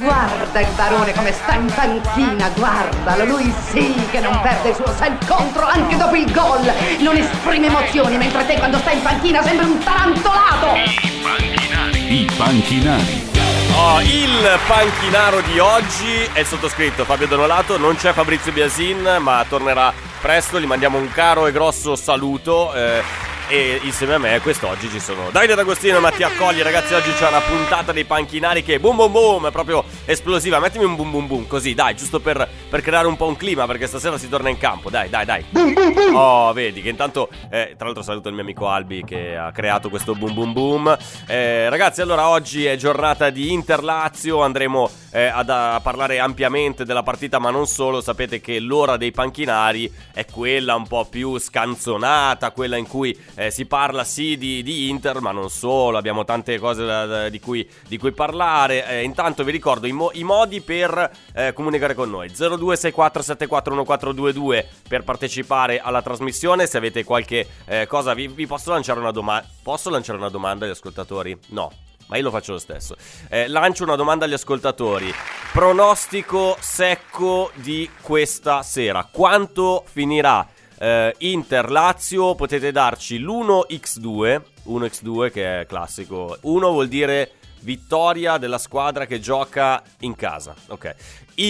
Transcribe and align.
Guarda 0.00 0.60
il 0.60 0.68
barone 0.76 1.12
come 1.12 1.30
sta 1.30 1.52
in 1.56 1.70
panchina, 1.74 2.48
guardalo, 2.56 3.24
lui 3.26 3.52
sì 3.70 3.94
che 4.10 4.20
non 4.20 4.40
perde 4.40 4.70
il 4.70 4.74
suo 4.74 4.86
self 4.86 5.26
control 5.26 5.68
anche 5.68 5.96
dopo 5.98 6.14
il 6.14 6.32
gol. 6.32 6.72
Non 7.00 7.16
esprime 7.16 7.66
emozioni, 7.66 8.16
mentre 8.16 8.46
te 8.46 8.54
quando 8.54 8.78
stai 8.78 8.96
in 8.96 9.02
panchina 9.02 9.42
sembri 9.42 9.66
un 9.66 9.78
tarantolato. 9.78 10.74
I 10.74 11.20
panchinari. 11.22 12.22
I 12.22 12.30
panchinari. 12.34 13.28
Oh, 13.76 14.00
il 14.00 14.58
panchinaro 14.66 15.42
di 15.42 15.58
oggi 15.58 16.28
è 16.32 16.40
il 16.40 16.46
sottoscritto 16.46 17.04
Fabio 17.04 17.26
Donolato, 17.26 17.76
non 17.76 17.94
c'è 17.96 18.14
Fabrizio 18.14 18.52
Biasin, 18.52 19.18
ma 19.20 19.44
tornerà 19.46 19.92
presto, 20.20 20.58
gli 20.58 20.66
mandiamo 20.66 20.96
un 20.96 21.10
caro 21.12 21.46
e 21.46 21.52
grosso 21.52 21.94
saluto. 21.94 22.72
eh, 22.72 23.28
e 23.50 23.80
insieme 23.82 24.14
a 24.14 24.18
me 24.18 24.40
quest'oggi 24.40 24.88
ci 24.88 25.00
sono 25.00 25.28
Davide 25.32 25.56
D'Agostino 25.56 25.96
e 25.96 26.00
Mattia 26.00 26.30
Colli 26.38 26.62
Ragazzi 26.62 26.94
oggi 26.94 27.12
c'è 27.12 27.26
una 27.26 27.40
puntata 27.40 27.90
dei 27.90 28.04
panchinari 28.04 28.62
che 28.62 28.78
boom 28.78 28.94
boom 28.94 29.10
boom 29.10 29.46
È 29.48 29.50
proprio 29.50 29.82
esplosiva. 30.04 30.60
Mettimi 30.60 30.84
un 30.84 30.94
boom 30.94 31.10
boom 31.10 31.26
boom 31.26 31.46
così 31.48 31.74
dai 31.74 31.96
Giusto 31.96 32.20
per, 32.20 32.48
per 32.68 32.80
creare 32.80 33.08
un 33.08 33.16
po' 33.16 33.26
un 33.26 33.34
clima 33.34 33.66
Perché 33.66 33.88
stasera 33.88 34.16
si 34.18 34.28
torna 34.28 34.50
in 34.50 34.58
campo. 34.58 34.88
Dai 34.88 35.08
dai 35.08 35.24
dai. 35.24 35.44
Boom 35.50 35.72
boom 35.72 35.92
boom. 35.92 36.14
Oh 36.14 36.52
vedi 36.52 36.80
che 36.80 36.90
intanto 36.90 37.28
eh, 37.50 37.74
Tra 37.76 37.86
l'altro 37.86 38.04
saluto 38.04 38.28
il 38.28 38.34
mio 38.34 38.44
amico 38.44 38.68
Albi 38.68 39.02
Che 39.04 39.36
ha 39.36 39.50
creato 39.50 39.88
questo 39.88 40.14
boom 40.14 40.32
boom 40.32 40.52
boom. 40.52 40.98
Eh, 41.26 41.68
Ragazzi 41.68 42.02
allora 42.02 42.28
oggi 42.28 42.64
è 42.66 42.76
giornata 42.76 43.30
di 43.30 43.52
Inter-Lazio 43.52 44.42
Andremo 44.42 44.88
eh, 45.10 45.24
ad, 45.26 45.50
a 45.50 45.80
parlare 45.82 46.20
ampiamente 46.20 46.84
della 46.84 47.02
partita 47.02 47.40
Ma 47.40 47.50
non 47.50 47.66
solo. 47.66 48.00
Sapete 48.00 48.40
che 48.40 48.60
l'ora 48.60 48.96
dei 48.96 49.10
panchinari 49.10 49.92
È 50.14 50.24
quella 50.24 50.76
un 50.76 50.86
po' 50.86 51.04
più 51.06 51.36
scanzonata 51.36 52.52
Quella 52.52 52.76
in 52.76 52.86
cui 52.86 53.18
eh, 53.40 53.50
si 53.50 53.64
parla 53.64 54.04
sì 54.04 54.36
di, 54.36 54.62
di 54.62 54.90
Inter, 54.90 55.22
ma 55.22 55.30
non 55.30 55.48
solo, 55.48 55.96
abbiamo 55.96 56.26
tante 56.26 56.58
cose 56.58 56.84
da- 56.84 57.06
da- 57.06 57.30
di, 57.30 57.40
cui, 57.40 57.66
di 57.88 57.96
cui 57.96 58.12
parlare. 58.12 58.86
Eh, 58.86 59.02
intanto 59.02 59.44
vi 59.44 59.50
ricordo 59.50 59.86
i, 59.86 59.92
mo- 59.92 60.10
i 60.12 60.24
modi 60.24 60.60
per 60.60 61.10
eh, 61.32 61.54
comunicare 61.54 61.94
con 61.94 62.10
noi: 62.10 62.28
0264741422 62.28 64.66
per 64.86 65.04
partecipare 65.04 65.80
alla 65.80 66.02
trasmissione. 66.02 66.66
Se 66.66 66.76
avete 66.76 67.02
qualche 67.02 67.46
eh, 67.64 67.86
cosa, 67.86 68.12
vi, 68.12 68.28
vi 68.28 68.46
posso 68.46 68.72
lanciare 68.72 69.00
una 69.00 69.10
domanda. 69.10 69.48
Posso 69.62 69.88
lanciare 69.88 70.18
una 70.18 70.28
domanda 70.28 70.66
agli 70.66 70.72
ascoltatori? 70.72 71.34
No. 71.46 71.72
Ma 72.08 72.16
io 72.16 72.24
lo 72.24 72.30
faccio 72.30 72.52
lo 72.52 72.58
stesso. 72.58 72.96
Eh, 73.28 73.46
lancio 73.46 73.84
una 73.84 73.94
domanda 73.94 74.24
agli 74.24 74.32
ascoltatori. 74.34 75.14
Pronostico 75.52 76.56
secco 76.58 77.52
di 77.54 77.88
questa 78.02 78.62
sera. 78.62 79.08
Quanto 79.10 79.84
finirà 79.86 80.46
eh, 80.80 81.14
Inter-Lazio? 81.18 82.34
Potete 82.34 82.72
darci 82.72 83.18
l'1x2. 83.18 84.40
1x2 84.66 85.30
che 85.30 85.60
è 85.60 85.66
classico. 85.66 86.38
1 86.40 86.70
vuol 86.70 86.88
dire 86.88 87.32
vittoria 87.60 88.38
della 88.38 88.56
squadra 88.56 89.04
che 89.04 89.20
gioca 89.20 89.82
in 90.00 90.16
casa. 90.16 90.54
Ok. 90.68 90.94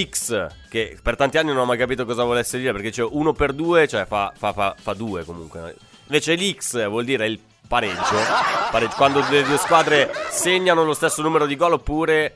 X, 0.08 0.46
che 0.68 0.98
per 1.00 1.16
tanti 1.16 1.38
anni 1.38 1.48
non 1.48 1.58
ho 1.58 1.64
mai 1.64 1.78
capito 1.78 2.04
cosa 2.04 2.24
volesse 2.24 2.58
dire, 2.58 2.72
perché 2.72 2.90
c'è 2.90 3.04
1 3.08 3.32
per 3.32 3.52
2, 3.52 3.86
cioè 3.88 4.04
fa, 4.04 4.32
fa, 4.36 4.52
fa, 4.52 4.74
fa 4.78 4.94
2 4.94 5.24
comunque. 5.24 5.76
Invece 6.06 6.34
l'X 6.34 6.88
vuol 6.88 7.04
dire 7.04 7.26
il 7.26 7.38
pareggio. 7.68 8.16
Pareggio. 8.70 8.96
Quando 8.96 9.24
le 9.30 9.44
due 9.44 9.58
squadre 9.58 10.10
segnano 10.30 10.82
lo 10.82 10.94
stesso 10.94 11.22
numero 11.22 11.46
di 11.46 11.54
gol 11.54 11.74
oppure 11.74 12.34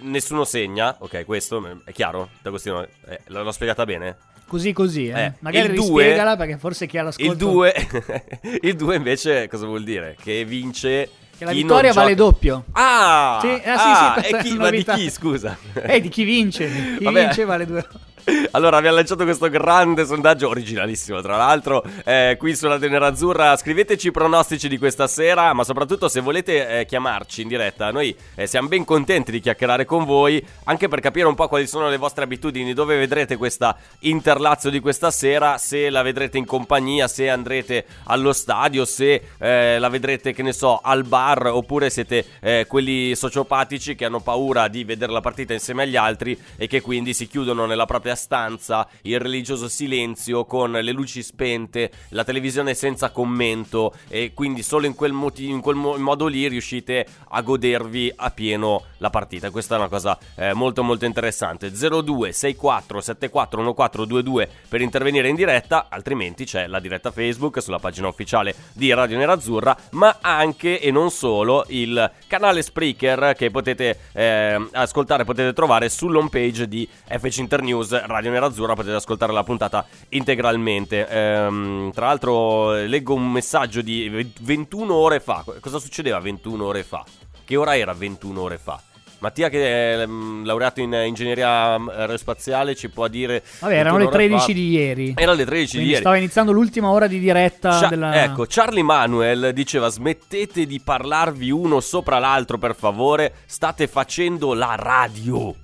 nessuno 0.00 0.44
segna. 0.44 0.96
Ok, 0.98 1.24
questo 1.24 1.80
è 1.84 1.92
chiaro? 1.92 2.30
D'Agostino, 2.40 2.82
eh, 2.82 3.20
l- 3.26 3.42
l'ho 3.42 3.52
spiegata 3.52 3.84
bene? 3.84 4.16
Così 4.52 4.74
così, 4.74 5.08
eh. 5.08 5.18
Eh, 5.18 5.32
Magari 5.38 5.68
il 5.70 5.74
due- 5.76 6.14
perché 6.36 6.58
forse 6.58 6.86
chi 6.86 6.98
ha 6.98 7.04
l'ascolto... 7.04 7.32
Il 7.32 7.38
2 7.38 7.74
Il 8.60 8.76
2 8.76 8.96
invece 8.96 9.48
cosa 9.48 9.64
vuol 9.64 9.82
dire? 9.82 10.14
Che 10.22 10.44
vince 10.44 11.08
Che 11.38 11.46
la 11.46 11.52
vittoria 11.52 11.88
gioca- 11.88 12.02
vale 12.02 12.14
doppio. 12.14 12.64
Ah! 12.72 13.38
Sì, 13.40 13.48
eh, 13.48 13.60
sì, 13.62 13.70
ah, 13.70 14.20
sì, 14.22 14.28
e 14.34 14.36
chi, 14.44 14.56
ma 14.58 14.68
di 14.68 14.84
chi, 14.84 15.08
scusa? 15.10 15.56
Eh, 15.72 16.02
di 16.02 16.10
chi 16.10 16.24
vince. 16.24 16.68
Chi 16.98 17.04
Vabbè. 17.04 17.20
vince 17.24 17.44
vale 17.46 17.64
due. 17.64 17.86
Allora, 18.52 18.76
abbiamo 18.76 18.96
lanciato 18.96 19.24
questo 19.24 19.48
grande 19.48 20.04
sondaggio, 20.04 20.48
originalissimo 20.48 21.20
tra 21.20 21.36
l'altro, 21.36 21.82
eh, 22.04 22.36
qui 22.38 22.54
sulla 22.54 22.78
Radio 22.78 23.02
Azzurra. 23.02 23.56
Scriveteci 23.56 24.08
i 24.08 24.10
pronostici 24.12 24.68
di 24.68 24.78
questa 24.78 25.08
sera, 25.08 25.52
ma 25.54 25.64
soprattutto 25.64 26.08
se 26.08 26.20
volete 26.20 26.80
eh, 26.80 26.86
chiamarci 26.86 27.42
in 27.42 27.48
diretta, 27.48 27.90
noi 27.90 28.14
eh, 28.36 28.46
siamo 28.46 28.68
ben 28.68 28.84
contenti 28.84 29.32
di 29.32 29.40
chiacchierare 29.40 29.84
con 29.84 30.04
voi, 30.04 30.44
anche 30.64 30.86
per 30.86 31.00
capire 31.00 31.26
un 31.26 31.34
po' 31.34 31.48
quali 31.48 31.66
sono 31.66 31.88
le 31.88 31.96
vostre 31.96 32.22
abitudini, 32.24 32.74
dove 32.74 32.96
vedrete 32.96 33.36
questa 33.36 33.76
Interlazio 34.00 34.70
di 34.70 34.78
questa 34.78 35.10
sera, 35.10 35.58
se 35.58 35.90
la 35.90 36.02
vedrete 36.02 36.38
in 36.38 36.44
compagnia, 36.44 37.08
se 37.08 37.28
andrete 37.28 37.86
allo 38.04 38.32
stadio, 38.32 38.84
se 38.84 39.22
eh, 39.38 39.78
la 39.78 39.88
vedrete, 39.88 40.32
che 40.32 40.42
ne 40.42 40.52
so, 40.52 40.78
al 40.82 41.02
bar, 41.04 41.46
oppure 41.46 41.90
siete 41.90 42.24
eh, 42.40 42.66
quelli 42.68 43.16
sociopatici 43.16 43.96
che 43.96 44.04
hanno 44.04 44.20
paura 44.20 44.68
di 44.68 44.84
vedere 44.84 45.10
la 45.10 45.20
partita 45.20 45.52
insieme 45.52 45.82
agli 45.82 45.96
altri 45.96 46.38
e 46.56 46.68
che 46.68 46.80
quindi 46.80 47.14
si 47.14 47.26
chiudono 47.26 47.66
nella 47.66 47.86
propria 47.86 48.11
stanza, 48.14 48.88
il 49.02 49.18
religioso 49.18 49.68
silenzio 49.68 50.44
con 50.44 50.72
le 50.72 50.92
luci 50.92 51.22
spente, 51.22 51.90
la 52.10 52.24
televisione 52.24 52.74
senza 52.74 53.10
commento 53.10 53.94
e 54.08 54.32
quindi 54.34 54.62
solo 54.62 54.86
in 54.86 54.94
quel, 54.94 55.12
moti- 55.12 55.48
in 55.48 55.60
quel 55.60 55.76
mo- 55.76 55.96
modo 55.96 56.26
lì 56.26 56.48
riuscite 56.48 57.06
a 57.28 57.40
godervi 57.42 58.12
a 58.16 58.30
pieno 58.30 58.84
la 58.98 59.10
partita. 59.10 59.50
Questa 59.50 59.74
è 59.74 59.78
una 59.78 59.88
cosa 59.88 60.18
eh, 60.36 60.52
molto 60.52 60.82
molto 60.82 61.04
interessante. 61.04 61.70
02 61.70 62.32
64 62.32 63.00
74 63.00 63.60
1422 63.60 64.48
per 64.68 64.80
intervenire 64.80 65.28
in 65.28 65.34
diretta, 65.34 65.86
altrimenti 65.88 66.44
c'è 66.44 66.66
la 66.66 66.80
diretta 66.80 67.10
Facebook 67.10 67.60
sulla 67.62 67.78
pagina 67.78 68.08
ufficiale 68.08 68.54
di 68.72 68.92
Radio 68.92 69.18
Nerazzurra, 69.18 69.76
ma 69.92 70.18
anche 70.20 70.80
e 70.80 70.90
non 70.90 71.10
solo 71.10 71.64
il 71.68 72.10
canale 72.26 72.62
Spreaker 72.62 73.34
che 73.36 73.50
potete 73.50 73.98
eh, 74.12 74.68
ascoltare, 74.72 75.24
potete 75.24 75.52
trovare 75.52 75.88
sull'home 75.88 76.28
page 76.28 76.68
di 76.68 76.88
FC 77.06 77.38
Internews 77.38 78.01
Radio 78.06 78.30
Nerazzurra, 78.30 78.74
potete 78.74 78.94
ascoltare 78.94 79.32
la 79.32 79.44
puntata 79.44 79.86
integralmente. 80.10 81.06
Ehm, 81.08 81.92
tra 81.92 82.06
l'altro 82.06 82.72
leggo 82.72 83.14
un 83.14 83.30
messaggio 83.30 83.80
di 83.82 84.32
21 84.40 84.94
ore 84.94 85.20
fa. 85.20 85.44
Cosa 85.60 85.78
succedeva 85.78 86.18
21 86.18 86.64
ore 86.64 86.82
fa? 86.82 87.04
Che 87.44 87.56
ora 87.56 87.76
era 87.76 87.92
21 87.92 88.40
ore 88.40 88.58
fa? 88.58 88.80
Mattia 89.22 89.48
che 89.48 90.02
è 90.02 90.04
mm, 90.04 90.44
laureato 90.44 90.80
in 90.80 90.92
ingegneria 90.92 91.78
mm, 91.78 91.88
aerospaziale 91.90 92.74
ci 92.74 92.88
può 92.88 93.06
dire... 93.06 93.44
Vabbè, 93.60 93.74
erano 93.78 93.98
le 93.98 94.06
21 94.06 94.08
ore 94.08 94.26
13 94.26 94.46
fa- 94.46 94.52
di 94.52 94.70
ieri. 94.70 95.14
Erano 95.16 95.36
le 95.36 95.44
13 95.44 95.64
di 95.64 95.70
Quindi 95.70 95.88
ieri. 95.90 96.00
stava 96.00 96.16
iniziando 96.16 96.50
l'ultima 96.50 96.90
ora 96.90 97.06
di 97.06 97.20
diretta 97.20 97.78
Cia- 97.78 97.86
della... 97.86 98.20
Ecco, 98.24 98.46
Charlie 98.48 98.82
Manuel 98.82 99.52
diceva 99.52 99.86
smettete 99.88 100.66
di 100.66 100.80
parlarvi 100.80 101.52
uno 101.52 101.78
sopra 101.78 102.18
l'altro 102.18 102.58
per 102.58 102.74
favore, 102.74 103.32
state 103.46 103.86
facendo 103.86 104.54
la 104.54 104.74
radio. 104.76 105.54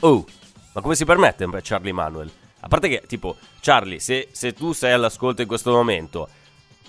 Oh, 0.00 0.24
ma 0.72 0.80
come 0.80 0.94
si 0.94 1.04
permette 1.04 1.48
Charlie 1.62 1.92
Manuel? 1.92 2.30
A 2.60 2.68
parte 2.68 2.88
che, 2.88 3.02
tipo, 3.06 3.36
Charlie, 3.60 3.98
se, 4.00 4.28
se 4.32 4.52
tu 4.52 4.72
sei 4.72 4.92
all'ascolto 4.92 5.40
in 5.40 5.48
questo 5.48 5.70
momento, 5.72 6.28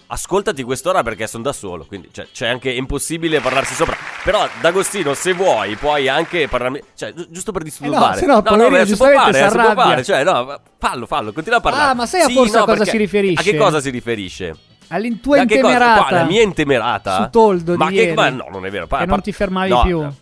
ascoltati 0.08 0.64
quest'ora 0.64 1.02
perché 1.04 1.26
sono 1.28 1.44
da 1.44 1.54
solo, 1.54 1.86
quindi 1.86 2.10
cioè, 2.12 2.28
c'è 2.32 2.48
anche 2.48 2.70
impossibile 2.72 3.40
parlarsi 3.40 3.74
sopra. 3.74 3.96
Però, 4.24 4.46
D'Agostino, 4.60 5.14
se 5.14 5.32
vuoi, 5.34 5.76
puoi 5.78 6.10
anche 6.10 6.50
parlarmi, 6.50 6.82
cioè, 6.96 7.14
gi- 7.14 7.28
giusto 7.30 7.52
per 7.54 7.64
disturbare. 7.64 8.18
se 8.20 8.26
no, 8.26 8.42
poverino, 8.42 8.70
beh, 8.70 8.86
si 8.86 8.98
può 8.98 9.08
fare, 9.10 9.34
si 9.34 9.40
eh, 9.40 9.50
si 9.50 9.58
può 9.58 9.74
fare, 9.74 10.04
cioè, 10.04 10.24
no, 10.26 10.60
fallo, 10.78 11.06
fallo, 11.06 11.32
continua 11.32 11.60
a 11.60 11.62
parlare. 11.62 11.92
Ah, 11.92 11.94
ma 11.94 12.06
sai 12.06 12.22
a 12.22 12.26
Sì, 12.26 12.34
forse 12.34 12.56
a 12.58 12.60
no, 12.60 12.66
cosa 12.66 12.78
perché- 12.80 12.92
si 12.92 12.98
riferisce? 12.98 13.40
A 13.40 13.44
che 13.52 13.58
cosa 13.58 13.80
si 13.80 13.90
riferisce? 13.90 14.56
All'intua 14.90 15.38
cosa? 15.38 15.42
intemerata. 15.54 16.02
Qua, 16.04 16.12
la 16.18 16.24
mia 16.26 16.42
intemerata? 16.42 17.16
Su 17.24 17.30
Toldo 17.30 17.78
ma 17.78 17.88
di 17.88 17.96
che 17.96 18.02
ieri. 18.02 18.14
ma 18.16 18.28
no, 18.28 18.48
non 18.52 18.66
è 18.66 18.70
vero. 18.70 18.88
Par- 18.88 19.08
non 19.08 19.22
ti 19.22 19.32
fermavi 19.32 19.70
no, 19.70 19.82
più. 19.84 20.02
No. 20.02 20.16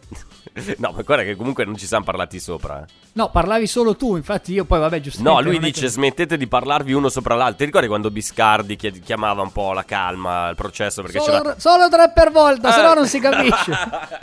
No, 0.78 0.92
ma 0.96 1.02
guarda 1.04 1.24
che 1.24 1.36
comunque 1.36 1.64
non 1.66 1.78
ci 1.78 1.86
siamo 1.86 2.04
parlati 2.04 2.40
sopra. 2.40 2.82
eh. 2.82 2.86
No, 3.14 3.30
parlavi 3.30 3.68
solo 3.68 3.96
tu, 3.96 4.16
infatti 4.16 4.54
io 4.54 4.66
poi 4.66 4.80
vabbè, 4.80 5.00
giustamente... 5.00 5.42
No, 5.42 5.46
lui 5.48 5.60
dice 5.60 5.82
che- 5.82 5.88
smettete 5.88 6.38
di 6.38 6.48
parlarvi 6.48 6.94
uno 6.94 7.10
sopra 7.10 7.36
l'altro. 7.36 7.58
Ti 7.58 7.66
ricordi 7.66 7.88
quando 7.88 8.12
Biscardi 8.12 8.76
chiamava 8.76 9.42
un 9.42 9.52
po' 9.52 9.74
la 9.74 9.84
calma, 9.84 10.50
il 10.50 10.56
processo 10.56 11.02
perché 11.02 11.20
Solo, 11.20 11.38
c'era... 11.42 11.60
solo 11.60 11.90
tre 11.90 12.12
per 12.14 12.32
volta, 12.32 12.72
se 12.72 12.82
no 12.82 12.92
Eh. 12.92 12.96
non 12.96 13.08
si 13.08 13.20
capisce. 13.20 13.72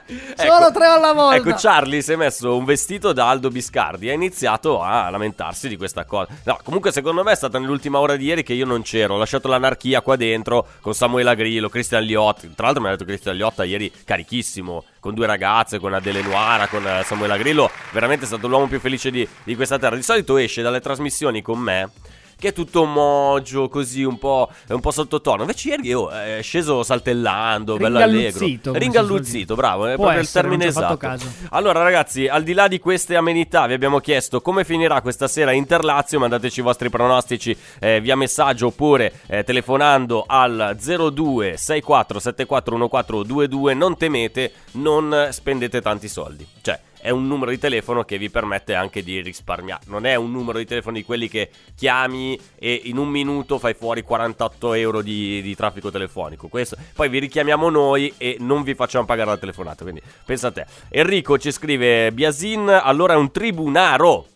Ecco, 0.38 0.52
Solo 0.54 0.70
tre 0.72 0.86
alla 0.86 1.12
volta. 1.12 1.36
Ecco, 1.36 1.54
Charlie 1.58 2.00
si 2.02 2.12
è 2.12 2.16
messo 2.16 2.56
un 2.56 2.64
vestito 2.64 3.12
da 3.12 3.28
Aldo 3.28 3.48
Biscardi 3.48 4.06
e 4.08 4.10
ha 4.10 4.14
iniziato 4.14 4.80
a 4.82 5.08
lamentarsi 5.10 5.68
di 5.68 5.76
questa 5.76 6.04
cosa. 6.04 6.28
No, 6.44 6.58
comunque 6.62 6.92
secondo 6.92 7.22
me 7.24 7.32
è 7.32 7.34
stata 7.34 7.58
nell'ultima 7.58 7.98
ora 7.98 8.16
di 8.16 8.26
ieri 8.26 8.42
che 8.42 8.52
io 8.52 8.66
non 8.66 8.82
c'ero. 8.82 9.14
Ho 9.14 9.18
lasciato 9.18 9.48
l'anarchia 9.48 10.02
qua 10.02 10.14
dentro 10.16 10.66
con 10.80 10.94
Samuela 10.94 11.34
Grillo, 11.34 11.68
Cristian 11.68 12.02
Liotta. 12.04 12.46
Tra 12.54 12.66
l'altro 12.66 12.82
mi 12.82 12.88
ha 12.88 12.92
detto 12.92 13.04
Cristian 13.04 13.34
Liotta 13.34 13.64
ieri 13.64 13.90
carichissimo, 14.04 14.84
con 15.00 15.14
due 15.14 15.26
ragazze, 15.26 15.78
con 15.78 15.94
Adele 15.94 16.22
Noara, 16.22 16.68
con 16.68 16.86
eh, 16.86 17.02
Samuela 17.04 17.36
Grillo. 17.36 17.70
Veramente 17.92 18.24
è 18.24 18.26
stato 18.26 18.48
l'uomo 18.48 18.66
più 18.66 18.80
felice 18.80 19.10
di, 19.10 19.26
di 19.44 19.54
questa 19.54 19.78
terra. 19.78 19.96
Di 19.96 20.02
solito 20.02 20.36
esce 20.36 20.62
dalle 20.62 20.80
trasmissioni 20.80 21.42
con 21.42 21.58
me 21.58 21.90
che 22.38 22.48
è 22.48 22.52
tutto 22.52 22.84
mogio, 22.84 23.68
così 23.68 24.02
un 24.02 24.18
po', 24.18 24.50
un 24.68 24.80
po' 24.80 24.90
sottotono. 24.90 25.42
Invece 25.42 25.68
ieri 25.70 25.94
oh, 25.94 26.10
è 26.10 26.40
sceso 26.42 26.82
saltellando, 26.82 27.76
bello 27.76 27.98
allegro. 27.98 28.46
Ringalluzzito, 28.72 29.54
bravo, 29.54 29.86
è 29.86 29.94
Può 29.94 30.04
proprio 30.04 30.22
essere, 30.22 30.48
il 30.48 30.58
termine 30.58 30.68
esatto. 30.70 31.16
Allora, 31.50 31.82
ragazzi, 31.82 32.28
al 32.28 32.42
di 32.42 32.52
là 32.52 32.68
di 32.68 32.78
queste 32.78 33.16
amenità, 33.16 33.66
vi 33.66 33.72
abbiamo 33.72 34.00
chiesto 34.00 34.42
come 34.42 34.64
finirà 34.64 35.00
questa 35.00 35.28
sera 35.28 35.52
Interlazio. 35.52 36.18
Mandateci 36.18 36.60
i 36.60 36.62
vostri 36.62 36.90
pronostici 36.90 37.56
eh, 37.80 38.00
via 38.00 38.16
messaggio 38.16 38.66
oppure 38.66 39.12
eh, 39.26 39.42
telefonando 39.42 40.24
al 40.26 40.76
02 40.78 41.56
64 41.56 42.18
74 42.18 42.76
1422. 42.76 43.74
Non 43.74 43.96
temete, 43.96 44.52
non 44.72 45.28
spendete 45.30 45.80
tanti 45.80 46.08
soldi. 46.08 46.46
Cioè. 46.60 46.78
È 47.00 47.10
un 47.10 47.26
numero 47.26 47.50
di 47.50 47.58
telefono 47.58 48.04
che 48.04 48.18
vi 48.18 48.30
permette 48.30 48.74
anche 48.74 49.02
di 49.02 49.20
risparmiare. 49.20 49.84
Non 49.86 50.06
è 50.06 50.14
un 50.14 50.30
numero 50.30 50.58
di 50.58 50.64
telefono 50.64 50.96
di 50.96 51.04
quelli 51.04 51.28
che 51.28 51.50
chiami 51.74 52.38
e 52.58 52.80
in 52.84 52.96
un 52.98 53.08
minuto 53.08 53.58
fai 53.58 53.74
fuori 53.74 54.02
48 54.02 54.74
euro 54.74 55.02
di, 55.02 55.40
di 55.42 55.54
traffico 55.54 55.90
telefonico. 55.90 56.48
Questo. 56.48 56.76
Poi 56.94 57.08
vi 57.08 57.18
richiamiamo 57.18 57.68
noi 57.70 58.12
e 58.16 58.36
non 58.40 58.62
vi 58.62 58.74
facciamo 58.74 59.04
pagare 59.04 59.30
la 59.30 59.36
telefonata. 59.36 59.82
Quindi 59.82 60.02
pensa 60.24 60.48
a 60.48 60.52
te. 60.52 60.66
Enrico 60.88 61.38
ci 61.38 61.50
scrive: 61.50 62.12
Biasin, 62.12 62.68
allora 62.68 63.14
è 63.14 63.16
un 63.16 63.30
tribunaro. 63.30 64.26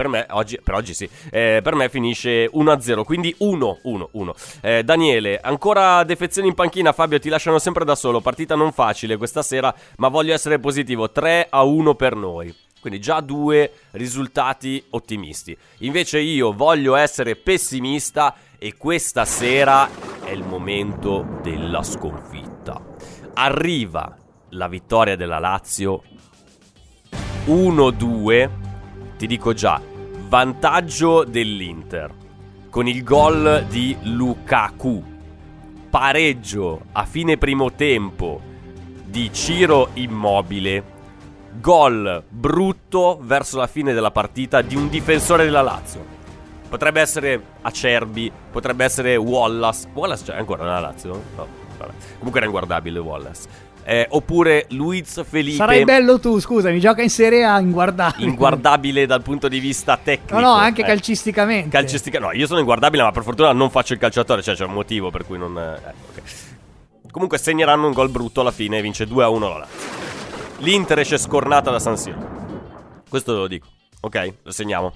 Per 0.00 0.08
me, 0.08 0.26
oggi, 0.30 0.58
per 0.64 0.76
oggi 0.76 0.94
sì, 0.94 1.06
Eh, 1.30 1.60
per 1.62 1.74
me 1.74 1.90
finisce 1.90 2.48
1-0, 2.50 3.04
quindi 3.04 3.36
1-1-1. 3.38 4.32
Eh, 4.62 4.82
Daniele, 4.82 5.38
ancora 5.38 6.02
defezioni 6.04 6.48
in 6.48 6.54
panchina, 6.54 6.92
Fabio, 6.92 7.18
ti 7.18 7.28
lasciano 7.28 7.58
sempre 7.58 7.84
da 7.84 7.94
solo, 7.94 8.22
partita 8.22 8.54
non 8.54 8.72
facile 8.72 9.18
questa 9.18 9.42
sera, 9.42 9.74
ma 9.98 10.08
voglio 10.08 10.32
essere 10.32 10.58
positivo, 10.58 11.10
3-1 11.10 11.94
per 11.96 12.14
noi. 12.16 12.56
Quindi 12.80 12.98
già 12.98 13.20
due 13.20 13.72
risultati 13.90 14.82
ottimisti. 14.88 15.54
Invece 15.80 16.18
io 16.18 16.54
voglio 16.54 16.94
essere 16.94 17.36
pessimista 17.36 18.34
e 18.58 18.78
questa 18.78 19.26
sera 19.26 19.86
è 20.24 20.30
il 20.30 20.44
momento 20.44 21.26
della 21.42 21.82
sconfitta. 21.82 22.82
Arriva 23.34 24.16
la 24.52 24.66
vittoria 24.66 25.14
della 25.14 25.38
Lazio 25.38 26.02
1-2, 27.44 28.48
ti 29.18 29.26
dico 29.26 29.52
già, 29.52 29.89
vantaggio 30.30 31.24
dell'Inter 31.24 32.14
con 32.70 32.86
il 32.86 33.02
gol 33.02 33.66
di 33.68 33.96
Lukaku. 34.02 35.02
Pareggio 35.90 36.82
a 36.92 37.04
fine 37.04 37.36
primo 37.36 37.72
tempo 37.72 38.40
di 39.04 39.32
Ciro 39.32 39.88
Immobile. 39.94 40.84
Gol 41.54 42.22
brutto 42.28 43.18
verso 43.20 43.58
la 43.58 43.66
fine 43.66 43.92
della 43.92 44.12
partita 44.12 44.62
di 44.62 44.76
un 44.76 44.88
difensore 44.88 45.42
della 45.42 45.62
Lazio. 45.62 46.06
Potrebbe 46.68 47.00
essere 47.00 47.42
Acerbi, 47.62 48.30
potrebbe 48.52 48.84
essere 48.84 49.16
Wallace. 49.16 49.88
Wallace 49.92 50.26
c'è 50.26 50.36
ancora 50.36 50.62
nella 50.62 50.78
Lazio? 50.78 51.10
No, 51.34 51.46
vabbè. 51.76 51.92
Comunque 52.18 52.38
era 52.38 52.46
inguardabile 52.46 53.00
Wallace. 53.00 53.48
Eh, 53.90 54.06
oppure 54.10 54.66
Luiz 54.68 55.20
Felipe. 55.24 55.56
Sarai 55.56 55.82
bello 55.82 56.20
tu, 56.20 56.38
scusami, 56.38 56.78
gioca 56.78 57.02
in 57.02 57.10
Serie 57.10 57.42
A 57.44 57.58
inguardabile. 57.58 58.24
inguardabile 58.24 59.04
dal 59.04 59.20
punto 59.20 59.48
di 59.48 59.58
vista 59.58 59.96
tecnico. 60.00 60.34
No, 60.34 60.40
no, 60.40 60.52
anche 60.52 60.82
Eh, 60.82 60.84
calcisticamente. 60.84 61.70
Calcistica, 61.70 62.20
no, 62.20 62.30
io 62.30 62.46
sono 62.46 62.60
inguardabile, 62.60 63.02
ma 63.02 63.10
per 63.10 63.24
fortuna 63.24 63.50
non 63.52 63.68
faccio 63.68 63.92
il 63.94 63.98
calciatore, 63.98 64.42
cioè 64.42 64.54
c'è 64.54 64.64
un 64.64 64.74
motivo 64.74 65.10
per 65.10 65.26
cui 65.26 65.38
non. 65.38 65.58
eh, 65.58 65.92
ok. 66.12 66.22
Comunque 67.10 67.38
segneranno 67.38 67.88
un 67.88 67.92
gol 67.92 68.10
brutto 68.10 68.42
alla 68.42 68.52
fine 68.52 68.78
e 68.78 68.82
vince 68.82 69.06
2-1 69.08 69.40
la 69.40 69.58
Lazio. 69.58 69.78
L'Inter 70.58 71.00
esce 71.00 71.18
scornata 71.18 71.72
da 71.72 71.80
San 71.80 71.96
Siro. 71.96 72.18
Questo 73.08 73.32
lo 73.34 73.48
dico, 73.48 73.66
ok? 74.02 74.32
Lo 74.44 74.52
segniamo. 74.52 74.92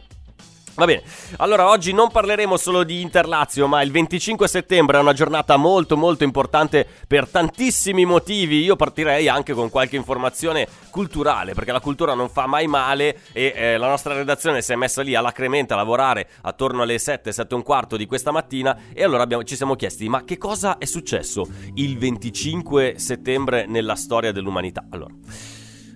Va 0.77 0.87
bene, 0.87 1.05
allora 1.37 1.69
oggi 1.69 1.93
non 1.93 2.11
parleremo 2.11 2.57
solo 2.57 2.83
di 2.83 3.01
Inter-Lazio, 3.01 3.69
ma 3.69 3.81
il 3.83 3.93
25 3.93 4.49
settembre 4.49 4.99
è 4.99 5.01
una 5.01 5.13
giornata 5.13 5.57
molto 5.57 5.97
molto 5.97 6.25
importante 6.25 6.85
per 7.07 7.29
tantissimi 7.29 8.05
motivi. 8.05 8.61
Io 8.65 8.75
partirei 8.75 9.29
anche 9.29 9.53
con 9.53 9.71
qualche 9.71 9.95
informazione 9.95 10.67
culturale, 10.91 11.55
perché 11.55 11.71
la 11.71 11.79
cultura 11.79 12.15
non 12.15 12.29
fa 12.29 12.47
mai 12.47 12.67
male 12.67 13.21
e 13.33 13.53
eh, 13.55 13.77
la 13.77 13.87
nostra 13.87 14.15
redazione 14.15 14.63
si 14.63 14.73
è 14.73 14.75
messa 14.75 15.03
lì 15.03 15.15
all'acremente 15.15 15.75
a 15.75 15.77
lavorare 15.77 16.29
attorno 16.41 16.83
alle 16.83 16.99
7, 16.99 17.31
7 17.31 17.55
e 17.55 17.57
un 17.57 17.63
quarto 17.63 17.97
di 17.97 18.07
questa 18.07 18.33
mattina 18.33 18.77
e 18.93 19.05
allora 19.05 19.23
abbiamo- 19.23 19.45
ci 19.45 19.55
siamo 19.55 19.77
chiesti 19.77 20.09
ma 20.09 20.25
che 20.25 20.39
cosa 20.39 20.79
è 20.79 20.87
successo 20.87 21.47
il 21.75 21.97
25 21.99 22.95
settembre 22.97 23.67
nella 23.67 23.95
storia 23.95 24.33
dell'umanità? 24.33 24.85
Allora, 24.91 25.15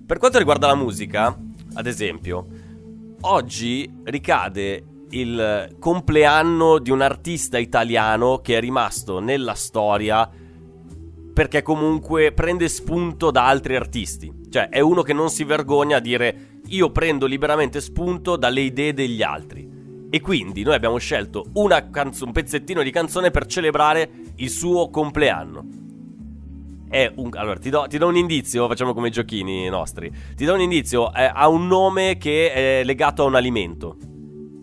per 0.06 0.18
quanto 0.18 0.38
riguarda 0.38 0.68
la 0.68 0.76
musica, 0.76 1.36
ad 1.74 1.86
esempio, 1.88 2.46
oggi 3.22 3.90
ricade 4.04 4.84
il 5.10 5.76
compleanno 5.78 6.78
di 6.78 6.90
un 6.90 7.00
artista 7.00 7.58
italiano 7.58 8.38
che 8.38 8.56
è 8.56 8.60
rimasto 8.60 9.20
nella 9.20 9.54
storia 9.54 10.28
perché 11.32 11.62
comunque 11.62 12.32
prende 12.32 12.68
spunto 12.68 13.30
da 13.30 13.46
altri 13.46 13.76
artisti. 13.76 14.32
Cioè, 14.50 14.68
è 14.68 14.80
uno 14.80 15.02
che 15.02 15.12
non 15.12 15.30
si 15.30 15.44
vergogna 15.44 15.98
a 15.98 16.00
dire 16.00 16.60
io 16.66 16.90
prendo 16.90 17.26
liberamente 17.26 17.80
spunto 17.80 18.36
dalle 18.36 18.60
idee 18.60 18.92
degli 18.92 19.22
altri. 19.22 19.76
E 20.10 20.20
quindi 20.20 20.62
noi 20.62 20.74
abbiamo 20.74 20.98
scelto 20.98 21.46
canzo- 21.90 22.24
un 22.24 22.32
pezzettino 22.32 22.82
di 22.82 22.90
canzone 22.90 23.30
per 23.30 23.46
celebrare 23.46 24.10
il 24.36 24.50
suo 24.50 24.90
compleanno. 24.90 25.87
È 26.88 27.10
un, 27.16 27.30
allora, 27.34 27.58
ti 27.58 27.70
do, 27.70 27.86
ti 27.88 27.98
do 27.98 28.06
un 28.06 28.16
indizio, 28.16 28.66
facciamo 28.66 28.94
come 28.94 29.08
i 29.08 29.10
giochini 29.10 29.68
nostri. 29.68 30.10
Ti 30.36 30.44
do 30.44 30.54
un 30.54 30.60
indizio, 30.60 31.12
eh, 31.12 31.30
ha 31.32 31.48
un 31.48 31.66
nome 31.66 32.16
che 32.18 32.52
è 32.52 32.84
legato 32.84 33.22
a 33.22 33.26
un 33.26 33.34
alimento. 33.34 33.96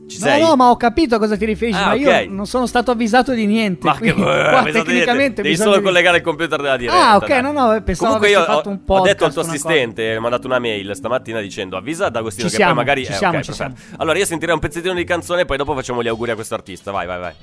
Ci 0.08 0.20
No, 0.20 0.26
sei? 0.26 0.40
no, 0.40 0.56
ma 0.56 0.70
ho 0.70 0.78
capito 0.78 1.16
a 1.16 1.18
cosa 1.18 1.36
ti 1.36 1.46
riferisci, 1.46 1.82
Ah, 1.82 1.88
ma 1.88 1.94
ok. 1.94 2.00
io 2.00 2.30
non 2.30 2.46
sono 2.46 2.68
stato 2.68 2.92
avvisato 2.92 3.34
di 3.34 3.48
niente. 3.48 3.88
Ma 3.88 3.94
che 3.94 4.12
quindi 4.14 4.22
eh, 4.22 4.24
qua 4.50 4.62
pensate 4.64 4.86
tecnicamente 4.86 5.42
devi 5.42 5.56
solo 5.58 5.78
di- 5.78 5.82
collegare 5.84 6.18
il 6.18 6.24
computer 6.24 6.62
della 6.62 6.78
diretta. 6.78 7.10
Ah, 7.10 7.16
ok, 7.16 7.28
dai. 7.28 7.42
no, 7.42 7.52
no, 7.52 7.82
pensavo 7.82 8.14
Comunque 8.14 8.30
io 8.30 8.42
ho, 8.42 8.46
fatto 8.46 8.70
un 8.70 8.80
ho 8.86 9.02
detto 9.02 9.26
al 9.26 9.34
tuo 9.34 9.42
assistente, 9.42 10.12
mi 10.12 10.16
ha 10.16 10.20
mandato 10.22 10.46
una 10.46 10.60
mail 10.60 10.96
stamattina 10.96 11.42
dicendo 11.42 11.76
avvisa 11.76 12.06
ad 12.06 12.16
Agostino 12.16 12.48
Ci 12.48 12.52
che 12.52 12.58
siamo, 12.58 12.74
poi 12.76 12.84
magari 12.84 13.04
ci 13.04 13.12
eh, 13.14 13.16
siamo, 13.16 13.38
ok, 13.38 13.44
ci 13.44 13.52
perfetto. 13.56 13.82
Allora 13.98 14.20
io 14.20 14.26
sentirei 14.26 14.54
un 14.54 14.62
pezzettino 14.62 14.94
di 14.94 15.04
canzone 15.06 15.42
e 15.42 15.46
poi 15.46 15.58
dopo 15.58 15.74
facciamo 15.74 16.04
gli 16.04 16.08
auguri 16.08 16.30
a 16.32 16.36
questo 16.36 16.54
artista. 16.54 16.92
Vai, 16.92 17.08
vai, 17.08 17.20
vai. 17.20 17.34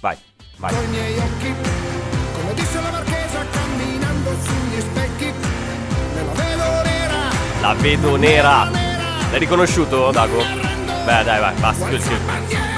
Vai, 0.00 0.16
vai. 0.58 1.69
La 7.60 7.74
vedo 7.74 8.16
nera. 8.16 8.68
L'hai 9.30 9.38
riconosciuto, 9.38 10.10
Dago? 10.10 10.38
Beh, 10.38 11.24
dai, 11.24 11.40
vai, 11.40 11.54
basta. 11.60 11.86
chiudi. 11.88 12.68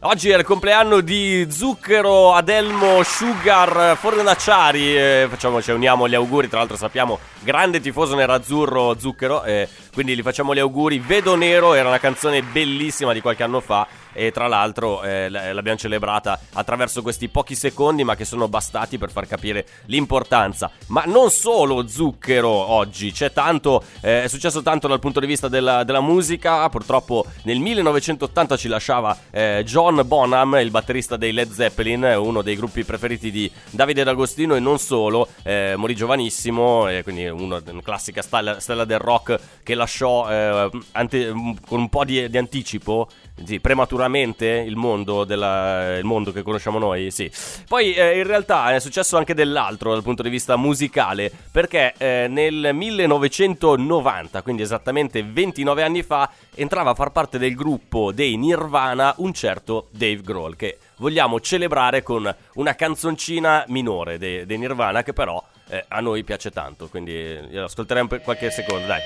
Oggi 0.00 0.30
è 0.30 0.36
il 0.36 0.44
compleanno 0.44 1.00
di 1.00 1.48
Zucchero, 1.50 2.32
Adelmo, 2.34 3.02
Sugar, 3.02 3.96
Fornacciari. 3.96 4.96
Eh, 4.96 5.26
facciamo, 5.28 5.60
ci 5.60 5.70
uniamo 5.72 6.08
gli 6.08 6.14
auguri. 6.14 6.48
Tra 6.48 6.58
l'altro, 6.58 6.76
sappiamo, 6.76 7.18
grande 7.40 7.80
tifoso 7.80 8.14
nerazzurro 8.14 8.96
Zucchero. 8.98 9.42
eh, 9.44 9.68
quindi 9.92 10.14
gli 10.14 10.22
facciamo 10.22 10.54
gli 10.54 10.60
auguri. 10.60 10.98
Vedo 10.98 11.34
Nero 11.34 11.74
era 11.74 11.88
una 11.88 11.98
canzone 11.98 12.42
bellissima 12.42 13.12
di 13.12 13.20
qualche 13.20 13.42
anno 13.42 13.60
fa. 13.60 13.86
E 14.18 14.32
tra 14.32 14.48
l'altro 14.48 15.04
eh, 15.04 15.28
l'abbiamo 15.28 15.78
celebrata 15.78 16.40
attraverso 16.54 17.02
questi 17.02 17.28
pochi 17.28 17.54
secondi, 17.54 18.02
ma 18.02 18.16
che 18.16 18.24
sono 18.24 18.48
bastati 18.48 18.98
per 18.98 19.12
far 19.12 19.28
capire 19.28 19.64
l'importanza. 19.86 20.72
Ma 20.88 21.04
non 21.06 21.30
solo 21.30 21.86
Zucchero 21.86 22.48
oggi, 22.48 23.12
c'è 23.12 23.32
tanto, 23.32 23.84
eh, 24.00 24.24
è 24.24 24.28
successo 24.28 24.60
tanto 24.60 24.88
dal 24.88 24.98
punto 24.98 25.20
di 25.20 25.26
vista 25.26 25.46
della, 25.46 25.84
della 25.84 26.00
musica. 26.00 26.68
Purtroppo 26.68 27.26
nel 27.42 27.60
1980 27.60 28.56
ci 28.56 28.66
lasciava 28.66 29.16
eh, 29.30 29.62
John 29.64 30.02
Bonham, 30.04 30.56
il 30.56 30.72
batterista 30.72 31.16
dei 31.16 31.32
Led 31.32 31.52
Zeppelin, 31.52 32.16
uno 32.18 32.42
dei 32.42 32.56
gruppi 32.56 32.82
preferiti 32.82 33.30
di 33.30 33.48
Davide 33.70 34.02
D'Agostino 34.02 34.56
e 34.56 34.60
non 34.60 34.80
solo, 34.80 35.28
eh, 35.44 35.74
morì 35.76 35.94
giovanissimo, 35.94 36.88
quindi 37.04 37.28
uno- 37.28 37.62
una 37.64 37.82
classica 37.82 38.22
stella, 38.22 38.58
stella 38.58 38.84
del 38.84 38.98
rock 38.98 39.38
che 39.62 39.76
lasciò 39.76 40.28
eh, 40.28 40.70
ante- 40.92 41.32
con 41.66 41.78
un 41.78 41.88
po' 41.88 42.04
di, 42.04 42.28
di 42.28 42.36
anticipo 42.38 43.08
sì, 43.44 43.60
prematuramente 43.60 44.46
il 44.46 44.76
mondo, 44.76 45.24
della- 45.24 45.96
il 45.96 46.04
mondo 46.04 46.32
che 46.32 46.42
conosciamo 46.42 46.78
noi, 46.78 47.10
sì. 47.10 47.30
Poi 47.66 47.94
eh, 47.94 48.18
in 48.18 48.26
realtà 48.26 48.74
è 48.74 48.80
successo 48.80 49.16
anche 49.16 49.34
dell'altro 49.34 49.92
dal 49.92 50.02
punto 50.02 50.22
di 50.22 50.28
vista 50.30 50.56
musicale, 50.56 51.30
perché 51.50 51.94
eh, 51.98 52.26
nel 52.28 52.70
1990, 52.72 54.42
quindi 54.42 54.62
esattamente 54.62 55.22
29 55.22 55.82
anni 55.82 56.02
fa, 56.02 56.30
entrava 56.54 56.90
a 56.90 56.94
far 56.94 57.12
parte 57.12 57.38
del 57.38 57.54
gruppo 57.54 58.12
dei 58.12 58.36
Nirvana 58.36 59.14
un 59.18 59.32
certo 59.32 59.88
Dave 59.90 60.20
Grohl, 60.22 60.56
che 60.56 60.78
vogliamo 60.98 61.40
celebrare 61.40 62.02
con 62.02 62.34
una 62.54 62.74
canzoncina 62.74 63.64
minore 63.68 64.18
dei, 64.18 64.44
dei 64.46 64.58
Nirvana, 64.58 65.02
che 65.02 65.12
però 65.12 65.42
eh, 65.68 65.84
a 65.88 66.00
noi 66.00 66.24
piace 66.24 66.50
tanto, 66.50 66.88
quindi 66.88 67.12
io 67.12 67.64
ascolteremo 67.64 68.08
per 68.08 68.22
qualche 68.22 68.50
secondo, 68.50 68.86
dai. 68.86 69.00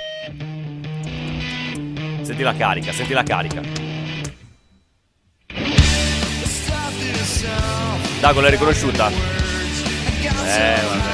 Senti 2.23 2.43
la 2.43 2.55
carica, 2.55 2.93
senti 2.93 3.13
la 3.13 3.25
carica. 3.25 3.92
Dago 8.21 8.41
l'hai 8.41 8.51
riconosciuta? 8.51 9.11
Eh, 9.11 10.81
vabbè. 10.89 11.12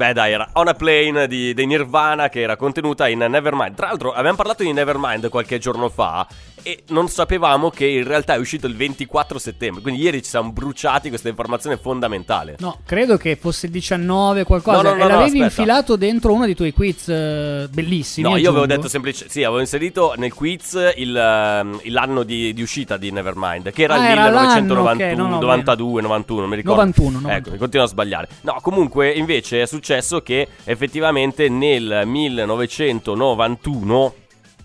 Beh, 0.00 0.14
dai, 0.14 0.32
era 0.32 0.48
On 0.54 0.66
a 0.66 0.72
Plane 0.72 1.28
di, 1.28 1.52
dei 1.52 1.66
Nirvana 1.66 2.30
che 2.30 2.40
era 2.40 2.56
contenuta 2.56 3.06
in 3.06 3.18
Nevermind. 3.18 3.74
Tra 3.74 3.88
l'altro, 3.88 4.12
abbiamo 4.12 4.34
parlato 4.38 4.62
di 4.62 4.72
Nevermind 4.72 5.28
qualche 5.28 5.58
giorno 5.58 5.90
fa 5.90 6.26
e 6.62 6.84
non 6.88 7.08
sapevamo 7.08 7.68
che 7.68 7.86
in 7.86 8.04
realtà 8.04 8.34
è 8.34 8.38
uscito 8.38 8.66
il 8.66 8.76
24 8.76 9.38
settembre. 9.38 9.82
Quindi 9.82 10.00
ieri 10.00 10.22
ci 10.22 10.30
siamo 10.30 10.52
bruciati 10.52 11.10
questa 11.10 11.28
informazione 11.28 11.76
fondamentale. 11.76 12.56
No, 12.60 12.78
credo 12.86 13.18
che 13.18 13.36
fosse 13.36 13.66
il 13.66 13.72
19 13.72 14.44
qualcosa. 14.44 14.80
No, 14.80 14.88
no, 14.88 14.94
no, 14.94 14.94
e 14.94 15.02
no, 15.02 15.08
l'avevi 15.08 15.42
aspetta. 15.42 15.44
infilato 15.44 15.96
dentro 15.96 16.32
uno 16.32 16.46
dei 16.46 16.54
tuoi 16.54 16.72
quiz 16.72 17.08
eh, 17.08 17.68
bellissimi. 17.70 18.30
No, 18.30 18.38
io 18.38 18.48
avevo 18.48 18.64
detto 18.64 18.88
semplicemente. 18.88 19.34
Sì, 19.34 19.44
avevo 19.44 19.60
inserito 19.60 20.14
nel 20.16 20.32
quiz 20.32 20.78
il, 20.96 21.14
ehm, 21.14 21.80
l'anno 21.90 22.22
di, 22.22 22.54
di 22.54 22.62
uscita 22.62 22.96
di 22.96 23.10
Nevermind, 23.10 23.70
che 23.70 23.82
era 23.82 23.96
Ah, 23.96 23.98
il 23.98 24.04
era 24.04 24.30
l'anno, 24.30 24.62
1991, 24.62 25.10
ok, 25.10 25.16
no, 25.18 25.28
no, 25.28 25.40
92, 25.40 26.00
91, 26.00 26.40
non 26.40 26.48
mi 26.48 26.56
ricordo. 26.56 26.80
91, 26.80 27.10
91. 27.20 27.36
Ecco, 27.36 27.58
continuo 27.58 27.84
a 27.84 27.88
sbagliare. 27.88 28.28
No, 28.40 28.56
comunque, 28.62 29.10
invece 29.10 29.60
è 29.60 29.66
successo 29.66 29.88
che 30.22 30.46
effettivamente 30.64 31.48
nel 31.48 32.02
1991. 32.06 34.14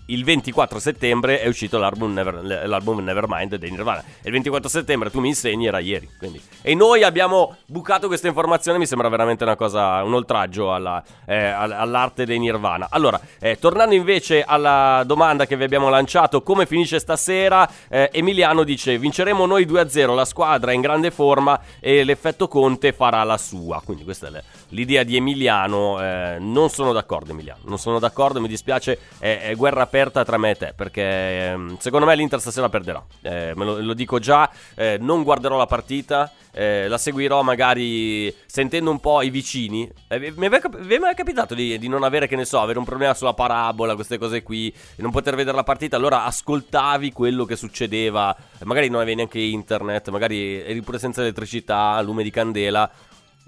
Il 0.08 0.22
24 0.22 0.78
settembre 0.78 1.40
è 1.40 1.48
uscito 1.48 1.78
l'album, 1.78 2.12
Never- 2.12 2.68
l'album 2.68 3.00
Nevermind 3.00 3.56
dei 3.56 3.72
Nirvana. 3.72 4.04
E 4.22 4.26
il 4.26 4.30
24 4.30 4.68
settembre 4.68 5.10
tu 5.10 5.18
mi 5.18 5.26
insegni 5.26 5.66
era 5.66 5.80
ieri. 5.80 6.08
Quindi. 6.16 6.40
E 6.62 6.76
noi 6.76 7.02
abbiamo 7.02 7.56
bucato 7.66 8.06
questa 8.06 8.28
informazione. 8.28 8.78
Mi 8.78 8.86
sembra 8.86 9.08
veramente 9.08 9.42
una 9.42 9.56
cosa, 9.56 10.04
un 10.04 10.14
oltraggio 10.14 10.72
alla- 10.72 11.02
eh, 11.26 11.46
all- 11.46 11.72
all'arte 11.72 12.24
dei 12.24 12.38
Nirvana. 12.38 12.86
Allora, 12.88 13.20
eh, 13.40 13.58
tornando 13.58 13.96
invece 13.96 14.44
alla 14.44 15.02
domanda 15.04 15.44
che 15.44 15.56
vi 15.56 15.64
abbiamo 15.64 15.88
lanciato, 15.88 16.40
come 16.40 16.66
finisce 16.66 17.00
stasera? 17.00 17.68
Eh, 17.88 18.08
Emiliano 18.12 18.62
dice: 18.62 18.96
Vinceremo 18.98 19.44
noi 19.44 19.66
2-0. 19.66 20.14
La 20.14 20.24
squadra 20.24 20.70
è 20.70 20.74
in 20.76 20.82
grande 20.82 21.10
forma 21.10 21.60
e 21.80 22.04
l'effetto 22.04 22.46
Conte 22.46 22.92
farà 22.92 23.24
la 23.24 23.38
sua. 23.38 23.82
Quindi 23.84 24.04
questa 24.04 24.28
è 24.28 24.30
le- 24.30 24.44
l'idea 24.70 25.02
di 25.02 25.16
Emiliano. 25.16 26.02
eh, 26.02 26.36
non 26.38 26.68
sono 26.70 26.92
d'accordo, 26.92 27.32
Emiliano. 27.32 27.60
Non 27.64 27.78
sono 27.78 27.98
d'accordo. 27.98 28.40
Mi 28.40 28.48
dispiace. 28.48 28.98
È, 29.18 29.40
è 29.42 29.54
guerra 29.54 29.82
aperta 29.82 30.24
tra 30.24 30.36
me 30.38 30.50
e 30.50 30.56
te. 30.56 30.72
Perché 30.76 31.02
ehm, 31.02 31.76
secondo 31.78 32.06
me 32.06 32.16
l'Inter 32.16 32.40
stasera 32.40 32.68
perderà. 32.68 33.04
Eh, 33.22 33.52
me 33.54 33.64
lo, 33.64 33.80
lo 33.80 33.94
dico 33.94 34.18
già. 34.18 34.50
eh, 34.74 34.98
non 35.00 35.22
guarderò 35.22 35.56
la 35.56 35.66
partita. 35.66 36.32
eh, 36.52 36.88
la 36.88 36.96
seguirò 36.96 37.42
magari 37.42 38.34
sentendo 38.46 38.90
un 38.90 38.98
po' 38.98 39.20
i 39.20 39.28
vicini. 39.30 39.88
Eh, 40.08 40.32
mi 40.36 40.46
è 40.46 40.60
vi 40.80 40.94
è 40.94 40.98
mai 40.98 41.14
capitato 41.14 41.54
di, 41.54 41.78
di 41.78 41.86
non 41.88 42.02
avere, 42.02 42.26
che 42.26 42.34
ne 42.34 42.46
so, 42.46 42.60
avere 42.60 42.78
un 42.78 42.84
problema 42.86 43.12
sulla 43.12 43.34
parabola, 43.34 43.94
queste 43.94 44.16
cose 44.16 44.42
qui, 44.42 44.68
e 44.68 45.02
non 45.02 45.10
poter 45.10 45.34
vedere 45.36 45.54
la 45.54 45.62
partita? 45.64 45.96
Allora 45.96 46.24
ascoltavi 46.24 47.12
quello 47.12 47.44
che 47.44 47.56
succedeva. 47.56 48.34
eh, 48.34 48.64
Magari 48.64 48.88
non 48.88 49.00
avevi 49.00 49.16
neanche 49.16 49.38
internet, 49.38 50.08
magari 50.08 50.62
eri 50.62 50.80
pure 50.80 50.98
senza 50.98 51.20
elettricità, 51.20 52.00
lume 52.00 52.22
di 52.22 52.30
candela. 52.30 52.90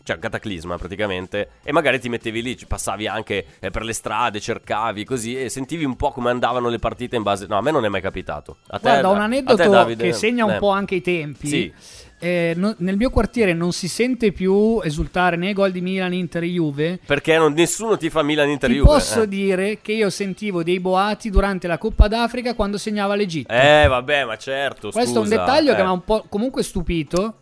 Cioè, 0.09 0.17
un 0.17 0.23
cataclisma 0.23 0.79
praticamente. 0.79 1.49
E 1.63 1.71
magari 1.71 2.01
ti 2.01 2.09
mettevi 2.09 2.41
lì, 2.41 2.59
passavi 2.67 3.07
anche 3.07 3.45
eh, 3.61 3.69
per 3.69 3.83
le 3.83 3.93
strade, 3.93 4.41
cercavi 4.41 5.05
così 5.05 5.39
e 5.39 5.51
sentivi 5.51 5.85
un 5.85 5.97
po' 5.97 6.13
come 6.13 6.31
andavano 6.31 6.71
le 6.71 6.79
partite 6.79 7.17
in 7.17 7.23
base. 7.23 7.45
No, 7.47 7.59
a 7.59 7.61
me 7.61 7.71
non 7.71 7.85
è 7.85 7.89
mai 7.89 8.01
capitato. 8.01 8.57
A 8.69 8.79
te, 8.79 8.89
Guarda, 8.89 9.09
un 9.09 9.17
te, 9.17 9.21
aneddoto 9.23 9.69
Davide? 9.69 10.05
che 10.05 10.13
segna 10.15 10.47
un 10.47 10.53
Eh. 10.53 10.59
po' 10.59 10.71
anche 10.71 10.95
i 10.95 11.03
tempi. 11.03 11.47
Sì. 11.47 11.73
Eh, 12.21 12.55
no- 12.57 12.75
nel 12.79 12.97
mio 12.97 13.11
quartiere 13.11 13.53
non 13.53 13.73
si 13.73 13.87
sente 13.87 14.33
più 14.33 14.81
esultare 14.83 15.37
nei 15.37 15.53
gol 15.53 15.73
di 15.73 15.83
Milan, 15.83 16.15
Inter 16.15 16.43
Juve. 16.45 16.99
Perché 17.05 17.37
non- 17.37 17.53
nessuno 17.53 17.99
ti 17.99 18.09
fa 18.09 18.23
Milan 18.23 18.49
Inter 18.49 18.71
Ti 18.71 18.77
Juve. 18.77 18.89
posso 18.89 19.23
eh. 19.23 19.29
dire 19.29 19.79
che 19.83 19.93
io 19.93 20.09
sentivo 20.09 20.63
dei 20.63 20.81
boati 20.81 21.29
durante 21.29 21.67
la 21.67 21.77
Coppa 21.77 22.09
d'Africa 22.09 22.55
quando 22.55 22.79
segnava 22.79 23.15
l'Egitto. 23.15 23.53
Eh, 23.53 23.87
vabbè, 23.87 24.25
ma 24.25 24.37
certo. 24.39 24.91
Questo 24.91 25.17
è 25.17 25.21
un 25.21 25.27
scusa, 25.27 25.37
dettaglio 25.39 25.75
che 25.75 25.81
eh. 25.81 25.83
mi 25.83 25.89
ha 25.89 25.93
un 25.93 26.05
po' 26.05 26.25
comunque 26.31 26.63
stupito. 26.63 27.35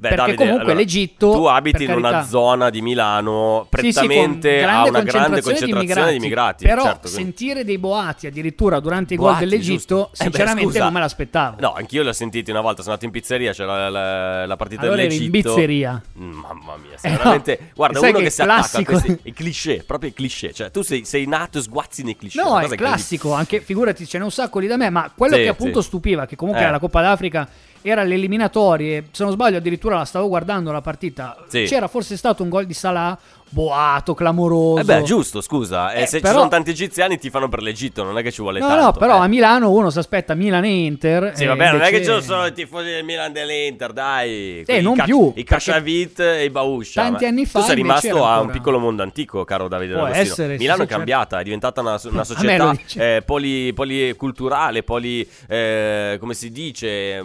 Beh, 0.00 0.08
perché 0.08 0.16
Davide, 0.16 0.36
comunque 0.38 0.62
allora, 0.62 0.78
l'Egitto. 0.78 1.30
Tu 1.32 1.44
abiti 1.44 1.84
in 1.84 1.90
una 1.92 2.22
zona 2.24 2.70
di 2.70 2.80
Milano 2.80 3.66
sì, 3.70 3.92
sì, 3.92 3.98
con 3.98 4.06
prettamente 4.08 4.64
a 4.64 4.84
una 4.88 5.02
grande 5.02 5.42
concentrazione 5.42 6.10
di 6.12 6.16
immigrati. 6.16 6.64
Però 6.64 6.82
certo, 6.84 7.06
sentire 7.08 7.64
dei 7.64 7.76
boati 7.76 8.26
addirittura 8.26 8.80
durante 8.80 9.12
i 9.12 9.16
gol 9.18 9.36
dell'Egitto, 9.36 9.68
giusto. 9.74 10.06
Eh 10.14 10.24
beh, 10.24 10.30
sinceramente 10.36 10.78
non 10.78 10.92
me 10.94 11.00
l'aspettavo. 11.00 11.56
No, 11.60 11.74
anch'io 11.74 12.00
li 12.02 12.08
ho 12.08 12.12
sentiti 12.12 12.50
una 12.50 12.62
volta. 12.62 12.80
Sono 12.80 12.94
andato 12.94 13.04
in 13.04 13.10
pizzeria, 13.20 13.52
c'era 13.52 13.76
la, 13.76 13.88
la- 13.90 14.46
la 14.46 14.56
partita 14.56 14.82
Allora 14.82 14.96
dell'Egitto. 14.96 15.24
in 15.24 15.30
pizzeria. 15.30 16.02
Mm, 16.18 16.30
Mamma 16.32 16.76
mia, 16.76 16.96
sei 16.96 17.10
Eh, 17.10 17.12
no. 17.12 17.18
veramente. 17.18 17.70
Guarda, 17.74 17.98
uno 18.00 18.12
che 18.12 18.22
che, 18.22 18.30
si 18.30 18.40
attacca 18.40 18.54
a 18.54 18.56
classico- 18.62 18.92
questi 18.92 19.18
i 19.24 19.32
cliché, 19.34 19.82
proprio 19.86 20.08
i 20.08 20.12
cliché. 20.14 20.52
Cioè, 20.54 20.70
tu 20.70 20.80
sei, 20.80 21.04
sei 21.04 21.26
nato 21.26 21.58
e 21.58 21.60
sguazzi 21.60 22.02
nei 22.04 22.16
cliché. 22.16 22.40
No, 22.42 22.58
è 22.58 22.68
classico, 22.74 23.34
anche 23.34 23.60
figurati, 23.60 24.06
ce 24.06 24.16
n'è 24.16 24.24
un 24.24 24.30
sacco 24.30 24.58
lì 24.60 24.66
da 24.66 24.78
me, 24.78 24.88
ma 24.88 25.12
quello 25.14 25.36
Sì, 25.36 25.42
che 25.42 25.48
appunto 25.48 25.82
sì. 25.82 25.88
stupiva, 25.88 26.24
che 26.24 26.36
comunque 26.36 26.62
Eh. 26.62 26.66
era 26.68 26.74
la 26.76 26.80
Coppa 26.80 27.02
d'Africa, 27.02 27.46
era 27.82 28.02
le 28.02 28.14
eliminatorie, 28.14 29.06
se 29.10 29.22
non 29.24 29.32
sbaglio 29.32 29.56
addirittura 29.58 29.96
la 29.96 30.04
stavo 30.04 30.28
guardando 30.28 30.70
la 30.72 30.80
partita, 30.80 31.36
Sì. 31.48 31.64
c'era 31.64 31.88
forse 31.88 32.16
stato 32.16 32.42
un 32.42 32.48
gol 32.48 32.66
di 32.66 32.74
Salah, 32.74 33.18
boato, 33.50 34.14
clamoroso. 34.14 34.80
Eh 34.80 34.84
beh, 34.84 35.02
giusto, 35.02 35.40
scusa. 35.40 35.92
eh, 35.92 36.02
Eh, 36.02 36.06
se 36.06 36.20
però- 36.20 36.32
ci 36.32 36.38
sono 36.38 36.48
tanti 36.50 36.70
egiziani, 36.70 37.18
ti 37.18 37.30
fanno 37.30 37.48
per 37.48 37.60
l'Egitto. 37.62 38.02
Non 38.04 38.16
è 38.16 38.22
che 38.22 38.30
ci 38.32 38.40
vuole 38.40 38.60
No, 38.60 38.68
tanto. 38.68 38.84
no, 38.84 38.92
però 38.92 39.16
eh. 39.20 39.24
a 39.24 39.26
Milano 39.26 39.70
uno 39.70 39.90
si 39.90 39.98
aspetta 39.98 40.34
Milan 40.34 40.64
e 40.64 40.68
Inter. 40.84 41.32
Sì, 41.34 41.44
eh, 41.44 41.46
vabbè, 41.46 41.72
non 41.72 41.80
è 41.82 41.88
che 41.90 41.96
invece- 41.96 41.98
ci 41.98 42.04
sono 42.06 42.20
solo 42.20 42.46
i 42.46 42.52
tifosi 42.52 42.86
del 42.86 43.04
Milan 43.04 43.30
e 43.30 43.32
dell'Inter, 43.32 43.92
dai. 43.92 44.62
Eh, 44.66 44.80
non 44.80 44.94
Ca- 44.96 45.04
più, 45.04 45.32
I 45.36 45.44
Casciavit 45.44 46.20
e 46.20 46.44
i 46.44 46.50
Bauscia. 46.50 47.02
tanti 47.02 47.24
anni 47.26 47.44
fa 47.46 47.60
Tu 47.60 47.66
sei 47.66 47.78
invece 47.80 48.00
rimasto 48.08 48.24
a 48.24 48.28
un 48.30 48.34
ancora- 48.36 48.52
piccolo 48.52 48.78
mondo 48.78 49.02
antico, 49.02 49.44
caro 49.44 49.68
Davide 49.68 49.92
Può 49.94 50.02
D'Agostino. 50.02 50.30
essere, 50.30 50.52
sì, 50.54 50.60
Milano 50.60 50.78
sì, 50.80 50.84
è 50.84 50.88
cambiata, 50.88 51.40
è 51.40 51.42
diventata 51.42 51.80
una, 51.80 52.00
una 52.04 52.24
società 52.24 52.74
eh, 52.96 53.22
poli- 53.24 53.72
policulturale, 53.72 54.82
poli... 54.82 55.28
eh, 55.48 56.16
come 56.20 56.34
si 56.34 56.50
dice? 56.50 56.88
eh, 57.16 57.22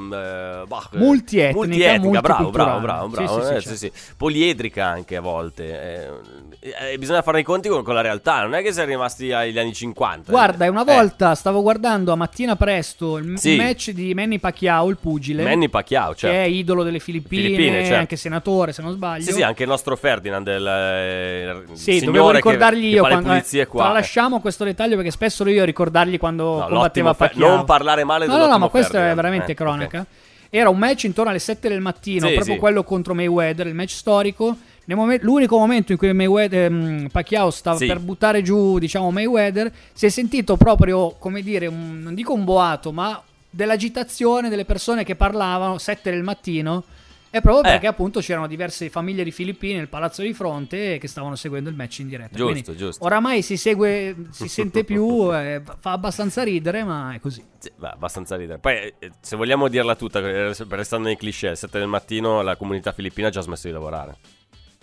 bah, 0.67 0.89
Multietnica, 0.94 1.58
multietnica, 1.58 2.22
bravo, 2.22 2.50
bravo, 2.50 2.79
bravo, 2.79 3.08
bravo. 3.08 3.60
Sì, 3.60 3.67
sì, 3.70 3.77
sì. 3.77 3.91
Poliedrica 4.17 4.86
anche 4.86 5.15
a 5.15 5.22
volte. 5.22 6.14
Eh, 6.60 6.93
eh, 6.93 6.98
bisogna 6.98 7.22
fare 7.22 7.39
i 7.39 7.43
conti 7.43 7.67
con, 7.69 7.84
con 7.84 7.93
la 7.93 8.01
realtà, 8.01 8.41
non 8.41 8.53
è 8.55 8.62
che 8.62 8.72
sei 8.72 8.86
rimasti 8.86 9.31
agli 9.31 9.57
anni 9.60 9.74
50. 9.74 10.31
Guarda, 10.31 10.69
una 10.69 10.81
Eh, 10.81 10.95
volta 10.95 11.36
stavo 11.36 11.62
guardando 11.62 12.12
a 12.12 12.15
mattina 12.15 12.55
presto 12.55 13.17
il 13.17 13.38
Sì. 13.38 13.55
match 13.55 13.91
di 13.91 14.13
Manny 14.13 14.39
Pacquiao, 14.39 14.89
il 14.89 14.98
pugile, 14.98 15.43
Manny 15.43 15.69
Pacquiao, 15.69 16.15
certo. 16.15 16.36
che 16.36 16.43
è 16.43 16.48
idolo 16.48 16.84
delle 16.84 17.00
Filippine, 17.00 17.43
Filippine, 17.43 17.81
certo. 17.84 18.00
anche 18.00 18.15
senatore 18.15 18.72
se 18.74 18.81
non 18.81 18.91
sbaglio. 18.93 19.24
Sì, 19.24 19.31
sì, 19.34 19.41
anche 19.41 19.63
il 19.63 19.69
nostro 19.69 19.95
Ferdinand, 19.95 20.48
il, 20.48 20.67
eh, 20.67 21.63
il 21.72 21.77
Sì, 21.77 21.84
signore 22.00 22.05
dovevo 22.05 22.27
che- 22.29 22.36
ricordargli 22.36 22.79
che 22.81 22.88
io 22.88 23.01
fa 23.03 23.10
quando 23.10 23.27
le 23.27 23.34
pulizie 23.36 23.62
eh, 23.62 23.67
qua. 23.67 23.84
tralasciamo 23.84 24.39
questo 24.39 24.63
dettaglio 24.63 24.95
perché 24.95 25.12
spesso 25.12 25.43
ero 25.43 25.51
io 25.51 25.62
a 25.62 25.65
ricordargli 25.65 26.17
quando 26.17 26.57
No, 26.60 26.67
combatteva 26.67 27.13
Pacquiao. 27.13 27.55
non 27.55 27.65
parlare 27.65 28.03
male 28.03 28.25
No, 28.27 28.38
no, 28.38 28.48
no, 28.48 28.57
ma 28.57 28.67
questo 28.69 28.98
è 28.98 29.13
veramente 29.13 29.51
Eh, 29.51 29.55
cronaca. 29.55 30.05
Era 30.50 30.69
un 30.69 30.77
match 30.77 31.03
intorno 31.03 31.31
alle 31.31 31.39
7 31.39 31.67
del 31.67 31.81
mattino, 31.81 32.27
Sì, 32.27 32.34
proprio 32.34 32.53
sì. 32.53 32.60
quello 32.62 32.84
contro 32.84 33.13
Mayweather, 33.13 33.67
il 33.67 33.74
match 33.74 33.89
storico. 33.91 34.55
Momen- 34.94 35.20
l'unico 35.24 35.58
momento 35.58 35.92
in 35.94 35.98
cui 35.98 36.13
Mayweather, 36.13 36.72
ehm, 36.72 37.08
Pacquiao 37.12 37.50
stava 37.50 37.77
Sì. 37.77 37.88
per 37.88 38.00
buttare 38.00 38.44
giù, 38.44 38.77
diciamo, 38.77 39.10
Mayweather, 39.10 39.72
si 39.94 40.06
è 40.06 40.10
sentito 40.10 40.58
proprio, 40.58 41.15
come 41.18 41.42
dire, 41.42 41.65
un- 41.65 42.01
non 42.04 42.13
dico 42.13 42.34
un 42.34 42.44
boato, 42.44 42.92
ma 42.92 43.20
dell'agitazione 43.50 44.50
delle 44.50 44.65
persone 44.65 45.04
che 45.04 45.15
parlavano 45.15 45.77
7 45.77 46.12
del 46.12 46.24
mattino. 46.24 46.84
E 47.32 47.42
proprio 47.42 47.63
Eh. 47.65 47.72
perché 47.74 47.88
appunto 47.88 48.22
c'erano 48.22 48.48
diverse 48.48 48.89
famiglie 48.89 49.22
di 49.25 49.32
filippini 49.32 49.74
nel 49.75 49.89
palazzo 49.89 50.22
di 50.22 50.34
fronte 50.34 50.98
che 50.98 51.08
stavano 51.10 51.36
seguendo 51.36 51.70
il 51.70 51.75
match 51.75 52.00
in 52.00 52.08
diretta. 52.08 52.38
Giusto, 52.38 52.46
Quindi 52.62 52.77
giusto. 52.77 53.04
Oramai 53.04 53.42
si 53.42 53.58
segue, 53.58 54.15
si 54.30 54.48
sente 54.48 54.86
più, 54.86 55.30
eh, 55.36 55.62
fa 55.82 55.92
abbastanza 55.92 56.44
ridere, 56.44 56.86
ma 56.86 57.13
è 57.13 57.20
così. 57.20 57.44
Sì, 57.58 57.70
beh, 57.75 57.89
abbastanza 57.89 58.38
ridere. 58.38 58.60
Poi, 58.60 58.75
eh, 59.00 59.12
se 59.20 59.36
vogliamo 59.36 59.68
dirla 59.68 59.96
tutta, 59.98 60.20
eh, 60.20 60.54
restando 60.70 61.08
nei 61.08 61.18
cliché, 61.18 61.48
alle 61.48 61.56
7 61.58 61.77
del 61.77 61.88
mattino 61.89 62.42
la 62.42 62.56
comunità 62.56 62.94
filippina 62.94 63.27
ha 63.27 63.32
già 63.32 63.42
smesso 63.42 63.68
di 63.68 63.74
lavorare. 63.74 64.15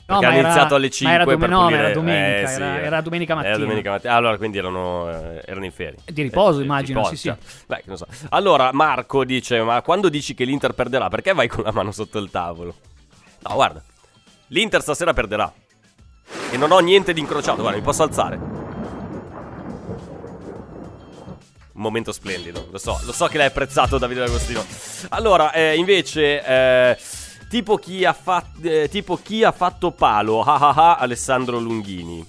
No, 0.06 0.20
era- 0.20 0.34
iniziato 0.36 0.74
alle 0.74 0.86
ma 0.86 0.92
5 0.92 1.14
era 1.14 1.24
per 1.24 1.36
dome- 1.38 1.46
no, 1.48 1.70
era 1.70 1.90
domenica, 1.92 2.22
eh, 2.26 2.40
era- 2.40 2.48
sì, 2.48 2.62
era 2.84 3.00
domenica 3.00 3.34
mattina. 3.34 3.54
Era 3.54 3.62
domenica 3.64 3.90
mattina. 3.92 4.12
Allora, 4.14 4.36
quindi 4.36 4.58
erano, 4.58 5.08
eh, 5.10 5.42
erano 5.46 5.64
in 5.64 5.72
ferie. 5.72 5.98
Di 6.04 6.22
riposo, 6.22 6.60
Eh, 6.60 6.64
immagino, 6.64 6.98
riposo, 6.98 7.16
sì, 7.16 7.28
sì. 7.30 7.64
Beh, 7.66 7.82
non 7.86 7.96
so. 7.96 8.06
Allora, 8.30 8.72
Marco 8.72 9.24
dice, 9.24 9.62
ma 9.62 9.80
quando 9.80 10.08
dici 10.08 10.34
che 10.34 10.44
l'Inter 10.44 10.72
perderà, 10.72 11.08
perché 11.08 11.32
vai 11.32 11.48
con 11.48 11.64
la 11.64 11.72
mano 11.72 11.92
sotto 11.92 12.18
il 12.18 12.30
tavolo? 12.30 12.74
No, 13.48 13.54
guarda, 13.54 13.82
l'Inter 14.48 14.82
stasera 14.82 15.12
perderà. 15.14 15.50
E 16.50 16.56
non 16.56 16.70
ho 16.72 16.78
niente 16.80 17.12
di 17.12 17.20
incrociato, 17.20 17.60
guarda, 17.62 17.78
mi 17.78 17.84
posso 17.84 18.02
alzare. 18.02 18.60
Un 21.74 21.80
momento 21.80 22.12
splendido, 22.12 22.68
lo 22.70 22.76
so, 22.78 23.00
lo 23.04 23.12
so 23.12 23.26
che 23.28 23.38
l'hai 23.38 23.46
apprezzato 23.46 23.96
Davide 23.96 24.20
D'Agostino. 24.20 24.62
Allora, 25.10 25.52
eh, 25.52 25.74
invece, 25.76 26.44
eh, 26.44 26.96
tipo, 27.52 27.76
chi 27.76 28.02
ha 28.06 28.14
fat- 28.14 28.64
eh, 28.64 28.88
tipo 28.88 29.18
chi 29.22 29.44
ha 29.44 29.52
fatto 29.52 29.90
palo, 29.90 30.40
ah 30.40 30.56
ah 30.56 30.74
ah, 30.74 30.96
Alessandro 30.96 31.58
Lunghini. 31.58 32.26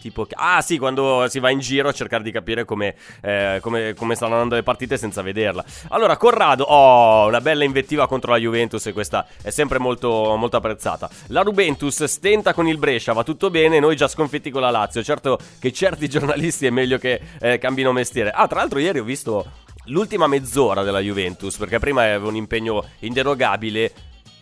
Tipo, 0.00 0.26
ah 0.32 0.60
sì, 0.60 0.76
quando 0.76 1.26
si 1.28 1.38
va 1.38 1.50
in 1.50 1.60
giro 1.60 1.88
a 1.88 1.92
cercare 1.92 2.24
di 2.24 2.32
capire 2.32 2.64
come, 2.64 2.96
eh, 3.22 3.58
come, 3.62 3.94
come 3.94 4.16
stanno 4.16 4.32
andando 4.32 4.56
le 4.56 4.64
partite 4.64 4.96
senza 4.96 5.22
vederla. 5.22 5.64
Allora, 5.90 6.16
Corrado, 6.16 6.64
oh, 6.64 7.28
una 7.28 7.40
bella 7.40 7.62
invettiva 7.62 8.08
contro 8.08 8.32
la 8.32 8.38
Juventus 8.38 8.84
e 8.86 8.92
questa 8.92 9.24
è 9.40 9.50
sempre 9.50 9.78
molto, 9.78 10.34
molto 10.36 10.56
apprezzata. 10.56 11.08
La 11.28 11.44
Juventus 11.44 12.02
stenta 12.02 12.52
con 12.54 12.66
il 12.66 12.76
Brescia, 12.76 13.12
va 13.12 13.22
tutto 13.22 13.50
bene, 13.50 13.78
noi 13.78 13.94
già 13.94 14.08
sconfitti 14.08 14.50
con 14.50 14.62
la 14.62 14.70
Lazio. 14.70 15.00
Certo 15.04 15.38
che 15.60 15.72
certi 15.72 16.08
giornalisti 16.10 16.66
è 16.66 16.70
meglio 16.70 16.98
che 16.98 17.20
eh, 17.40 17.58
cambino 17.58 17.92
mestiere. 17.92 18.32
Ah, 18.32 18.48
tra 18.48 18.58
l'altro 18.58 18.80
ieri 18.80 18.98
ho 18.98 19.04
visto 19.04 19.46
l'ultima 19.84 20.26
mezz'ora 20.26 20.82
della 20.82 21.00
Juventus, 21.00 21.56
perché 21.56 21.78
prima 21.78 22.02
aveva 22.02 22.26
un 22.26 22.34
impegno 22.34 22.84
inderogabile 22.98 23.92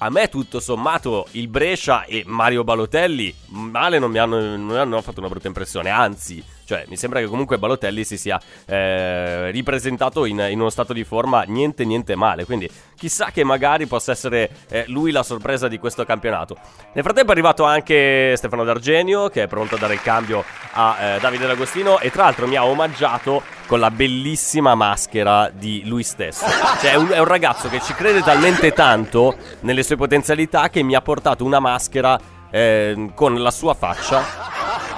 a 0.02 0.10
me 0.10 0.28
tutto 0.28 0.58
sommato 0.58 1.28
il 1.32 1.46
Brescia 1.46 2.04
e 2.04 2.24
Mario 2.26 2.64
Balotelli 2.64 3.32
male 3.50 4.00
non 4.00 4.10
mi 4.10 4.18
hanno, 4.18 4.56
non 4.56 4.76
hanno 4.76 5.00
fatto 5.00 5.20
una 5.20 5.28
brutta 5.28 5.46
impressione, 5.46 5.90
anzi, 5.90 6.42
cioè 6.72 6.84
mi 6.88 6.96
sembra 6.96 7.20
che 7.20 7.26
comunque 7.26 7.58
Balotelli 7.58 8.02
si 8.02 8.16
sia 8.16 8.40
eh, 8.64 9.50
ripresentato 9.50 10.24
in, 10.24 10.42
in 10.48 10.58
uno 10.58 10.70
stato 10.70 10.94
di 10.94 11.04
forma 11.04 11.42
niente 11.42 11.84
niente 11.84 12.16
male, 12.16 12.46
quindi 12.46 12.66
chissà 12.96 13.26
che 13.30 13.44
magari 13.44 13.84
possa 13.84 14.12
essere 14.12 14.48
eh, 14.70 14.84
lui 14.86 15.10
la 15.10 15.22
sorpresa 15.22 15.68
di 15.68 15.76
questo 15.76 16.06
campionato. 16.06 16.56
Nel 16.94 17.04
frattempo 17.04 17.28
è 17.28 17.32
arrivato 17.32 17.64
anche 17.64 18.32
Stefano 18.38 18.64
D'Argenio 18.64 19.28
che 19.28 19.42
è 19.42 19.48
pronto 19.48 19.74
a 19.74 19.78
dare 19.78 19.92
il 19.92 20.00
cambio 20.00 20.42
a 20.72 20.96
eh, 20.98 21.20
Davide 21.20 21.46
D'Agostino 21.46 21.98
e 21.98 22.10
tra 22.10 22.22
l'altro 22.22 22.46
mi 22.46 22.56
ha 22.56 22.64
omaggiato 22.64 23.42
con 23.66 23.78
la 23.78 23.90
bellissima 23.90 24.74
maschera 24.74 25.50
di 25.52 25.82
lui 25.84 26.04
stesso. 26.04 26.46
Cioè 26.80 26.92
è 26.92 26.94
un, 26.94 27.08
è 27.08 27.18
un 27.18 27.26
ragazzo 27.26 27.68
che 27.68 27.80
ci 27.82 27.92
crede 27.92 28.22
talmente 28.22 28.72
tanto 28.72 29.36
nelle 29.60 29.82
sue 29.82 29.96
potenzialità 29.96 30.70
che 30.70 30.82
mi 30.82 30.94
ha 30.94 31.02
portato 31.02 31.44
una 31.44 31.60
maschera 31.60 32.18
eh, 32.50 33.10
con 33.14 33.40
la 33.42 33.50
sua 33.50 33.74
faccia, 33.74 34.22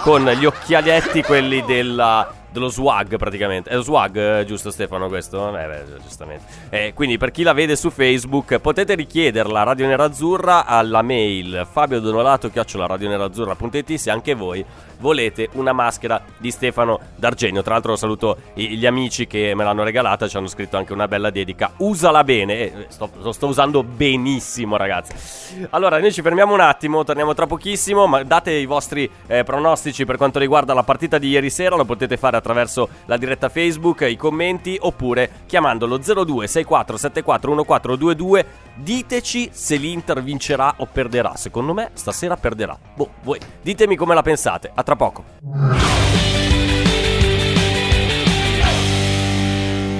con 0.05 0.23
gli 0.23 0.45
occhialetti, 0.45 1.23
quelli 1.23 1.65
della, 1.65 2.31
dello 2.51 2.69
swag 2.69 3.17
praticamente. 3.17 3.71
È 3.71 3.75
lo 3.75 3.81
swag, 3.81 4.41
eh, 4.41 4.45
giusto 4.45 4.71
Stefano 4.71 5.09
questo? 5.09 5.49
Eh, 5.57 5.67
beh, 5.67 5.85
giustamente. 6.03 6.45
Eh, 6.69 6.93
quindi 6.93 7.17
per 7.17 7.31
chi 7.31 7.43
la 7.43 7.55
vede 7.55 7.75
su 7.75 7.89
Facebook 7.89 8.59
potete 8.59 8.97
richiederla 8.97 9.63
a 9.63 9.63
Radio 9.63 9.87
Nerazzurra 9.87 10.67
alla 10.67 11.01
mail 11.01 11.67
fabio 11.71 12.01
donolato 12.01 12.51
radionerazzurra.it 12.53 13.95
se 13.95 14.11
anche 14.11 14.35
voi 14.35 14.63
volete 15.05 15.51
una 15.53 15.75
maschera 15.75 16.19
di 16.39 16.51
Stefano 16.51 16.99
D'Argenio. 17.17 17.63
Tra 17.63 17.75
l'altro 17.75 17.95
saluto 17.95 18.39
gli 18.55 18.87
amici 18.87 19.27
che 19.27 19.53
me 19.55 19.63
l'hanno 19.63 19.83
regalata, 19.83 20.27
ci 20.27 20.39
hanno 20.39 20.47
scritto 20.47 20.79
anche 20.79 20.95
una 20.95 21.07
bella 21.07 21.29
dedica. 21.29 21.73
Usala 21.77 22.25
bene, 22.25 22.53
Eh, 22.55 22.87
sto, 22.89 23.11
lo 23.21 23.33
sto 23.33 23.49
usando 23.49 23.83
benissimo 23.83 24.79
ragazzi. 24.79 25.67
Allora 25.71 25.99
noi 25.99 26.11
ci 26.11 26.23
fermiamo 26.23 26.55
un 26.55 26.61
attimo, 26.61 27.05
torniamo 27.05 27.35
tra 27.35 27.47
pochissimo, 27.47 28.07
ma 28.07 28.23
date 28.23 28.53
i 28.53 28.65
vostri 28.65 29.09
eh, 29.27 29.45
pronostici 29.45 30.07
per 30.07 30.17
quanto 30.17 30.39
riguarda 30.39 30.73
la 30.73 30.83
partita 30.83 31.19
di 31.19 31.29
ieri 31.29 31.51
sera, 31.51 31.77
lo 31.77 31.85
potete 31.85 32.17
fare 32.17 32.39
attraverso 32.39 32.89
la 33.05 33.19
diretta 33.19 33.51
Facebook, 33.51 34.07
i 34.09 34.17
commenti 34.17 34.79
oppure 34.81 35.43
chiamandolo 35.45 35.99
02 35.99 36.47
64 36.47 36.97
74 36.97 37.51
1422. 37.51 38.47
Diteci 38.77 39.51
se 39.53 39.77
l'Inter 39.77 40.23
vincerà 40.23 40.77
o 40.79 40.89
perderà. 40.91 41.37
Secondo 41.37 41.75
me 41.75 41.91
stasera 41.93 42.37
perderà. 42.37 42.77
Boh, 42.95 43.11
voi 43.23 43.39
ditemi 43.61 43.97
come 43.97 44.15
la 44.15 44.23
pensate. 44.23 44.71
A 44.75 44.83
tra 44.83 44.94
poco. 44.97 45.25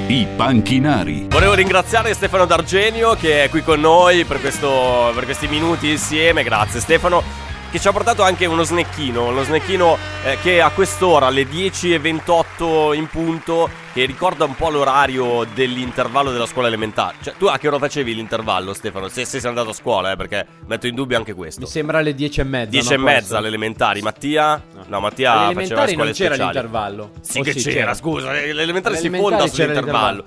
I 0.07 0.27
panchinari. 0.37 1.27
Volevo 1.31 1.55
ringraziare 1.55 2.13
Stefano 2.15 2.45
D'Argenio 2.45 3.15
che 3.15 3.45
è 3.45 3.49
qui 3.49 3.63
con 3.63 3.81
noi 3.81 4.25
per, 4.25 4.41
questo- 4.41 5.11
per 5.15 5.25
questi 5.25 5.49
minuti 5.49 5.91
insieme. 5.91 6.43
Grazie 6.43 6.81
Stefano. 6.81 7.23
Che 7.71 7.81
ci 7.81 7.89
ha 7.89 7.93
portato 7.93 8.23
anche 8.23 8.47
uno 8.47 8.63
snecchino. 8.63 9.27
Uno 9.27 9.43
snecchino 9.43 9.99
eh, 10.25 10.39
che 10.41 10.61
a 10.61 10.71
quest'ora, 10.71 11.27
alle 11.27 11.43
10.28 11.43 12.95
in 12.95 13.09
punto, 13.09 13.69
che 13.93 14.05
ricorda 14.05 14.45
un 14.45 14.55
po' 14.55 14.71
l'orario 14.71 15.45
dell'intervallo 15.53 16.31
della 16.31 16.47
scuola 16.47 16.69
elementare. 16.69 17.17
Cioè, 17.21 17.35
tu 17.37 17.47
a 17.47 17.59
che 17.59 17.67
ora 17.67 17.79
facevi 17.81 18.15
l'intervallo, 18.15 18.75
Stefano? 18.75 19.09
Se, 19.09 19.25
se 19.25 19.41
sei 19.41 19.49
andato 19.49 19.71
a 19.71 19.73
scuola, 19.73 20.13
eh, 20.13 20.17
perché 20.17 20.47
metto 20.67 20.87
in 20.87 20.95
dubbio 20.95 21.17
anche 21.17 21.35
questo. 21.35 21.63
Mi 21.63 21.67
sembra 21.67 21.99
alle 21.99 22.15
10 22.15 22.41
e 22.41 22.45
mezza. 22.45 22.71
10 22.71 22.97
no, 22.97 23.09
e 23.09 23.25
alle 23.31 23.49
elementari. 23.49 24.03
Mattia? 24.03 24.63
No, 24.87 25.01
Mattia 25.01 25.51
faceva 25.53 25.87
scuole 25.87 25.95
non 25.97 26.13
c'era 26.13 26.35
speciali. 26.35 26.39
l'intervallo. 26.39 27.11
Sì 27.21 27.39
O 27.39 27.43
che 27.43 27.53
sì, 27.53 27.63
c'era, 27.63 27.75
c'era? 27.81 27.95
scusa, 27.95 28.33
l'elementare 28.33 28.97
si 28.97 29.11
fonda 29.11 29.47
sull'intervallo. 29.47 30.25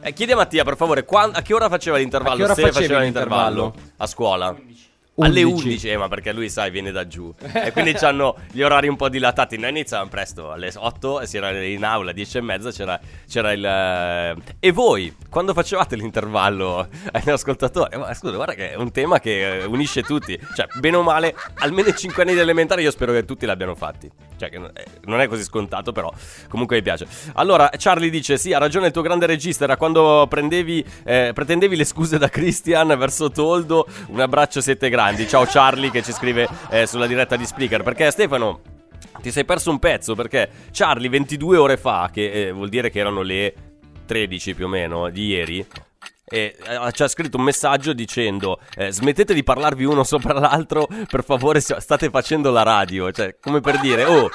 Eh, 0.00 0.12
chiedi 0.12 0.32
a 0.32 0.36
Mattia, 0.36 0.64
per 0.64 0.76
favore, 0.76 1.04
quan- 1.04 1.30
a 1.34 1.40
che 1.40 1.54
ora 1.54 1.68
faceva 1.70 1.96
l'intervallo? 1.96 2.34
A 2.34 2.36
che 2.36 2.42
ora 2.44 2.54
se 2.54 2.70
faceva 2.70 3.00
l'intervallo? 3.00 3.62
l'intervallo 3.64 3.92
a 3.96 4.06
scuola? 4.06 4.54
Alle 5.16 5.42
11. 5.44 5.66
11, 5.68 5.88
eh, 5.90 5.96
ma 5.96 6.08
perché 6.08 6.32
lui, 6.32 6.48
sai, 6.50 6.70
viene 6.72 6.90
da 6.90 7.06
giù. 7.06 7.32
e 7.52 7.70
quindi 7.70 7.92
hanno 8.00 8.36
gli 8.50 8.62
orari 8.62 8.88
un 8.88 8.96
po' 8.96 9.08
dilatati. 9.08 9.56
Noi 9.56 9.70
iniziavamo 9.70 10.08
presto, 10.10 10.50
alle 10.50 10.72
8 10.74 11.20
e 11.20 11.26
si 11.26 11.36
era 11.36 11.50
in 11.62 11.84
aula, 11.84 12.10
10 12.10 12.38
e 12.38 12.40
mezza 12.40 12.72
c'era, 12.72 12.98
c'era 13.28 13.52
il... 13.52 13.64
eh, 13.64 14.34
E 14.58 14.72
voi, 14.72 15.14
quando 15.30 15.52
facevate 15.54 15.94
l'intervallo 15.94 16.88
agli 17.12 17.30
ascoltatori? 17.30 17.96
Ma 17.96 18.12
scusa, 18.12 18.34
guarda 18.34 18.54
che 18.54 18.72
è 18.72 18.74
un 18.74 18.90
tema 18.90 19.20
che 19.20 19.58
eh, 19.60 19.64
unisce 19.66 20.02
tutti. 20.02 20.36
Cioè, 20.56 20.66
bene 20.80 20.96
o 20.96 21.02
male, 21.02 21.32
almeno 21.58 21.88
i 21.88 21.96
5 21.96 22.22
anni 22.24 22.32
di 22.32 22.40
elementare 22.40 22.82
io 22.82 22.90
spero 22.90 23.12
che 23.12 23.24
tutti 23.24 23.46
l'abbiano 23.46 23.76
fatti. 23.76 24.10
Cioè, 24.36 24.50
eh, 24.52 24.84
non 25.04 25.20
è 25.20 25.28
così 25.28 25.44
scontato, 25.44 25.92
però 25.92 26.12
comunque 26.48 26.74
mi 26.74 26.82
piace. 26.82 27.06
Allora, 27.34 27.70
Charlie 27.76 28.10
dice: 28.10 28.36
Sì, 28.36 28.52
ha 28.52 28.58
ragione 28.58 28.86
il 28.86 28.92
tuo 28.92 29.02
grande 29.02 29.26
regista. 29.26 29.62
Era 29.62 29.76
quando 29.76 30.26
prendevi, 30.28 30.84
eh, 31.04 31.30
pretendevi 31.32 31.76
le 31.76 31.84
scuse 31.84 32.18
da 32.18 32.28
Christian 32.28 32.88
verso 32.98 33.30
Toldo. 33.30 33.86
Un 34.08 34.18
abbraccio, 34.18 34.60
siete 34.60 34.88
grandi. 34.88 35.02
Ciao, 35.26 35.44
Charlie, 35.44 35.90
che 35.90 36.02
ci 36.02 36.12
scrive 36.12 36.48
eh, 36.70 36.86
sulla 36.86 37.06
diretta 37.06 37.36
di 37.36 37.44
Spreaker. 37.44 37.82
Perché 37.82 38.10
Stefano. 38.10 38.60
Ti 39.20 39.30
sei 39.30 39.44
perso 39.44 39.70
un 39.70 39.78
pezzo 39.78 40.14
perché 40.14 40.50
Charlie 40.72 41.08
22 41.08 41.56
ore 41.56 41.76
fa, 41.76 42.10
che 42.12 42.30
eh, 42.30 42.52
vuol 42.52 42.68
dire 42.68 42.90
che 42.90 42.98
erano 42.98 43.22
le 43.22 43.54
13 44.06 44.54
più 44.54 44.64
o 44.64 44.68
meno 44.68 45.10
di 45.10 45.26
ieri, 45.26 45.66
e 46.34 46.56
eh, 46.66 46.92
ci 46.92 47.02
ha 47.04 47.08
scritto 47.08 47.36
un 47.36 47.44
messaggio 47.44 47.92
dicendo 47.92 48.58
eh, 48.74 48.90
smettete 48.90 49.34
di 49.34 49.44
parlarvi 49.44 49.84
uno 49.84 50.02
sopra 50.02 50.32
l'altro 50.34 50.88
per 51.08 51.22
favore 51.22 51.60
state 51.60 52.10
facendo 52.10 52.50
la 52.50 52.64
radio 52.64 53.12
cioè 53.12 53.36
come 53.40 53.60
per 53.60 53.78
dire 53.78 54.04
oh 54.04 54.28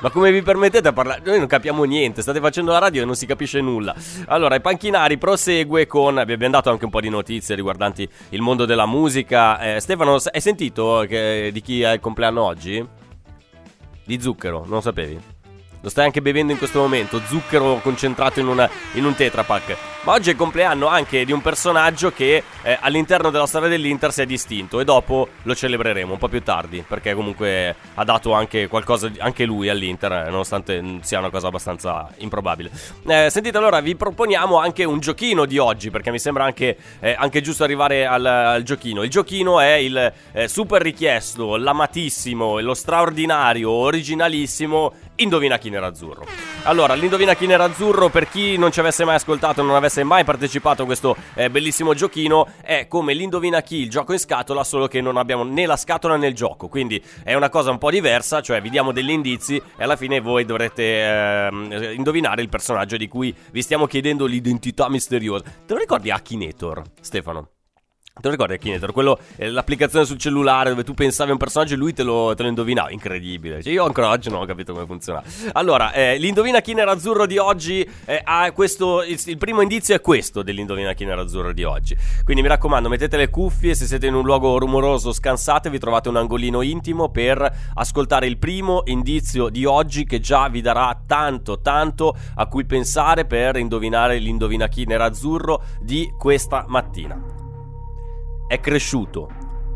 ma 0.00 0.10
come 0.10 0.30
vi 0.30 0.42
permettete 0.42 0.86
a 0.88 0.92
parlare 0.92 1.22
noi 1.24 1.38
non 1.38 1.48
capiamo 1.48 1.82
niente 1.82 2.22
state 2.22 2.38
facendo 2.38 2.70
la 2.70 2.78
radio 2.78 3.02
e 3.02 3.04
non 3.04 3.16
si 3.16 3.26
capisce 3.26 3.60
nulla 3.60 3.94
allora 4.26 4.54
i 4.54 4.60
panchinari 4.60 5.18
prosegue 5.18 5.88
con 5.88 6.22
vi 6.24 6.32
abbiamo 6.32 6.54
dato 6.54 6.70
anche 6.70 6.84
un 6.84 6.90
po' 6.92 7.00
di 7.00 7.08
notizie 7.08 7.56
riguardanti 7.56 8.08
il 8.28 8.40
mondo 8.42 8.64
della 8.64 8.86
musica 8.86 9.58
Eh, 9.58 9.80
Stefano 9.80 10.18
hai 10.32 10.40
sentito 10.40 11.04
che- 11.08 11.50
di 11.52 11.60
chi 11.60 11.82
è 11.82 11.94
il 11.94 12.00
compleanno 12.00 12.42
oggi? 12.42 12.86
di 14.04 14.20
zucchero 14.20 14.60
non 14.60 14.74
lo 14.74 14.80
sapevi? 14.80 15.18
Lo 15.82 15.88
stai 15.88 16.04
anche 16.04 16.20
bevendo 16.20 16.52
in 16.52 16.58
questo 16.58 16.78
momento, 16.78 17.20
zucchero 17.26 17.80
concentrato 17.82 18.38
in, 18.38 18.48
una- 18.48 18.68
in 18.92 19.04
un 19.06 19.14
tetrapack. 19.14 19.76
Ma 20.02 20.12
oggi 20.12 20.28
è 20.28 20.32
il 20.32 20.38
compleanno 20.38 20.86
anche 20.86 21.24
di 21.24 21.32
un 21.32 21.40
personaggio 21.42 22.10
che 22.10 22.42
eh, 22.62 22.78
all'interno 22.80 23.30
della 23.30 23.46
storia 23.46 23.68
dell'Inter 23.68 24.12
si 24.12 24.22
è 24.22 24.26
distinto 24.26 24.80
e 24.80 24.84
dopo 24.84 25.28
lo 25.42 25.54
celebreremo 25.54 26.12
un 26.12 26.18
po' 26.18 26.28
più 26.28 26.42
tardi, 26.42 26.84
perché 26.86 27.14
comunque 27.14 27.74
ha 27.94 28.04
dato 28.04 28.32
anche 28.32 28.66
qualcosa, 28.68 29.10
anche 29.18 29.44
lui 29.44 29.68
all'Inter, 29.68 30.12
eh, 30.12 30.30
nonostante 30.30 30.98
sia 31.00 31.18
una 31.18 31.30
cosa 31.30 31.48
abbastanza 31.48 32.10
improbabile. 32.18 32.70
Eh, 33.06 33.28
sentite, 33.30 33.56
allora 33.58 33.80
vi 33.80 33.94
proponiamo 33.94 34.58
anche 34.58 34.84
un 34.84 35.00
giochino 35.00 35.44
di 35.44 35.58
oggi, 35.58 35.90
perché 35.90 36.10
mi 36.10 36.18
sembra 36.18 36.44
anche, 36.44 36.76
eh, 37.00 37.14
anche 37.18 37.40
giusto 37.40 37.64
arrivare 37.64 38.06
al, 38.06 38.24
al 38.24 38.62
giochino. 38.62 39.02
Il 39.02 39.10
giochino 39.10 39.60
è 39.60 39.74
il 39.74 40.12
eh, 40.32 40.48
super 40.48 40.80
richiesto, 40.80 41.56
l'amatissimo, 41.56 42.58
lo 42.60 42.74
straordinario, 42.74 43.70
originalissimo 43.70 44.92
Indovina 45.20 45.58
chi 45.58 45.68
nerazzurro. 45.68 46.24
Allora, 46.62 46.94
l'Indovina 46.94 47.34
chi 47.34 47.46
nerazzurro, 47.46 48.08
per 48.08 48.28
chi 48.28 48.56
non 48.56 48.72
ci 48.72 48.80
avesse 48.80 49.04
mai 49.04 49.16
ascoltato, 49.16 49.62
non 49.62 49.74
avesse 49.74 50.02
mai 50.02 50.24
partecipato 50.24 50.82
a 50.82 50.86
questo 50.86 51.14
eh, 51.34 51.50
bellissimo 51.50 51.92
giochino, 51.92 52.46
è 52.62 52.86
come 52.88 53.12
l'Indovina 53.12 53.60
chi, 53.60 53.76
il 53.76 53.90
gioco 53.90 54.14
in 54.14 54.18
scatola, 54.18 54.64
solo 54.64 54.88
che 54.88 55.02
non 55.02 55.18
abbiamo 55.18 55.44
né 55.44 55.66
la 55.66 55.76
scatola 55.76 56.16
né 56.16 56.26
il 56.26 56.34
gioco. 56.34 56.68
Quindi 56.68 57.02
è 57.22 57.34
una 57.34 57.50
cosa 57.50 57.70
un 57.70 57.76
po' 57.76 57.90
diversa, 57.90 58.40
cioè 58.40 58.62
vi 58.62 58.70
diamo 58.70 58.92
degli 58.92 59.10
indizi 59.10 59.56
e 59.56 59.82
alla 59.82 59.96
fine 59.96 60.20
voi 60.20 60.46
dovrete 60.46 61.02
ehm, 61.02 61.92
indovinare 61.96 62.40
il 62.40 62.48
personaggio 62.48 62.96
di 62.96 63.06
cui 63.06 63.34
vi 63.52 63.60
stiamo 63.60 63.86
chiedendo 63.86 64.24
l'identità 64.24 64.88
misteriosa. 64.88 65.44
Te 65.66 65.74
lo 65.74 65.80
ricordi 65.80 66.10
Akinator, 66.10 66.82
Stefano? 66.98 67.59
Te 68.20 68.26
lo 68.26 68.32
ricordi 68.32 68.52
Akinator? 68.52 68.92
Quello, 68.92 69.18
eh, 69.36 69.48
l'applicazione 69.48 70.04
sul 70.04 70.18
cellulare 70.18 70.68
dove 70.68 70.84
tu 70.84 70.92
pensavi 70.92 71.30
a 71.30 71.32
un 71.32 71.38
personaggio 71.38 71.72
e 71.72 71.76
lui 71.78 71.94
te 71.94 72.02
lo, 72.02 72.34
te 72.34 72.42
lo 72.42 72.48
indovinava. 72.48 72.90
Incredibile. 72.90 73.62
Cioè, 73.62 73.72
io 73.72 73.84
ancora 73.84 74.10
oggi 74.10 74.28
non 74.28 74.42
ho 74.42 74.44
capito 74.44 74.74
come 74.74 74.84
funziona. 74.84 75.22
Allora, 75.52 75.92
eh, 75.92 76.18
l'indovina 76.18 76.60
chi 76.60 76.74
nerazzurro 76.74 77.24
di 77.24 77.38
oggi 77.38 77.88
eh, 78.04 78.20
ha 78.22 78.52
questo. 78.52 79.02
Il, 79.02 79.18
il 79.24 79.38
primo 79.38 79.62
indizio 79.62 79.94
è 79.94 80.02
questo 80.02 80.42
dell'indovina 80.42 80.92
chi 80.92 81.06
nerazzurro 81.06 81.52
di 81.54 81.64
oggi. 81.64 81.96
Quindi 82.22 82.42
mi 82.42 82.48
raccomando, 82.48 82.90
mettete 82.90 83.16
le 83.16 83.30
cuffie. 83.30 83.74
Se 83.74 83.86
siete 83.86 84.06
in 84.06 84.14
un 84.14 84.24
luogo 84.24 84.58
rumoroso, 84.58 85.12
scansatevi. 85.12 85.78
Trovate 85.78 86.10
un 86.10 86.16
angolino 86.16 86.60
intimo 86.60 87.08
per 87.08 87.50
ascoltare 87.74 88.26
il 88.26 88.36
primo 88.36 88.82
indizio 88.84 89.48
di 89.48 89.64
oggi 89.64 90.04
che 90.04 90.20
già 90.20 90.48
vi 90.48 90.60
darà 90.60 90.94
tanto, 91.06 91.60
tanto 91.62 92.14
a 92.34 92.46
cui 92.46 92.66
pensare 92.66 93.24
per 93.24 93.56
indovinare 93.56 94.18
l'indovina 94.18 94.68
chi 94.68 94.84
nerazzurro 94.84 95.62
di 95.80 96.12
questa 96.18 96.66
mattina 96.68 97.39
è 98.50 98.58
cresciuto, 98.58 99.28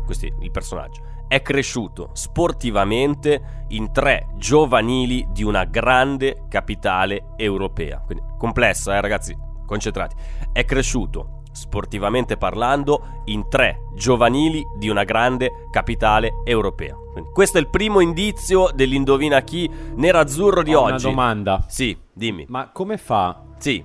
questo 0.03 0.25
è 0.25 0.33
il 0.41 0.51
personaggio, 0.51 1.01
è 1.29 1.41
cresciuto 1.41 2.09
sportivamente 2.11 3.63
in 3.69 3.93
tre 3.93 4.27
giovanili 4.35 5.25
di 5.31 5.43
una 5.43 5.63
grande 5.63 6.43
capitale 6.49 7.27
europea. 7.37 7.99
Quindi 8.05 8.21
complessa, 8.37 8.97
eh 8.97 8.99
ragazzi, 8.99 9.33
concentrati. 9.65 10.15
È 10.51 10.65
cresciuto 10.65 11.43
sportivamente 11.53 12.35
parlando 12.35 13.21
in 13.25 13.47
tre 13.47 13.77
giovanili 13.95 14.61
di 14.77 14.89
una 14.89 15.05
grande 15.05 15.67
capitale 15.71 16.41
europea. 16.43 16.97
Questo 17.31 17.57
è 17.57 17.61
il 17.61 17.69
primo 17.69 18.01
indizio 18.01 18.71
dell'indovina 18.75 19.39
chi 19.39 19.71
nerazzurro 19.95 20.63
di 20.63 20.73
Ho 20.73 20.81
oggi. 20.81 21.05
Una 21.05 21.15
domanda. 21.15 21.63
Sì, 21.69 21.97
dimmi. 22.11 22.43
Ma 22.49 22.71
come 22.73 22.97
fa 22.97 23.41
Sì. 23.57 23.81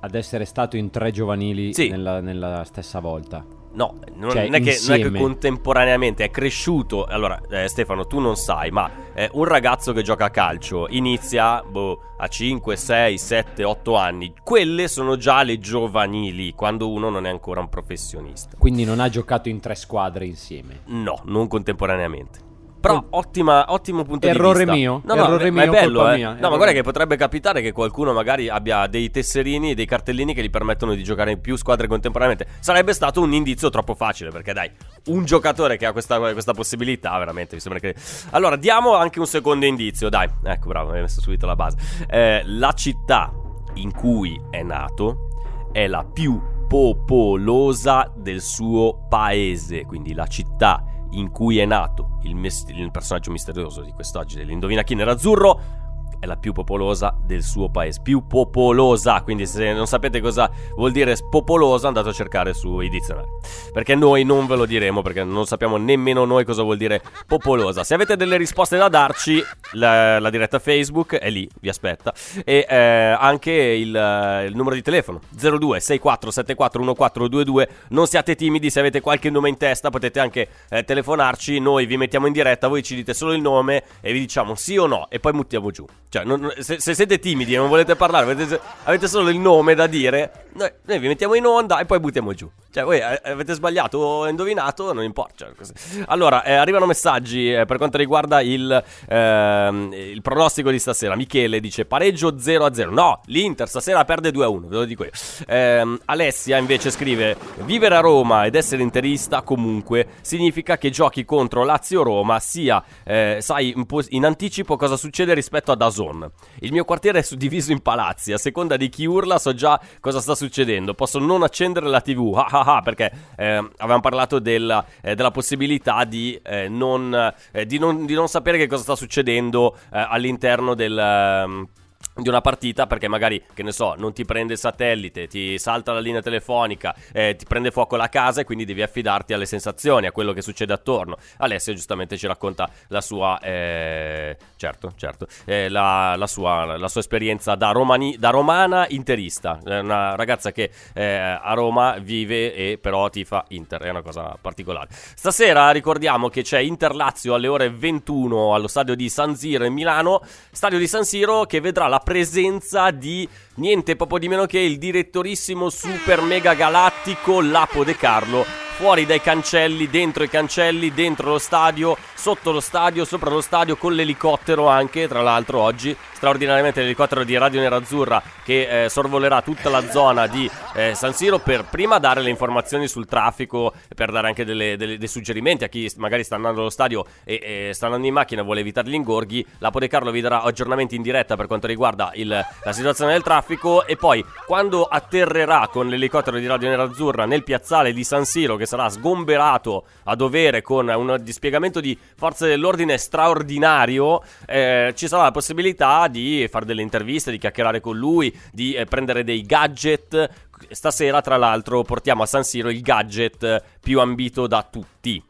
ad 0.00 0.14
essere 0.14 0.44
stato 0.44 0.76
in 0.76 0.90
tre 0.90 1.12
giovanili 1.12 1.72
Sì. 1.72 1.88
nella, 1.88 2.20
nella 2.20 2.62
stessa 2.64 3.00
volta? 3.00 3.53
No, 3.74 3.98
non, 4.14 4.30
Cioè, 4.30 4.44
non 4.44 4.54
è 4.54 4.60
che, 4.60 4.78
non 4.86 4.96
è 4.96 5.02
che 5.02 5.10
contemporaneamente 5.10 6.24
è 6.24 6.30
cresciuto. 6.30 7.04
Allora, 7.04 7.40
eh, 7.50 7.68
Stefano, 7.68 8.06
tu 8.06 8.20
non 8.20 8.36
sai, 8.36 8.70
ma 8.70 8.90
eh, 9.14 9.28
un 9.32 9.44
ragazzo 9.44 9.92
che 9.92 10.02
gioca 10.02 10.26
a 10.26 10.30
calcio 10.30 10.86
inizia 10.88 11.62
boh, 11.62 12.14
a 12.16 12.28
5, 12.28 12.76
6, 12.76 13.18
7, 13.18 13.64
8 13.64 13.96
anni. 13.96 14.32
Quelle 14.42 14.86
sono 14.88 15.16
già 15.16 15.42
le 15.42 15.58
giovanili, 15.58 16.52
quando 16.54 16.90
uno 16.90 17.10
non 17.10 17.26
è 17.26 17.30
ancora 17.30 17.60
un 17.60 17.68
professionista. 17.68 18.56
Quindi 18.58 18.84
non 18.84 19.00
ha 19.00 19.08
giocato 19.08 19.48
in 19.48 19.60
tre 19.60 19.74
squadre 19.74 20.24
insieme. 20.24 20.80
No, 20.86 21.20
non 21.24 21.48
contemporaneamente. 21.48 22.52
Però 22.88 23.04
ottima, 23.10 23.64
ottimo 23.68 24.04
punto 24.04 24.26
Errore 24.26 24.58
di 24.58 24.64
vista. 24.64 24.74
mio, 24.74 25.02
No, 25.04 25.14
no, 25.14 25.24
errore 25.24 25.50
ma 25.50 25.62
è 25.62 25.64
mio, 25.64 25.72
bello, 25.72 26.10
eh. 26.10 26.16
mia, 26.16 26.30
No, 26.32 26.40
ma 26.40 26.48
guarda 26.48 26.66
mio. 26.66 26.74
che 26.74 26.82
potrebbe 26.82 27.16
capitare 27.16 27.62
che 27.62 27.72
qualcuno 27.72 28.12
magari 28.12 28.48
abbia 28.48 28.86
dei 28.86 29.10
tesserini, 29.10 29.74
dei 29.74 29.86
cartellini 29.86 30.34
che 30.34 30.42
gli 30.42 30.50
permettono 30.50 30.94
di 30.94 31.02
giocare 31.02 31.32
in 31.32 31.40
più 31.40 31.56
squadre 31.56 31.86
contemporaneamente. 31.86 32.52
Sarebbe 32.60 32.92
stato 32.92 33.20
un 33.20 33.32
indizio 33.32 33.70
troppo 33.70 33.94
facile, 33.94 34.30
perché 34.30 34.52
dai, 34.52 34.70
un 35.06 35.24
giocatore 35.24 35.76
che 35.76 35.86
ha 35.86 35.92
questa, 35.92 36.18
questa 36.18 36.52
possibilità, 36.52 37.16
veramente, 37.18 37.54
mi 37.54 37.60
sembra 37.60 37.80
che... 37.80 37.94
Allora, 38.30 38.56
diamo 38.56 38.94
anche 38.94 39.18
un 39.18 39.26
secondo 39.26 39.66
indizio, 39.66 40.08
dai. 40.08 40.28
Ecco, 40.42 40.68
bravo, 40.68 40.90
mi 40.90 40.96
hai 40.96 41.02
messo 41.02 41.20
subito 41.20 41.46
la 41.46 41.56
base. 41.56 41.76
Eh, 42.08 42.42
la 42.44 42.72
città 42.72 43.32
in 43.74 43.92
cui 43.92 44.40
è 44.50 44.62
nato 44.62 45.28
è 45.72 45.86
la 45.86 46.04
più 46.04 46.40
popolosa 46.68 48.10
del 48.16 48.40
suo 48.40 49.06
paese, 49.08 49.84
quindi 49.84 50.14
la 50.14 50.26
città 50.26 50.84
in 51.18 51.30
cui 51.30 51.58
è 51.58 51.64
nato 51.64 52.18
il, 52.22 52.34
mes- 52.34 52.66
il 52.68 52.90
personaggio 52.90 53.30
misterioso 53.30 53.82
di 53.82 53.92
quest'oggi 53.92 54.36
dell'Indovina 54.36 54.82
chi 54.82 54.94
nerazzurro 54.94 55.82
è 56.24 56.26
la 56.26 56.36
più 56.36 56.52
popolosa 56.52 57.14
del 57.24 57.42
suo 57.42 57.70
paese, 57.70 58.00
più 58.02 58.26
popolosa, 58.26 59.22
quindi 59.22 59.46
se 59.46 59.72
non 59.72 59.86
sapete 59.86 60.20
cosa 60.20 60.50
vuol 60.74 60.90
dire 60.90 61.16
popolosa 61.30 61.86
andate 61.86 62.08
a 62.08 62.12
cercare 62.12 62.52
sui 62.54 62.88
dizionari, 62.88 63.28
perché 63.72 63.94
noi 63.94 64.24
non 64.24 64.46
ve 64.46 64.56
lo 64.56 64.66
diremo 64.66 65.02
perché 65.02 65.22
non 65.22 65.46
sappiamo 65.46 65.76
nemmeno 65.76 66.24
noi 66.24 66.44
cosa 66.44 66.62
vuol 66.62 66.76
dire 66.76 67.02
popolosa. 67.26 67.84
Se 67.84 67.94
avete 67.94 68.16
delle 68.16 68.36
risposte 68.36 68.76
da 68.76 68.88
darci, 68.88 69.42
la, 69.72 70.18
la 70.18 70.30
diretta 70.30 70.58
Facebook 70.58 71.16
è 71.16 71.30
lì, 71.30 71.48
vi 71.60 71.68
aspetta, 71.68 72.12
e 72.44 72.66
eh, 72.68 72.76
anche 72.76 73.52
il, 73.52 73.94
eh, 73.94 74.46
il 74.46 74.56
numero 74.56 74.74
di 74.74 74.82
telefono 74.82 75.20
02 75.30 75.80
64 75.80 76.30
74 76.30 76.80
1422, 76.80 77.68
non 77.88 78.06
siate 78.06 78.34
timidi, 78.34 78.70
se 78.70 78.80
avete 78.80 79.00
qualche 79.00 79.30
nome 79.30 79.50
in 79.50 79.56
testa 79.56 79.90
potete 79.90 80.20
anche 80.20 80.48
eh, 80.70 80.84
telefonarci, 80.84 81.58
noi 81.60 81.86
vi 81.86 81.96
mettiamo 81.96 82.26
in 82.26 82.32
diretta, 82.32 82.68
voi 82.68 82.82
ci 82.82 82.94
dite 82.94 83.12
solo 83.12 83.32
il 83.32 83.42
nome 83.42 83.84
e 84.00 84.12
vi 84.12 84.20
diciamo 84.20 84.54
sì 84.54 84.76
o 84.78 84.86
no 84.86 85.08
e 85.10 85.20
poi 85.20 85.32
buttiamo 85.32 85.70
giù. 85.70 85.84
Cioè, 86.14 86.22
non- 86.22 86.52
se, 86.60 86.78
se 86.78 86.94
siete 86.94 87.18
timidi 87.18 87.54
e 87.54 87.56
non 87.56 87.68
volete 87.68 87.96
parlare, 87.96 88.30
avete, 88.30 88.60
avete 88.84 89.08
solo 89.08 89.30
il 89.30 89.38
nome 89.40 89.74
da 89.74 89.88
dire, 89.88 90.46
noi, 90.52 90.70
noi 90.84 90.98
vi 91.00 91.08
mettiamo 91.08 91.34
in 91.34 91.44
onda 91.44 91.80
e 91.80 91.86
poi 91.86 91.98
buttiamo 91.98 92.32
giù. 92.34 92.48
Cioè, 92.74 92.82
voi 92.82 92.98
eh, 92.98 93.20
avete 93.22 93.54
sbagliato 93.54 93.98
o 93.98 94.28
indovinato, 94.28 94.92
non 94.92 95.04
importa. 95.04 95.48
cioè. 95.56 96.04
Allora, 96.06 96.42
eh, 96.42 96.54
arrivano 96.54 96.86
messaggi 96.86 97.52
eh, 97.52 97.66
per 97.66 97.76
quanto 97.76 97.98
riguarda 97.98 98.40
il, 98.40 98.82
ehm, 99.08 99.92
il 99.92 100.20
pronostico 100.22 100.72
di 100.72 100.80
stasera. 100.80 101.14
Michele 101.14 101.60
dice 101.60 101.84
pareggio 101.84 102.34
0-0. 102.34 102.90
No, 102.90 103.20
l'Inter 103.26 103.68
stasera 103.68 104.04
perde 104.04 104.30
2-1, 104.30 104.66
ve 104.66 104.74
lo 104.76 104.84
dico 104.86 105.04
io. 105.04 105.12
Ehm, 105.46 106.00
Alessia 106.06 106.56
invece 106.56 106.90
scrive: 106.90 107.36
Vivere 107.58 107.94
a 107.94 108.00
Roma 108.00 108.44
ed 108.44 108.56
essere 108.56 108.82
interista 108.82 109.42
comunque 109.42 110.08
significa 110.22 110.76
che 110.76 110.90
giochi 110.90 111.24
contro 111.24 111.62
Lazio-Roma, 111.62 112.40
sia 112.40 112.82
eh, 113.04 113.38
sai 113.40 113.72
in, 113.76 113.86
pos- 113.86 114.08
in 114.10 114.24
anticipo 114.24 114.74
cosa 114.74 114.96
succede 114.96 115.32
rispetto 115.32 115.70
a 115.70 115.76
Dazon. 115.76 116.28
Il 116.58 116.72
mio 116.72 116.84
quartiere 116.84 117.20
è 117.20 117.22
suddiviso 117.22 117.70
in 117.70 117.82
palazzi, 117.82 118.32
a 118.32 118.38
seconda 118.38 118.76
di 118.76 118.88
chi 118.88 119.04
urla 119.04 119.38
so 119.38 119.54
già 119.54 119.80
cosa 120.00 120.20
sta 120.20 120.34
succedendo. 120.34 120.94
Posso 120.94 121.20
non 121.20 121.44
accendere 121.44 121.86
la 121.86 122.00
TV, 122.00 122.32
ah 122.64 122.76
ah 122.76 122.82
perché 122.82 123.12
eh, 123.36 123.44
avevamo 123.76 124.00
parlato 124.00 124.38
della, 124.38 124.84
eh, 125.02 125.14
della 125.14 125.30
possibilità 125.30 126.04
di, 126.04 126.38
eh, 126.42 126.68
non, 126.68 127.32
eh, 127.52 127.66
di, 127.66 127.78
non, 127.78 128.06
di 128.06 128.14
non 128.14 128.28
sapere 128.28 128.58
che 128.58 128.66
cosa 128.66 128.82
sta 128.82 128.96
succedendo 128.96 129.76
eh, 129.92 130.06
all'interno 130.08 130.74
del... 130.74 131.68
di 132.14 132.28
una 132.28 132.40
partita 132.40 132.86
perché 132.86 133.08
magari, 133.08 133.42
che 133.52 133.62
ne 133.62 133.72
so, 133.72 133.94
non 133.96 134.12
ti 134.12 134.24
prende 134.24 134.52
il 134.52 134.58
satellite, 134.58 135.26
ti 135.26 135.58
salta 135.58 135.92
la 135.92 135.98
linea 135.98 136.22
telefonica, 136.22 136.94
eh, 137.12 137.34
ti 137.36 137.44
prende 137.44 137.70
fuoco 137.70 137.96
la 137.96 138.08
casa 138.08 138.40
e 138.40 138.44
quindi 138.44 138.64
devi 138.64 138.82
affidarti 138.82 139.32
alle 139.32 139.46
sensazioni, 139.46 140.06
a 140.06 140.12
quello 140.12 140.32
che 140.32 140.40
succede 140.40 140.72
attorno. 140.72 141.16
Alessia 141.38 141.74
giustamente 141.74 142.16
ci 142.16 142.26
racconta 142.26 142.70
la 142.88 143.00
sua, 143.00 143.40
eh, 143.40 144.36
certo, 144.56 144.92
certo, 144.96 145.26
eh, 145.44 145.68
la, 145.68 146.14
la 146.16 146.26
sua, 146.28 146.76
la 146.76 146.88
sua 146.88 147.00
esperienza 147.00 147.56
da, 147.56 147.72
romani- 147.72 148.16
da 148.16 148.30
romana 148.30 148.86
interista, 148.88 149.58
È 149.64 149.78
una 149.78 150.14
ragazza 150.14 150.52
che 150.52 150.70
eh, 150.94 151.04
a 151.04 151.52
Roma 151.54 151.98
vive 151.98 152.54
e 152.54 152.78
però 152.80 153.10
tifa 153.10 153.44
Inter, 153.48 153.82
è 153.82 153.90
una 153.90 154.02
cosa 154.02 154.36
particolare. 154.40 154.88
Stasera 154.90 155.70
ricordiamo 155.72 156.28
che 156.28 156.42
c'è 156.42 156.60
Inter-Lazio 156.60 157.34
alle 157.34 157.48
ore 157.48 157.70
21 157.70 158.54
allo 158.54 158.68
stadio 158.68 158.94
di 158.94 159.08
San 159.08 159.34
Siro 159.34 159.64
in 159.64 159.72
Milano, 159.72 160.22
stadio 160.52 160.78
di 160.78 160.86
San 160.86 161.04
Siro 161.04 161.44
che 161.44 161.60
vedrà 161.60 161.88
la 161.88 162.02
presenza 162.04 162.92
di 162.92 163.28
niente 163.54 163.96
poco 163.96 164.20
di 164.20 164.28
meno 164.28 164.46
che 164.46 164.60
il 164.60 164.78
direttorissimo 164.78 165.68
super 165.70 166.20
mega 166.20 166.54
galattico 166.54 167.40
Lapo 167.40 167.82
De 167.82 167.96
Carlo 167.96 168.44
fuori 168.76 169.06
dai 169.06 169.20
cancelli, 169.20 169.88
dentro 169.88 170.24
i 170.24 170.28
cancelli, 170.28 170.92
dentro 170.92 171.30
lo 171.30 171.38
stadio, 171.38 171.96
sotto 172.14 172.50
lo 172.50 172.60
stadio, 172.60 173.04
sopra 173.04 173.30
lo 173.30 173.40
stadio, 173.40 173.76
con 173.76 173.92
l'elicottero 173.94 174.66
anche, 174.66 175.06
tra 175.06 175.22
l'altro 175.22 175.60
oggi, 175.60 175.96
straordinariamente 176.12 176.80
l'elicottero 176.80 177.22
di 177.22 177.36
Radio 177.38 177.60
Nerazzurra 177.60 178.20
che 178.42 178.84
eh, 178.84 178.88
sorvolerà 178.88 179.42
tutta 179.42 179.70
la 179.70 179.88
zona 179.90 180.26
di 180.26 180.50
eh, 180.74 180.92
San 180.94 181.14
Siro 181.14 181.38
per 181.38 181.64
prima 181.64 181.98
dare 181.98 182.20
le 182.20 182.30
informazioni 182.30 182.88
sul 182.88 183.06
traffico, 183.06 183.72
per 183.94 184.10
dare 184.10 184.26
anche 184.28 184.44
delle- 184.44 184.76
delle- 184.76 184.98
dei 184.98 185.08
suggerimenti 185.08 185.64
a 185.64 185.68
chi 185.68 185.90
magari 185.98 186.24
sta 186.24 186.34
andando 186.34 186.60
allo 186.60 186.70
stadio 186.70 187.04
e, 187.24 187.68
e 187.68 187.70
sta 187.74 187.86
andando 187.86 188.06
in 188.08 188.12
macchina 188.12 188.40
e 188.40 188.44
vuole 188.44 188.60
evitare 188.60 188.88
gli 188.88 188.94
ingorghi. 188.94 189.46
Lapo 189.58 189.78
De 189.78 189.86
Carlo 189.88 190.10
vi 190.10 190.20
darà 190.20 190.42
aggiornamenti 190.42 190.96
in 190.96 191.02
diretta 191.02 191.36
per 191.36 191.46
quanto 191.46 191.66
riguarda 191.68 192.10
il- 192.14 192.44
la 192.64 192.72
situazione 192.72 193.12
del 193.12 193.22
traffico 193.22 193.86
e 193.86 193.96
poi 193.96 194.24
quando 194.46 194.84
atterrerà 194.84 195.68
con 195.70 195.88
l'elicottero 195.88 196.38
di 196.38 196.46
Radio 196.46 196.68
Nerazzurra 196.68 197.24
nel 197.24 197.44
piazzale 197.44 197.92
di 197.92 198.02
San 198.02 198.24
Siro 198.24 198.56
che 198.56 198.63
sarà 198.66 198.88
sgomberato 198.88 199.84
a 200.04 200.14
dovere 200.14 200.62
con 200.62 200.88
un 200.88 201.18
dispiegamento 201.22 201.80
di 201.80 201.96
forze 202.16 202.46
dell'ordine 202.46 202.96
straordinario, 202.98 204.22
eh, 204.46 204.92
ci 204.96 205.08
sarà 205.08 205.24
la 205.24 205.30
possibilità 205.30 206.08
di 206.08 206.46
fare 206.50 206.64
delle 206.64 206.82
interviste, 206.82 207.30
di 207.30 207.38
chiacchierare 207.38 207.80
con 207.80 207.96
lui, 207.96 208.34
di 208.52 208.74
eh, 208.74 208.84
prendere 208.84 209.24
dei 209.24 209.42
gadget. 209.42 210.28
Stasera, 210.70 211.20
tra 211.20 211.36
l'altro, 211.36 211.82
portiamo 211.82 212.22
a 212.22 212.26
San 212.26 212.44
Siro 212.44 212.70
il 212.70 212.80
gadget 212.80 213.62
più 213.80 214.00
ambito 214.00 214.46
da 214.46 214.66
tutti 214.68 215.22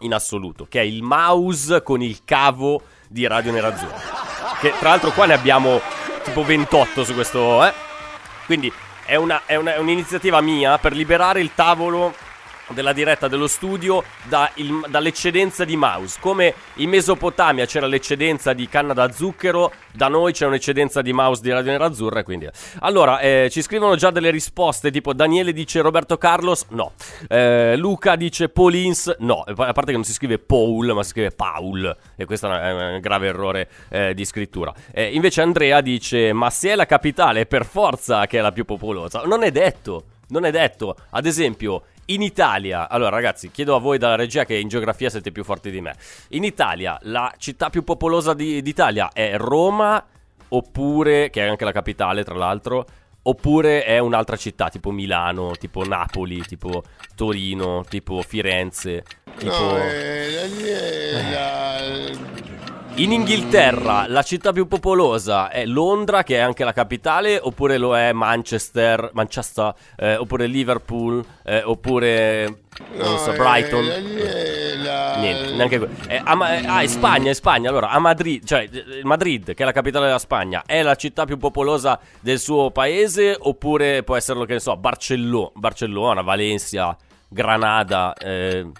in 0.00 0.12
assoluto, 0.14 0.66
che 0.68 0.80
è 0.80 0.84
il 0.84 1.02
mouse 1.02 1.82
con 1.82 2.02
il 2.02 2.20
cavo 2.24 2.82
di 3.08 3.26
Radio 3.26 3.52
Nerazzurra. 3.52 3.96
Che 4.60 4.72
tra 4.78 4.90
l'altro 4.90 5.10
qua 5.12 5.26
ne 5.26 5.34
abbiamo 5.34 5.80
tipo 6.24 6.42
28 6.44 7.04
su 7.04 7.14
questo, 7.14 7.64
eh. 7.64 7.72
Quindi 8.46 8.72
è, 9.06 9.14
una- 9.16 9.42
è 9.46 9.56
una- 9.56 9.74
è 9.74 9.78
un'iniziativa 9.78 10.40
mia 10.40 10.78
per 10.78 10.92
liberare 10.94 11.40
il 11.40 11.50
tavolo 11.54 12.14
della 12.68 12.92
diretta 12.92 13.28
dello 13.28 13.46
studio 13.46 14.02
da 14.24 14.50
il- 14.54 14.86
dall'eccedenza 14.88 15.64
di 15.64 15.76
mouse. 15.76 16.18
Come 16.20 16.54
in 16.74 16.88
Mesopotamia 16.88 17.66
c'era 17.66 17.86
l'eccedenza 17.86 18.52
di 18.52 18.68
canna 18.68 18.92
da 18.92 19.10
zucchero, 19.10 19.72
da 19.92 20.08
noi 20.08 20.32
c'è 20.32 20.46
un'eccedenza 20.46 21.02
di 21.02 21.12
mouse 21.12 21.42
di 21.42 21.50
Radio 21.50 21.72
Nerazzurra. 21.72 22.20
e 22.20 22.22
Quindi. 22.22 22.48
Allora, 22.80 23.18
eh, 23.20 23.48
ci 23.50 23.62
scrivono 23.62 23.96
già 23.96 24.10
delle 24.10 24.30
risposte, 24.30 24.90
tipo 24.90 25.12
Daniele 25.12 25.52
dice 25.52 25.80
Roberto 25.80 26.16
Carlos, 26.16 26.66
no. 26.70 26.92
Eh, 27.28 27.76
Luca 27.76 28.16
dice 28.16 28.48
Paulins, 28.48 29.14
no. 29.20 29.44
A 29.46 29.54
parte 29.72 29.86
che 29.86 29.92
non 29.92 30.04
si 30.04 30.12
scrive 30.12 30.38
Paul, 30.38 30.92
ma 30.94 31.02
si 31.02 31.10
scrive 31.10 31.30
Paul. 31.30 31.96
E 32.16 32.24
questo 32.24 32.50
è 32.52 32.92
un 32.94 33.00
grave 33.00 33.26
errore 33.28 33.68
eh, 33.90 34.14
di 34.14 34.24
scrittura. 34.24 34.72
Invece 34.94 35.42
Andrea 35.42 35.80
dice, 35.80 36.32
ma 36.32 36.50
se 36.50 36.70
è 36.70 36.74
la 36.74 36.86
capitale 36.86 37.42
è 37.42 37.46
per 37.46 37.64
forza 37.64 38.26
che 38.26 38.38
è 38.38 38.40
la 38.40 38.52
più 38.52 38.64
popolosa. 38.64 39.22
Non 39.24 39.42
è 39.42 39.50
detto. 39.50 40.04
Non 40.28 40.44
è 40.44 40.50
detto. 40.50 40.96
Ad 41.10 41.26
esempio, 41.26 41.82
in 42.06 42.22
Italia, 42.22 42.88
allora 42.88 43.10
ragazzi, 43.10 43.50
chiedo 43.50 43.74
a 43.74 43.80
voi 43.80 43.98
dalla 43.98 44.16
regia 44.16 44.44
che 44.44 44.56
in 44.56 44.68
geografia 44.68 45.08
siete 45.08 45.32
più 45.32 45.44
forti 45.44 45.70
di 45.70 45.80
me. 45.80 45.94
In 46.28 46.44
Italia, 46.44 46.98
la 47.02 47.32
città 47.38 47.70
più 47.70 47.82
popolosa 47.84 48.34
di- 48.34 48.60
d'Italia 48.62 49.10
è 49.12 49.36
Roma, 49.36 50.04
oppure, 50.48 51.30
che 51.30 51.44
è 51.44 51.48
anche 51.48 51.64
la 51.64 51.72
capitale 51.72 52.24
tra 52.24 52.34
l'altro, 52.34 52.86
oppure 53.22 53.84
è 53.84 53.98
un'altra 53.98 54.36
città, 54.36 54.68
tipo 54.68 54.90
Milano, 54.90 55.52
tipo 55.58 55.84
Napoli, 55.84 56.44
tipo 56.44 56.82
Torino, 57.14 57.84
tipo 57.88 58.20
Firenze, 58.22 59.02
tipo... 59.38 59.76
In 62.96 63.10
Inghilterra 63.10 64.06
la 64.06 64.22
città 64.22 64.52
più 64.52 64.68
popolosa 64.68 65.50
è 65.50 65.66
Londra, 65.66 66.22
che 66.22 66.36
è 66.36 66.38
anche 66.38 66.62
la 66.62 66.72
capitale, 66.72 67.40
oppure 67.42 67.76
lo 67.76 67.96
è 67.96 68.12
Manchester, 68.12 69.10
Manchester 69.14 69.74
eh, 69.96 70.14
oppure 70.14 70.46
Liverpool, 70.46 71.24
eh, 71.42 71.60
oppure 71.64 72.60
non 72.96 73.18
so, 73.18 73.32
Brighton. 73.32 73.84
Niente, 75.18 75.54
neanche 75.54 75.78
que- 75.78 75.88
eh, 76.06 76.22
a 76.22 76.36
Ma- 76.36 76.56
eh, 76.56 76.64
ah, 76.64 76.82
è 76.82 76.86
Spagna, 76.86 77.30
è 77.30 77.34
Spagna. 77.34 77.68
Allora, 77.68 77.88
a 77.90 77.98
Madrid, 77.98 78.44
cioè 78.44 78.68
eh, 78.70 79.00
Madrid, 79.02 79.54
che 79.54 79.62
è 79.64 79.66
la 79.66 79.72
capitale 79.72 80.06
della 80.06 80.18
Spagna, 80.18 80.62
è 80.64 80.80
la 80.82 80.94
città 80.94 81.24
più 81.24 81.36
popolosa 81.36 81.98
del 82.20 82.38
suo 82.38 82.70
paese, 82.70 83.36
oppure 83.36 84.04
può 84.04 84.14
esserlo, 84.14 84.44
che 84.44 84.52
ne 84.52 84.60
so, 84.60 84.76
Barcello- 84.76 85.50
Barcellona, 85.56 86.22
Valencia, 86.22 86.96
Granada, 87.28 88.12
eh, 88.14 88.70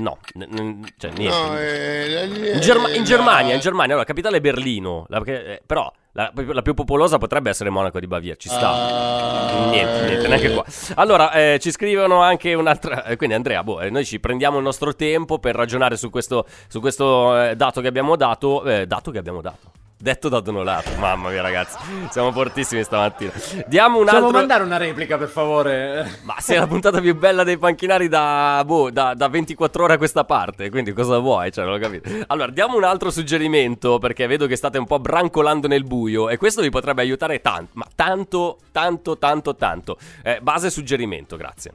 no, 0.00 0.18
n- 0.34 0.46
n- 0.50 0.86
cioè 0.96 1.10
niente. 1.16 1.36
No, 1.36 1.58
eh, 1.58 2.52
In, 2.54 2.60
Germa- 2.60 2.88
eh, 2.88 2.96
in 2.96 3.04
Germania, 3.04 3.54
in 3.54 3.60
Germania, 3.60 3.90
allora, 3.92 4.06
capitale 4.06 4.38
è 4.38 4.40
Berlino, 4.40 5.04
la- 5.08 5.22
eh, 5.24 5.62
però 5.64 5.92
la, 6.14 6.30
la 6.34 6.62
più 6.62 6.74
popolosa 6.74 7.18
potrebbe 7.18 7.50
essere 7.50 7.70
Monaco 7.70 7.98
di 8.00 8.06
Baviera, 8.06 8.36
ci 8.36 8.48
sta. 8.48 8.70
Ah. 8.70 9.68
Niente, 9.70 10.04
niente, 10.06 10.28
neanche 10.28 10.50
qua. 10.52 10.64
Allora, 10.96 11.32
eh, 11.32 11.58
ci 11.60 11.70
scrivono 11.70 12.20
anche 12.22 12.54
un'altra. 12.54 13.04
eh, 13.04 13.16
quindi, 13.16 13.34
Andrea, 13.34 13.62
boh, 13.62 13.80
eh, 13.80 13.90
noi 13.90 14.04
ci 14.04 14.18
prendiamo 14.20 14.58
il 14.58 14.62
nostro 14.64 14.94
tempo 14.94 15.38
per 15.38 15.54
ragionare 15.54 15.96
su 15.96 16.10
questo, 16.10 16.46
su 16.68 16.80
questo 16.80 17.40
eh, 17.42 17.56
dato 17.56 17.80
che 17.80 17.86
abbiamo 17.88 18.16
dato. 18.16 18.64
eh, 18.64 18.86
dato 18.86 19.10
che 19.10 19.18
abbiamo 19.18 19.40
dato. 19.40 19.70
Detto 20.02 20.28
da 20.28 20.40
Donolato, 20.40 20.90
mamma 20.98 21.30
mia, 21.30 21.42
ragazzi, 21.42 21.76
siamo 22.10 22.32
fortissimi 22.32 22.82
stamattina. 22.82 23.30
Diamo 23.68 23.98
un 23.98 24.02
Possiamo 24.02 24.26
altro. 24.26 24.38
mandare 24.40 24.64
una 24.64 24.76
replica, 24.76 25.16
per 25.16 25.28
favore? 25.28 26.18
Ma 26.22 26.34
sei 26.40 26.58
la 26.58 26.66
puntata 26.66 27.00
più 27.00 27.14
bella 27.16 27.44
dei 27.44 27.56
panchinari 27.56 28.08
da, 28.08 28.64
boh, 28.66 28.90
da, 28.90 29.14
da 29.14 29.28
24 29.28 29.84
ore 29.84 29.94
a 29.94 29.98
questa 29.98 30.24
parte, 30.24 30.70
quindi 30.70 30.92
cosa 30.92 31.18
vuoi? 31.18 31.52
Cioè, 31.52 31.64
non 31.64 31.74
ho 31.74 31.78
capito. 31.78 32.10
Allora, 32.26 32.50
diamo 32.50 32.76
un 32.76 32.82
altro 32.82 33.12
suggerimento, 33.12 34.00
perché 34.00 34.26
vedo 34.26 34.48
che 34.48 34.56
state 34.56 34.76
un 34.76 34.86
po' 34.86 34.98
brancolando 34.98 35.68
nel 35.68 35.84
buio 35.84 36.28
e 36.30 36.36
questo 36.36 36.62
vi 36.62 36.70
potrebbe 36.70 37.02
aiutare 37.02 37.40
tanto, 37.40 37.70
ma 37.74 37.86
tanto, 37.94 38.58
tanto, 38.72 39.16
tanto, 39.18 39.54
tanto. 39.54 39.98
Eh, 40.24 40.40
base 40.42 40.68
suggerimento, 40.70 41.36
grazie. 41.36 41.74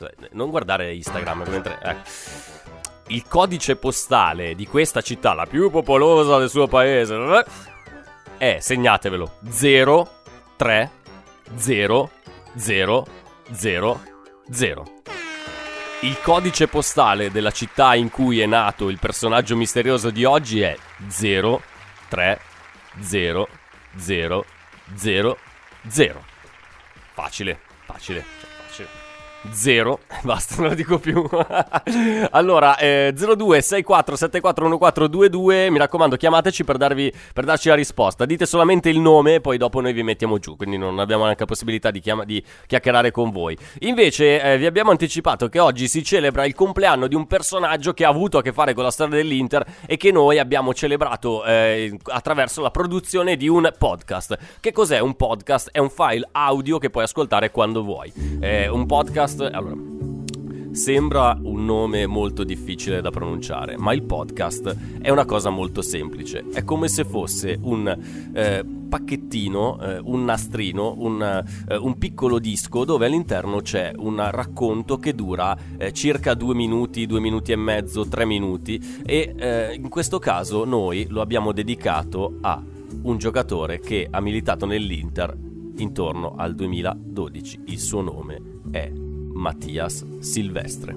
Eh, 0.00 0.28
Non 0.32 0.50
guardare 0.50 0.92
Instagram 0.92 1.44
mentre... 1.48 1.78
ecco. 1.80 2.63
Il 3.08 3.26
codice 3.28 3.76
postale 3.76 4.54
di 4.54 4.66
questa 4.66 5.02
città, 5.02 5.34
la 5.34 5.44
più 5.44 5.70
popolosa 5.70 6.38
del 6.38 6.48
suo 6.48 6.66
paese, 6.66 7.14
eh, 7.14 7.44
è, 8.38 8.58
segnatevelo, 8.60 9.38
0, 9.48 10.10
3, 10.56 10.90
0, 11.54 12.10
0, 12.56 13.06
0, 13.52 14.02
0. 14.50 14.92
Il 16.00 16.20
codice 16.20 16.66
postale 16.66 17.30
della 17.30 17.50
città 17.50 17.94
in 17.94 18.10
cui 18.10 18.40
è 18.40 18.46
nato 18.46 18.88
il 18.88 18.98
personaggio 18.98 19.56
misterioso 19.56 20.10
di 20.10 20.24
oggi 20.24 20.60
è 20.60 20.76
0, 21.08 21.62
3, 22.08 22.40
0, 23.00 23.48
0, 23.96 24.44
0, 24.94 25.38
0. 25.88 26.24
Facile, 27.12 27.60
facile, 27.84 28.24
0, 29.50 29.98
basta, 30.22 30.56
non 30.58 30.70
lo 30.70 30.74
dico 30.74 30.98
più. 30.98 31.26
allora, 32.30 32.76
eh, 32.76 33.12
02 33.14 33.60
64 33.60 34.16
74 34.16 34.64
1422, 34.64 35.70
mi 35.70 35.78
raccomando, 35.78 36.16
chiamateci 36.16 36.64
per, 36.64 36.76
darvi, 36.76 37.12
per 37.32 37.44
darci 37.44 37.68
la 37.68 37.74
risposta. 37.74 38.24
Dite 38.24 38.46
solamente 38.46 38.88
il 38.88 39.00
nome, 39.00 39.40
poi 39.40 39.58
dopo 39.58 39.80
noi 39.80 39.92
vi 39.92 40.02
mettiamo 40.02 40.38
giù, 40.38 40.56
quindi 40.56 40.76
non 40.76 40.98
abbiamo 40.98 41.24
neanche 41.24 41.40
la 41.40 41.46
possibilità 41.46 41.90
di, 41.90 42.00
chiama- 42.00 42.24
di 42.24 42.42
chiacchierare 42.66 43.10
con 43.10 43.30
voi. 43.30 43.56
Invece, 43.80 44.40
eh, 44.40 44.58
vi 44.58 44.66
abbiamo 44.66 44.90
anticipato 44.90 45.48
che 45.48 45.58
oggi 45.58 45.88
si 45.88 46.02
celebra 46.02 46.44
il 46.44 46.54
compleanno 46.54 47.06
di 47.06 47.14
un 47.14 47.26
personaggio 47.26 47.92
che 47.92 48.04
ha 48.04 48.08
avuto 48.08 48.38
a 48.38 48.42
che 48.42 48.52
fare 48.52 48.74
con 48.74 48.84
la 48.84 48.90
storia 48.90 49.16
dell'Inter 49.16 49.64
e 49.86 49.96
che 49.96 50.10
noi 50.10 50.38
abbiamo 50.38 50.72
celebrato 50.74 51.44
eh, 51.44 51.96
attraverso 52.04 52.62
la 52.62 52.70
produzione 52.70 53.36
di 53.36 53.48
un 53.48 53.70
podcast. 53.76 54.38
Che 54.60 54.72
cos'è 54.72 54.98
un 55.00 55.14
podcast? 55.14 55.70
È 55.70 55.78
un 55.78 55.90
file 55.90 56.28
audio 56.32 56.78
che 56.78 56.90
puoi 56.90 57.04
ascoltare 57.04 57.50
quando 57.50 57.82
vuoi. 57.82 58.12
È 58.40 58.66
un 58.66 58.86
podcast, 59.34 59.40
allora, 59.54 59.92
Sembra 60.74 61.38
un 61.40 61.64
nome 61.64 62.04
molto 62.04 62.42
difficile 62.42 63.00
da 63.00 63.10
pronunciare, 63.10 63.76
ma 63.78 63.92
il 63.92 64.02
podcast 64.02 64.76
è 65.00 65.08
una 65.08 65.24
cosa 65.24 65.48
molto 65.48 65.82
semplice. 65.82 66.46
È 66.52 66.64
come 66.64 66.88
se 66.88 67.04
fosse 67.04 67.56
un 67.62 67.96
eh, 68.34 68.64
pacchettino, 68.88 69.80
eh, 69.80 69.98
un 70.02 70.24
nastrino, 70.24 70.96
un, 70.98 71.22
eh, 71.22 71.76
un 71.76 71.96
piccolo 71.96 72.40
disco 72.40 72.84
dove 72.84 73.06
all'interno 73.06 73.60
c'è 73.60 73.92
un 73.96 74.20
racconto 74.32 74.96
che 74.98 75.14
dura 75.14 75.56
eh, 75.76 75.92
circa 75.92 76.34
due 76.34 76.56
minuti, 76.56 77.06
due 77.06 77.20
minuti 77.20 77.52
e 77.52 77.56
mezzo, 77.56 78.08
tre 78.08 78.24
minuti 78.24 78.82
e 79.06 79.32
eh, 79.36 79.74
in 79.74 79.88
questo 79.88 80.18
caso 80.18 80.64
noi 80.64 81.06
lo 81.08 81.20
abbiamo 81.20 81.52
dedicato 81.52 82.38
a 82.40 82.60
un 83.02 83.16
giocatore 83.18 83.78
che 83.78 84.08
ha 84.10 84.20
militato 84.20 84.66
nell'Inter 84.66 85.36
intorno 85.76 86.34
al 86.36 86.56
2012. 86.56 87.60
Il 87.66 87.78
suo 87.78 88.00
nome 88.00 88.42
è 88.72 88.90
Mattias 89.34 90.04
Silvestre. 90.20 90.94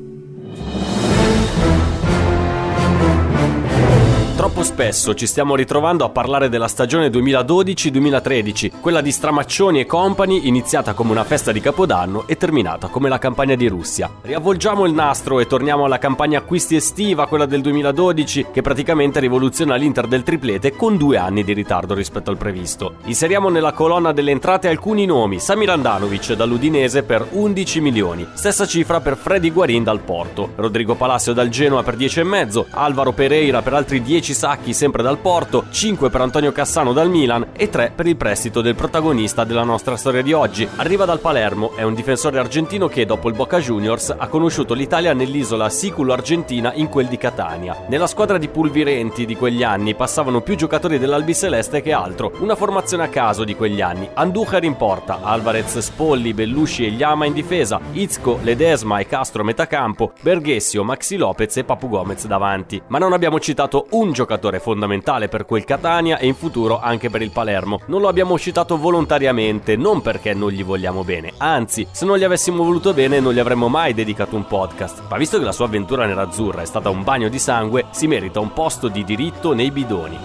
Troppo 4.38 4.62
spesso 4.62 5.16
ci 5.16 5.26
stiamo 5.26 5.56
ritrovando 5.56 6.06
a 6.06 6.10
parlare 6.10 6.48
della 6.48 6.68
stagione 6.68 7.08
2012-2013, 7.08 8.80
quella 8.80 9.02
di 9.02 9.12
Stramaccioni 9.12 9.80
e 9.80 9.88
compagni 9.88 10.48
iniziata 10.48 10.94
come 10.94 11.10
una 11.10 11.24
festa 11.24 11.52
di 11.52 11.60
Capodanno 11.60 12.28
e 12.28 12.38
terminata 12.38 12.88
come 12.88 13.10
la 13.10 13.18
campagna 13.18 13.56
di 13.56 13.68
Russia. 13.68 14.12
Riavvolgiamo 14.22 14.86
il 14.86 14.94
nastro 14.94 15.40
e 15.40 15.48
torniamo 15.48 15.86
alla 15.86 15.98
campagna 15.98 16.38
acquisti 16.38 16.76
estiva, 16.76 17.26
quella 17.26 17.48
del 17.48 17.62
2012, 17.62 18.46
che 18.54 18.62
praticamente 18.62 19.20
rivoluziona 19.20 19.74
l'Inter 19.74 20.06
del 20.06 20.22
triplete 20.22 20.76
con 20.76 20.98
due 20.98 21.18
anni 21.18 21.44
di 21.44 21.54
ritardo 21.54 21.96
rispetto 21.96 22.30
al 22.30 22.38
previsto. 22.38 22.98
Inseriamo 23.06 23.50
nella 23.50 23.72
colonna 23.72 24.12
delle 24.12 24.30
entrate 24.30 24.68
alcuni 24.68 25.08
nomi, 25.08 25.40
Samir 25.40 25.72
Andanovic 25.72 26.34
dall'Udinese 26.34 27.02
per 27.02 27.28
11 27.32 27.82
milioni, 27.82 28.28
stessa 28.36 28.68
cifra 28.68 29.02
per 29.02 29.18
Freddy 29.18 29.50
Guarin 29.52 29.84
dal 29.84 30.02
Porto, 30.02 30.52
Rodrigo 30.58 30.94
Palacio 30.94 31.34
dal 31.34 31.50
Genoa 31.50 31.82
per 31.82 31.98
10,5, 31.98 32.66
Alvaro 32.70 33.14
Pereira 33.14 33.64
per 33.64 33.74
altri 33.74 34.00
10 34.04 34.26
sacchi 34.34 34.74
sempre 34.74 35.04
dal 35.04 35.18
Porto, 35.18 35.66
5 35.70 36.10
per 36.10 36.22
Antonio 36.22 36.52
Cassano 36.52 36.94
dal 36.94 37.10
Milan 37.10 37.48
e 37.54 37.70
3 37.70 37.92
per 37.96 38.08
il 38.08 38.16
prestito 38.16 38.62
del 38.62 38.76
protagonista 38.76 39.44
della 39.44 39.64
nostra 39.64 39.96
storia 39.98 40.22
di 40.22 40.34
oggi. 40.34 40.68
Arriva 40.78 41.06
dal 41.06 41.20
Palermo, 41.20 41.76
è 41.76 41.84
un 41.84 41.94
difensore 41.94 42.40
argentino 42.40 42.88
che 42.88 43.06
dopo 43.06 43.30
il 43.30 43.36
Boca 43.36 43.60
Juniors 43.60 44.14
ha 44.18 44.28
conosciuto 44.28 44.74
l'Italia 44.74 45.14
nell'isola 45.14 45.70
siculo-argentina 45.70 46.74
in 46.74 46.88
quel 46.88 47.08
di 47.08 47.18
Catania. 47.18 47.86
Nella 47.88 48.08
squadra 48.08 48.38
di 48.38 48.48
pulvirenti 48.48 49.26
di 49.26 49.36
quegli 49.36 49.64
anni 49.64 49.96
passavano 49.96 50.42
più 50.42 50.56
giocatori 50.56 51.00
dell'Albiceleste 51.00 51.82
che 51.82 51.94
altro, 51.94 52.34
una 52.40 52.56
formazione 52.56 53.04
a 53.04 53.10
caso 53.10 53.44
di 53.44 53.56
quegli 53.56 53.82
anni. 53.82 54.10
Andujar 54.14 54.64
in 54.64 54.76
porta, 54.76 55.20
Alvarez, 55.22 55.78
Spolli, 55.78 56.34
Bellusci 56.34 56.86
e 56.86 56.92
Llama 56.92 57.26
in 57.26 57.34
difesa, 57.34 57.80
Izco, 57.94 58.40
Ledesma 58.42 59.00
e 59.00 59.08
Castro 59.08 59.42
a 59.42 59.46
metà 59.46 59.68
campo, 59.68 60.14
Berghessio, 60.22 60.84
Maxi 60.84 61.18
Lopez 61.18 61.58
e 61.58 61.64
Papu 61.64 61.90
Gomez 61.90 62.26
davanti. 62.26 62.82
Ma 62.88 62.98
non 62.98 63.14
abbiamo 63.14 63.40
citato 63.40 63.88
un 63.92 64.12
giocatore 64.18 64.60
fondamentale 64.60 65.28
per 65.28 65.46
quel 65.46 65.64
Catania 65.64 66.18
e 66.18 66.26
in 66.26 66.34
futuro 66.34 66.80
anche 66.80 67.12
per 67.12 67.22
il 67.22 67.30
Palermo. 67.30 67.82
Non 67.86 68.02
lo 68.02 68.08
abbiamo 68.08 68.40
citato 68.40 68.76
volontariamente, 68.76 69.76
non 69.76 70.02
perché 70.02 70.34
non 70.34 70.50
gli 70.50 70.64
vogliamo 70.64 71.04
bene, 71.04 71.34
anzi, 71.38 71.88
se 71.92 72.04
non 72.06 72.18
gli 72.18 72.24
avessimo 72.24 72.64
voluto 72.64 72.96
bene 72.96 73.20
non 73.20 73.34
gli 73.34 73.40
avremmo 73.40 73.68
mai 73.68 73.94
dedicato 73.94 74.36
un 74.36 74.48
podcast. 74.48 75.04
Ma 75.08 75.18
visto 75.18 75.38
che 75.38 75.46
la 75.46 75.52
sua 75.52 75.66
avventura 75.66 76.08
nerazzurra 76.08 76.64
è 76.64 76.66
stata 76.66 76.90
un 76.90 77.04
bagno 77.04 77.30
di 77.30 77.38
sangue, 77.38 77.86
si 77.92 78.08
merita 78.08 78.40
un 78.40 78.54
posto 78.54 78.88
di 78.88 79.04
diritto 79.04 79.54
nei 79.54 79.70
bidoni. 79.70 80.18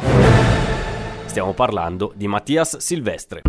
Stiamo 1.27 1.53
parlando 1.53 2.13
di 2.15 2.27
Mattias 2.27 2.79
Silvestre. 2.79 3.43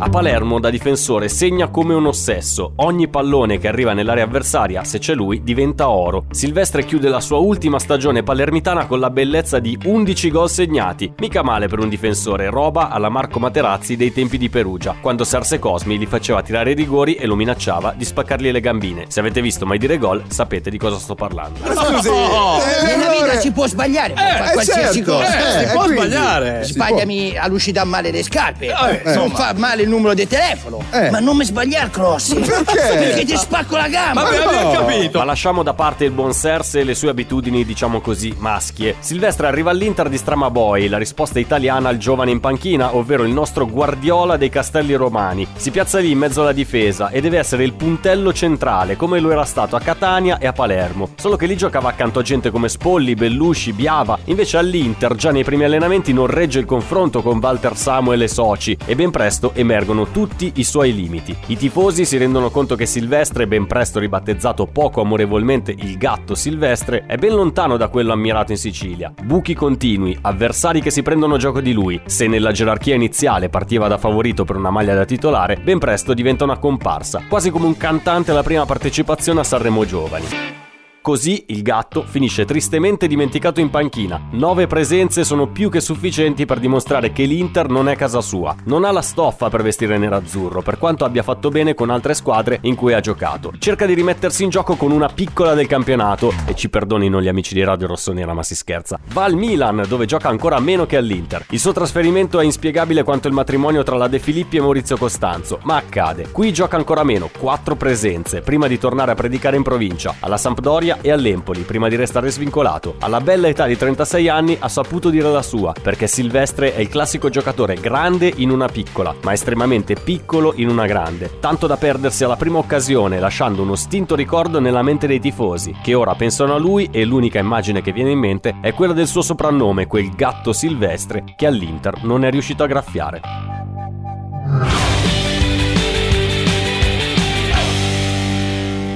A 0.00 0.08
Palermo 0.10 0.60
da 0.60 0.70
difensore 0.70 1.28
segna 1.28 1.68
come 1.68 1.92
un 1.92 2.06
ossesso, 2.06 2.72
ogni 2.76 3.08
pallone 3.08 3.58
che 3.58 3.66
arriva 3.66 3.94
nell'area 3.94 4.24
avversaria, 4.24 4.84
se 4.84 4.98
c'è 5.00 5.12
lui, 5.14 5.42
diventa 5.42 5.88
oro. 5.88 6.26
Silvestre 6.30 6.84
chiude 6.84 7.08
la 7.08 7.20
sua 7.20 7.38
ultima 7.38 7.80
stagione 7.80 8.22
palermitana 8.22 8.86
con 8.86 9.00
la 9.00 9.10
bellezza 9.10 9.58
di 9.58 9.76
11 9.84 10.30
gol 10.30 10.48
segnati, 10.48 11.12
mica 11.18 11.42
male 11.42 11.66
per 11.66 11.80
un 11.80 11.88
difensore, 11.88 12.48
roba 12.48 12.90
alla 12.90 13.08
Marco 13.08 13.40
Materazzi 13.40 13.96
dei 13.96 14.12
tempi 14.12 14.38
di 14.38 14.48
Perugia, 14.48 14.94
quando 15.00 15.24
Serse 15.24 15.58
Cosmi 15.58 15.98
li 15.98 16.06
faceva 16.06 16.42
tirare 16.42 16.70
i 16.70 16.74
rigori 16.74 17.14
e 17.16 17.26
lo 17.26 17.34
minacciava 17.34 17.92
di 17.96 18.04
spaccargli 18.04 18.52
le 18.52 18.60
gambine. 18.60 19.06
Se 19.08 19.18
avete 19.18 19.42
visto 19.42 19.66
mai 19.66 19.78
dire 19.78 19.98
gol, 19.98 20.22
sapete 20.28 20.70
di 20.70 20.78
cosa 20.78 20.98
sto 20.98 21.16
parlando. 21.16 21.58
Scusi, 21.64 22.08
Nella 22.10 23.10
vita 23.10 23.36
si 23.40 23.50
può 23.50 23.66
sbagliare, 23.66 24.12
può 24.14 24.22
fare 24.22 24.52
qualsiasi 24.52 24.98
certo, 25.04 25.12
cosa. 25.12 25.58
eh, 25.60 25.66
si 25.66 25.72
può 25.72 25.82
quindi- 25.82 26.00
sbagliare. 26.02 26.62
Sbagliami 26.64 27.36
a 27.36 27.48
lucida 27.48 27.82
male 27.84 28.12
le 28.12 28.22
scarpe, 28.22 28.66
Eh, 28.68 29.14
non 29.14 29.30
fa 29.30 29.52
male 29.56 29.86
il 29.88 29.94
numero 29.94 30.14
di 30.14 30.26
telefono, 30.28 30.82
Eh. 30.90 31.10
ma 31.10 31.18
non 31.18 31.36
mi 31.36 31.44
sbagliare 31.44 31.90
crossi. 31.90 32.34
Perché? 32.34 32.98
Perché 32.98 33.24
ti 33.24 33.36
spacco 33.36 33.76
la 33.76 33.88
gamba. 33.88 34.22
Ma 34.22 34.28
abbiamo 34.28 34.70
capito. 34.70 35.18
Ma 35.18 35.24
lasciamo 35.24 35.62
da 35.62 35.72
parte 35.72 36.04
il 36.04 36.10
buon 36.10 36.32
Serse 36.32 36.80
e 36.80 36.84
le 36.84 36.94
sue 36.94 37.08
abitudini, 37.08 37.64
diciamo 37.64 38.00
così, 38.00 38.34
maschie. 38.38 38.96
Silvestre 39.00 39.46
arriva 39.46 39.70
all'Inter 39.70 40.08
di 40.08 40.18
Stramaboy, 40.18 40.88
la 40.88 40.98
risposta 40.98 41.38
italiana 41.38 41.88
al 41.88 41.96
giovane 41.96 42.30
in 42.30 42.40
panchina, 42.40 42.94
ovvero 42.94 43.24
il 43.24 43.32
nostro 43.32 43.66
Guardiola 43.66 44.36
dei 44.36 44.50
Castelli 44.50 44.94
Romani. 44.94 45.46
Si 45.56 45.70
piazza 45.70 45.98
lì 45.98 46.10
in 46.10 46.18
mezzo 46.18 46.42
alla 46.42 46.52
difesa 46.52 47.08
e 47.08 47.20
deve 47.20 47.38
essere 47.38 47.64
il 47.64 47.72
puntello 47.72 48.32
centrale, 48.32 48.96
come 48.96 49.18
lo 49.20 49.30
era 49.30 49.44
stato 49.44 49.74
a 49.76 49.80
Catania 49.80 50.38
e 50.38 50.46
a 50.46 50.52
Palermo. 50.52 51.10
Solo 51.16 51.36
che 51.36 51.46
lì 51.46 51.56
giocava 51.56 51.88
accanto 51.88 52.18
a 52.18 52.22
gente 52.22 52.50
come 52.50 52.68
Spolli, 52.68 53.14
Bellusci, 53.14 53.72
Biava. 53.72 54.18
Invece 54.24 54.58
all'Inter, 54.58 55.14
già 55.14 55.30
nei 55.30 55.44
primi 55.44 55.64
allenamenti, 55.64 56.12
non 56.12 56.26
regge 56.26 56.58
il 56.58 56.66
confronto 56.66 57.22
con 57.22 57.38
Walter 57.40 57.76
Samuel 57.76 58.22
e 58.22 58.28
soci 58.28 58.76
e 58.84 58.94
ben 58.94 59.10
presto 59.10 59.52
emerge 59.54 59.76
emergono 59.78 60.08
tutti 60.10 60.52
i 60.56 60.64
suoi 60.64 60.92
limiti. 60.92 61.36
I 61.46 61.56
tifosi 61.56 62.04
si 62.04 62.16
rendono 62.16 62.50
conto 62.50 62.74
che 62.74 62.84
Silvestre, 62.84 63.46
ben 63.46 63.66
presto 63.66 64.00
ribattezzato 64.00 64.66
poco 64.66 65.00
amorevolmente 65.00 65.72
il 65.76 65.96
gatto 65.96 66.34
Silvestre, 66.34 67.04
è 67.06 67.16
ben 67.16 67.34
lontano 67.34 67.76
da 67.76 67.88
quello 67.88 68.12
ammirato 68.12 68.52
in 68.52 68.58
Sicilia. 68.58 69.12
Buchi 69.22 69.54
continui, 69.54 70.18
avversari 70.20 70.80
che 70.80 70.90
si 70.90 71.02
prendono 71.02 71.36
gioco 71.36 71.60
di 71.60 71.72
lui. 71.72 72.00
Se 72.04 72.26
nella 72.26 72.50
gerarchia 72.50 72.96
iniziale 72.96 73.48
partiva 73.48 73.86
da 73.86 73.98
favorito 73.98 74.44
per 74.44 74.56
una 74.56 74.70
maglia 74.70 74.94
da 74.94 75.04
titolare, 75.04 75.56
ben 75.56 75.78
presto 75.78 76.12
diventa 76.12 76.44
una 76.44 76.58
comparsa, 76.58 77.22
quasi 77.28 77.50
come 77.50 77.66
un 77.66 77.76
cantante 77.76 78.32
alla 78.32 78.42
prima 78.42 78.66
partecipazione 78.66 79.40
a 79.40 79.44
Sanremo 79.44 79.84
Giovani. 79.84 80.67
Così 81.00 81.44
il 81.48 81.62
gatto 81.62 82.04
finisce 82.06 82.44
tristemente 82.44 83.06
dimenticato 83.06 83.60
in 83.60 83.70
panchina. 83.70 84.20
Nove 84.32 84.66
presenze 84.66 85.24
sono 85.24 85.46
più 85.46 85.70
che 85.70 85.80
sufficienti 85.80 86.44
per 86.44 86.58
dimostrare 86.58 87.12
che 87.12 87.24
l'Inter 87.24 87.68
non 87.68 87.88
è 87.88 87.96
casa 87.96 88.20
sua. 88.20 88.54
Non 88.64 88.84
ha 88.84 88.90
la 88.90 89.00
stoffa 89.00 89.48
per 89.48 89.62
vestire 89.62 89.96
nerazzurro, 89.96 90.60
per 90.60 90.76
quanto 90.76 91.04
abbia 91.04 91.22
fatto 91.22 91.48
bene 91.48 91.74
con 91.74 91.88
altre 91.88 92.14
squadre 92.14 92.58
in 92.62 92.74
cui 92.74 92.92
ha 92.92 93.00
giocato. 93.00 93.52
Cerca 93.58 93.86
di 93.86 93.94
rimettersi 93.94 94.44
in 94.44 94.50
gioco 94.50 94.74
con 94.74 94.90
una 94.90 95.08
piccola 95.08 95.54
del 95.54 95.66
campionato, 95.66 96.32
e 96.44 96.54
ci 96.54 96.68
perdonino 96.68 97.22
gli 97.22 97.28
amici 97.28 97.54
di 97.54 97.64
Radio 97.64 97.86
Rossonera, 97.86 98.34
ma 98.34 98.42
si 98.42 98.54
scherza. 98.54 98.98
Va 99.12 99.24
al 99.24 99.34
Milan, 99.34 99.84
dove 99.88 100.04
gioca 100.04 100.28
ancora 100.28 100.58
meno 100.60 100.84
che 100.84 100.96
all'Inter. 100.96 101.46
Il 101.50 101.60
suo 101.60 101.72
trasferimento 101.72 102.38
è 102.40 102.44
inspiegabile 102.44 103.02
quanto 103.02 103.28
il 103.28 103.34
matrimonio 103.34 103.82
tra 103.82 103.96
la 103.96 104.08
De 104.08 104.18
Filippi 104.18 104.58
e 104.58 104.60
Maurizio 104.60 104.98
Costanzo, 104.98 105.60
ma 105.62 105.76
accade. 105.76 106.28
Qui 106.32 106.52
gioca 106.52 106.76
ancora 106.76 107.04
meno, 107.04 107.30
quattro 107.38 107.76
presenze, 107.76 108.40
prima 108.40 108.66
di 108.66 108.78
tornare 108.78 109.12
a 109.12 109.14
predicare 109.14 109.56
in 109.56 109.62
provincia, 109.62 110.16
alla 110.20 110.36
Sampdoria 110.36 110.87
e 111.00 111.10
all'Empoli, 111.10 111.62
prima 111.62 111.88
di 111.88 111.96
restare 111.96 112.30
svincolato. 112.30 112.94
Alla 113.00 113.20
bella 113.20 113.48
età 113.48 113.66
di 113.66 113.76
36 113.76 114.28
anni 114.28 114.56
ha 114.58 114.68
saputo 114.68 115.10
dire 115.10 115.30
la 115.30 115.42
sua, 115.42 115.74
perché 115.80 116.06
Silvestre 116.06 116.74
è 116.74 116.80
il 116.80 116.88
classico 116.88 117.28
giocatore 117.28 117.74
grande 117.74 118.32
in 118.36 118.50
una 118.50 118.66
piccola, 118.66 119.14
ma 119.22 119.32
estremamente 119.32 119.94
piccolo 119.94 120.52
in 120.56 120.68
una 120.68 120.86
grande, 120.86 121.38
tanto 121.40 121.66
da 121.66 121.76
perdersi 121.76 122.24
alla 122.24 122.36
prima 122.36 122.58
occasione, 122.58 123.20
lasciando 123.20 123.62
uno 123.62 123.74
stinto 123.74 124.14
ricordo 124.14 124.60
nella 124.60 124.82
mente 124.82 125.06
dei 125.06 125.20
tifosi, 125.20 125.74
che 125.82 125.94
ora 125.94 126.14
pensano 126.14 126.54
a 126.54 126.58
lui 126.58 126.88
e 126.90 127.04
l'unica 127.04 127.38
immagine 127.38 127.82
che 127.82 127.92
viene 127.92 128.10
in 128.10 128.18
mente 128.18 128.56
è 128.60 128.72
quella 128.72 128.92
del 128.92 129.06
suo 129.06 129.22
soprannome, 129.22 129.86
quel 129.86 130.10
gatto 130.14 130.52
silvestre 130.52 131.24
che 131.36 131.46
all'Inter 131.46 132.02
non 132.04 132.24
è 132.24 132.30
riuscito 132.30 132.62
a 132.62 132.66
graffiare. 132.66 133.20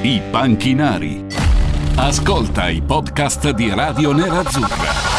I 0.05 0.21
panchinari. 0.31 1.32
Ascolta 2.03 2.69
i 2.69 2.83
podcast 2.83 3.51
di 3.51 3.73
Radio 3.73 4.12
Nerazzurra. 4.12 5.12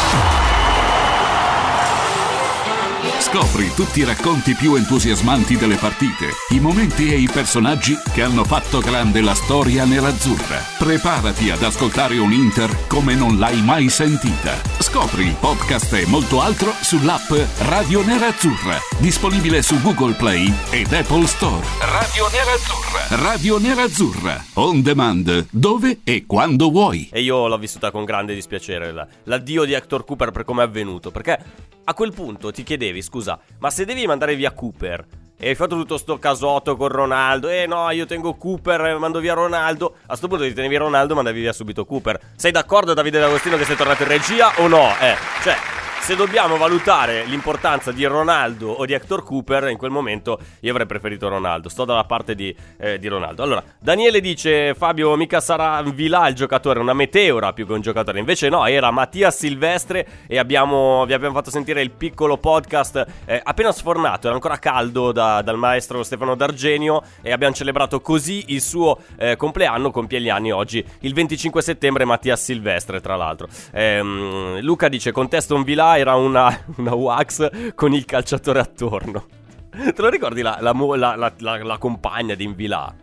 Scopri 3.34 3.74
tutti 3.74 3.98
i 3.98 4.04
racconti 4.04 4.54
più 4.54 4.76
entusiasmanti 4.76 5.56
delle 5.56 5.74
partite, 5.74 6.28
i 6.50 6.60
momenti 6.60 7.12
e 7.12 7.16
i 7.16 7.28
personaggi 7.28 7.96
che 8.12 8.22
hanno 8.22 8.44
fatto 8.44 8.78
grande 8.78 9.20
la 9.20 9.34
storia 9.34 9.84
nerazzurra. 9.84 10.58
Preparati 10.78 11.50
ad 11.50 11.64
ascoltare 11.64 12.16
un 12.18 12.30
Inter 12.30 12.86
come 12.86 13.16
non 13.16 13.36
l'hai 13.40 13.60
mai 13.60 13.88
sentita. 13.88 14.54
Scopri 14.78 15.24
il 15.24 15.34
podcast 15.34 15.92
e 15.94 16.06
molto 16.06 16.40
altro 16.40 16.72
sull'app 16.80 17.32
Radio 17.62 18.04
Nerazzurra, 18.04 18.78
disponibile 18.98 19.62
su 19.62 19.80
Google 19.80 20.14
Play 20.14 20.54
ed 20.70 20.92
Apple 20.92 21.26
Store. 21.26 21.66
Radio 21.80 22.28
Nerazzurra. 22.30 23.16
Radio 23.20 23.58
Nerazzurra. 23.58 24.44
On 24.54 24.80
demand, 24.80 25.48
dove 25.50 25.98
e 26.04 26.24
quando 26.24 26.70
vuoi. 26.70 27.08
E 27.10 27.20
io 27.20 27.48
l'ho 27.48 27.58
vissuta 27.58 27.90
con 27.90 28.04
grande 28.04 28.32
dispiacere 28.32 28.92
la- 28.92 29.08
l'addio 29.24 29.64
di 29.64 29.72
Hector 29.72 30.04
Cooper 30.04 30.30
per 30.30 30.44
come 30.44 30.62
è 30.62 30.66
avvenuto. 30.66 31.10
Perché 31.10 31.72
a 31.86 31.92
quel 31.92 32.14
punto 32.14 32.50
ti 32.50 32.62
chiedevi, 32.62 33.02
scusa, 33.02 33.23
ma 33.58 33.70
se 33.70 33.84
devi 33.84 34.06
mandare 34.06 34.36
via 34.36 34.52
Cooper 34.52 35.06
e 35.36 35.48
hai 35.48 35.54
fatto 35.54 35.76
tutto 35.76 35.98
sto 35.98 36.18
casotto 36.18 36.76
con 36.76 36.88
Ronaldo, 36.88 37.48
eh 37.48 37.66
no, 37.66 37.90
io 37.90 38.06
tengo 38.06 38.34
Cooper 38.34 38.80
e 38.86 38.98
mando 38.98 39.20
via 39.20 39.34
Ronaldo, 39.34 39.96
a 40.06 40.16
sto 40.16 40.28
punto 40.28 40.44
ti 40.44 40.52
tenevi 40.52 40.76
Ronaldo 40.76 41.12
e 41.12 41.16
mandavi 41.16 41.40
via 41.40 41.52
subito 41.52 41.84
Cooper. 41.84 42.20
Sei 42.36 42.50
d'accordo 42.50 42.94
Davide 42.94 43.18
D'Agostino 43.18 43.56
che 43.56 43.64
sei 43.64 43.76
tornato 43.76 44.02
in 44.02 44.08
regia 44.08 44.52
o 44.58 44.68
no? 44.68 44.88
Eh, 45.00 45.16
cioè... 45.42 45.56
Se 46.04 46.16
dobbiamo 46.16 46.58
valutare 46.58 47.24
l'importanza 47.24 47.90
di 47.90 48.04
Ronaldo 48.04 48.68
o 48.68 48.84
di 48.84 48.92
Hector 48.92 49.24
Cooper, 49.24 49.68
in 49.70 49.78
quel 49.78 49.90
momento 49.90 50.38
io 50.60 50.70
avrei 50.70 50.86
preferito 50.86 51.30
Ronaldo. 51.30 51.70
Sto 51.70 51.86
dalla 51.86 52.04
parte 52.04 52.34
di, 52.34 52.54
eh, 52.76 52.98
di 52.98 53.08
Ronaldo. 53.08 53.42
Allora, 53.42 53.64
Daniele 53.78 54.20
dice: 54.20 54.74
Fabio, 54.74 55.16
mica 55.16 55.40
sarà 55.40 55.80
Vilà 55.80 56.28
il 56.28 56.34
giocatore, 56.34 56.78
una 56.78 56.92
meteora 56.92 57.54
più 57.54 57.66
che 57.66 57.72
un 57.72 57.80
giocatore. 57.80 58.18
Invece, 58.18 58.50
no, 58.50 58.66
era 58.66 58.90
Mattia 58.90 59.30
Silvestre. 59.30 60.06
E 60.26 60.36
abbiamo, 60.36 61.06
vi 61.06 61.14
abbiamo 61.14 61.34
fatto 61.34 61.48
sentire 61.48 61.80
il 61.80 61.90
piccolo 61.90 62.36
podcast 62.36 63.06
eh, 63.24 63.40
appena 63.42 63.72
sfornato, 63.72 64.26
era 64.26 64.34
ancora 64.34 64.58
caldo 64.58 65.10
da- 65.10 65.40
dal 65.40 65.56
maestro 65.56 66.02
Stefano 66.02 66.34
D'Argenio. 66.34 67.02
E 67.22 67.32
abbiamo 67.32 67.54
celebrato 67.54 68.02
così 68.02 68.44
il 68.48 68.60
suo 68.60 68.98
eh, 69.16 69.36
compleanno. 69.36 69.90
Compie 69.90 70.20
gli 70.20 70.28
anni 70.28 70.52
oggi, 70.52 70.84
il 71.00 71.14
25 71.14 71.62
settembre. 71.62 72.04
Mattia 72.04 72.36
Silvestre, 72.36 73.00
tra 73.00 73.16
l'altro. 73.16 73.48
Ehm, 73.72 74.60
Luca 74.60 74.88
dice: 74.88 75.10
Contesto 75.10 75.54
un 75.54 75.62
Vilà 75.62 75.92
era 75.98 76.14
una, 76.16 76.64
una 76.76 76.94
wax 76.94 77.74
con 77.74 77.92
il 77.92 78.04
calciatore 78.04 78.60
attorno. 78.60 79.24
Te 79.70 79.94
lo 80.02 80.08
ricordi 80.08 80.40
la, 80.42 80.58
la 80.60 80.72
la- 81.16 81.60
la- 81.62 81.78
compagna 81.78 82.34
di 82.34 82.44
Invilà? 82.44 82.94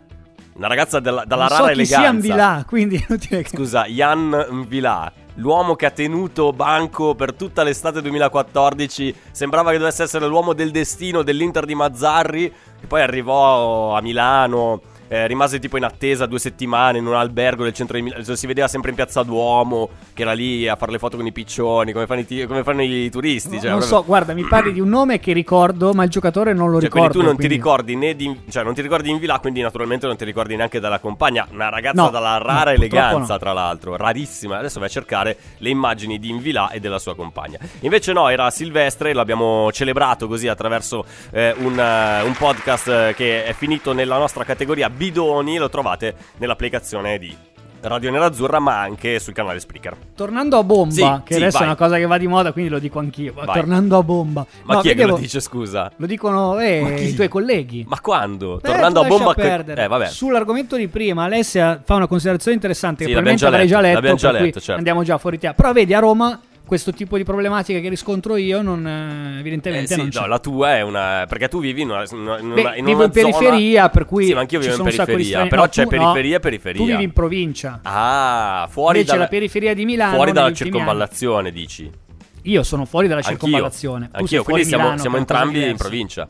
Una 0.54 0.66
ragazza 0.68 1.00
della- 1.00 1.24
dalla 1.24 1.46
non 1.46 1.50
so 1.50 1.62
rara 1.62 1.72
chi 1.72 1.80
eleganza. 1.80 2.20
sia 2.20 2.32
Vilà, 2.34 2.64
quindi 2.66 2.96
è 2.96 3.04
inutile 3.08 3.42
che... 3.42 3.48
Scusa, 3.48 3.86
Jan 3.86 4.46
Mvilà, 4.50 5.10
l'uomo 5.36 5.74
che 5.76 5.86
ha 5.86 5.90
tenuto 5.90 6.52
banco 6.52 7.14
per 7.14 7.32
tutta 7.34 7.62
l'estate 7.62 8.02
2014, 8.02 9.14
sembrava 9.32 9.70
che 9.70 9.78
dovesse 9.78 10.02
essere 10.02 10.26
l'uomo 10.26 10.52
del 10.52 10.70
destino 10.70 11.22
dell'Inter 11.22 11.64
di 11.64 11.74
Mazzarri, 11.74 12.52
che 12.80 12.86
poi 12.86 13.00
arrivò 13.00 13.96
a 13.96 14.02
Milano, 14.02 14.80
eh, 15.12 15.26
rimase 15.26 15.58
tipo 15.58 15.76
in 15.76 15.84
attesa 15.84 16.24
due 16.24 16.38
settimane 16.38 16.96
in 16.96 17.06
un 17.06 17.12
albergo 17.14 17.64
del 17.64 17.74
centro 17.74 17.96
di 17.96 18.02
Milano, 18.02 18.22
si 18.34 18.46
vedeva 18.46 18.66
sempre 18.66 18.88
in 18.90 18.96
piazza 18.96 19.22
Duomo, 19.22 19.90
che 20.14 20.22
era 20.22 20.32
lì 20.32 20.66
a 20.66 20.76
fare 20.76 20.90
le 20.90 20.98
foto 20.98 21.18
con 21.18 21.26
i 21.26 21.32
piccioni, 21.32 21.92
come 21.92 22.06
fanno 22.06 22.20
i, 22.20 22.26
ti- 22.26 22.46
come 22.46 22.62
fanno 22.62 22.82
i 22.82 23.10
turisti. 23.10 23.60
cioè, 23.60 23.68
non 23.70 23.78
proprio- 23.80 23.98
so, 23.98 24.04
guarda, 24.04 24.32
mi 24.32 24.44
parli 24.44 24.72
di 24.72 24.80
un 24.80 24.88
nome 24.88 25.20
che 25.20 25.34
ricordo, 25.34 25.92
ma 25.92 26.04
il 26.04 26.08
giocatore 26.10 26.54
non 26.54 26.70
lo 26.70 26.80
cioè, 26.80 26.88
ricordo. 26.88 27.08
quindi 27.08 27.18
tu 27.18 27.24
non 27.24 27.30
ti 27.32 27.36
quindi- 27.46 27.54
ricordi 27.56 27.96
né 27.96 28.16
di, 28.16 28.40
cioè 28.50 28.62
non 28.64 28.72
ti 28.74 28.80
ricordi 28.80 29.10
in 29.10 29.18
Villa, 29.18 29.38
quindi 29.38 29.60
naturalmente 29.60 30.06
non 30.06 30.16
ti 30.16 30.24
ricordi 30.24 30.56
neanche 30.56 30.80
della 30.80 30.98
compagna, 30.98 31.46
una 31.50 31.68
ragazza 31.68 32.00
No, 32.02 32.08
dalla 32.08 32.38
no, 32.38 32.44
rara 32.44 32.52
purtroppo 32.72 32.80
eleganza, 32.80 33.32
no. 33.34 33.38
tra 33.38 33.52
l'altro, 33.52 33.96
rarissima. 33.96 34.58
Adesso 34.58 34.78
vai 34.78 34.88
a 34.88 34.92
cercare 34.92 35.36
le 35.58 35.68
immagini 35.68 36.18
di 36.18 36.30
Invila 36.30 36.70
e 36.70 36.80
della 36.80 36.98
sua 36.98 37.14
compagna. 37.14 37.58
Invece 37.80 38.12
no, 38.14 38.28
era 38.30 38.48
Silvestre, 38.50 39.12
l'abbiamo 39.12 39.70
celebrato 39.72 40.26
così 40.26 40.48
attraverso 40.48 41.04
eh, 41.32 41.54
un, 41.58 41.78
eh, 41.78 42.22
un 42.22 42.32
podcast 42.38 42.88
eh, 42.88 43.12
che 43.14 43.44
è 43.44 43.52
finito 43.52 43.92
nella 43.92 44.16
nostra 44.16 44.44
categoria 44.44 44.88
bidoni, 45.02 45.56
lo 45.56 45.68
trovate 45.68 46.14
nell'applicazione 46.36 47.18
di 47.18 47.34
Radio 47.80 48.12
Nerazzurra, 48.12 48.60
ma 48.60 48.78
anche 48.78 49.18
sul 49.18 49.32
canale 49.34 49.58
Spreaker. 49.58 49.96
Tornando 50.14 50.56
a 50.56 50.62
bomba, 50.62 50.92
Sì, 50.94 51.22
che 51.24 51.34
sì, 51.34 51.40
adesso 51.40 51.58
vai. 51.58 51.66
è 51.66 51.70
una 51.70 51.76
cosa 51.76 51.96
che 51.96 52.06
va 52.06 52.16
di 52.18 52.28
moda, 52.28 52.52
quindi 52.52 52.70
lo 52.70 52.78
dico 52.78 53.00
anch'io. 53.00 53.32
Vai. 53.34 53.46
Tornando 53.46 53.98
a 53.98 54.02
bomba. 54.04 54.46
Ma 54.62 54.74
No, 54.74 54.80
chi 54.80 54.90
è 54.90 54.94
che 54.94 55.04
lo 55.04 55.16
dice, 55.16 55.40
scusa? 55.40 55.90
Lo 55.96 56.06
dicono 56.06 56.60
eh, 56.60 57.06
i 57.08 57.14
tuoi 57.14 57.26
colleghi. 57.26 57.84
Ma 57.88 57.98
quando? 58.00 58.58
Eh, 58.58 58.60
Tornando 58.60 59.00
a 59.00 59.04
bomba... 59.08 59.34
che- 59.34 59.40
perdere. 59.40 59.82
Eh, 59.82 59.88
vabbè. 59.88 60.06
Sull'argomento 60.06 60.76
di 60.76 60.86
prima, 60.86 61.24
Alessia 61.24 61.80
fa 61.84 61.96
una 61.96 62.06
considerazione 62.06 62.54
interessante 62.54 63.02
Sì, 63.02 63.08
che 63.10 63.16
probabilmente 63.16 63.44
già 63.44 63.56
avrei 63.56 63.66
già 63.66 63.80
letto, 63.80 64.14
già 64.14 64.30
letto, 64.30 64.60
certo. 64.60 64.72
andiamo 64.76 65.02
già 65.02 65.18
fuori 65.18 65.38
tema. 65.40 65.54
Però 65.54 65.72
vedi, 65.72 65.92
a 65.92 65.98
Roma 65.98 66.40
questo 66.64 66.92
tipo 66.92 67.16
di 67.16 67.24
problematica 67.24 67.80
che 67.80 67.88
riscontro 67.88 68.36
io 68.36 68.62
non, 68.62 68.86
eh, 68.86 69.36
Eh, 69.36 69.38
evidentemente 69.40 69.94
sì, 69.94 70.00
non 70.00 70.08
c'è. 70.08 70.20
no, 70.20 70.26
la 70.26 70.38
tua 70.38 70.76
è 70.76 70.80
una. 70.82 71.24
Perché 71.28 71.48
tu 71.48 71.60
vivi 71.60 71.82
in 71.82 71.90
una. 71.90 72.04
in 72.10 72.18
una- 72.18 72.36
Beh, 72.40 72.78
in 72.78 72.84
vivo 72.84 73.04
in 73.04 73.10
periferia, 73.10 73.88
per 73.88 74.06
cui 74.06 74.26
Sì, 74.26 74.32
ma 74.34 74.40
anch'io 74.40 74.60
vivo 74.60 74.74
in 74.76 74.82
periferia. 74.82 75.46
Però 75.46 75.62
no, 75.62 75.68
c'è 75.68 75.82
tu- 75.82 75.88
periferia 75.90 76.30
no, 76.30 76.36
e 76.36 76.40
periferia. 76.40 76.80
Tu 76.82 76.86
vivi 76.90 77.02
in 77.02 77.12
provincia. 77.12 77.80
Ah, 77.82 78.66
fuori 78.70 78.98
Invece 78.98 79.12
dalla, 79.12 79.24
la 79.24 79.30
periferia 79.30 79.74
di 79.74 79.84
Milano 79.84 80.14
Fuori 80.14 80.32
dalla 80.32 80.52
circonvallazione, 80.52 81.50
dici. 81.52 81.90
Io 82.44 82.62
sono 82.64 82.84
fuori 82.86 83.06
dalla 83.06 83.20
Anch'io. 83.20 83.36
circonvallazione. 83.36 84.08
Anch'io, 84.12 84.42
quindi 84.42 84.64
siamo, 84.64 84.96
siamo 84.98 85.16
entrambi 85.16 85.68
in 85.68 85.76
provincia. 85.76 86.28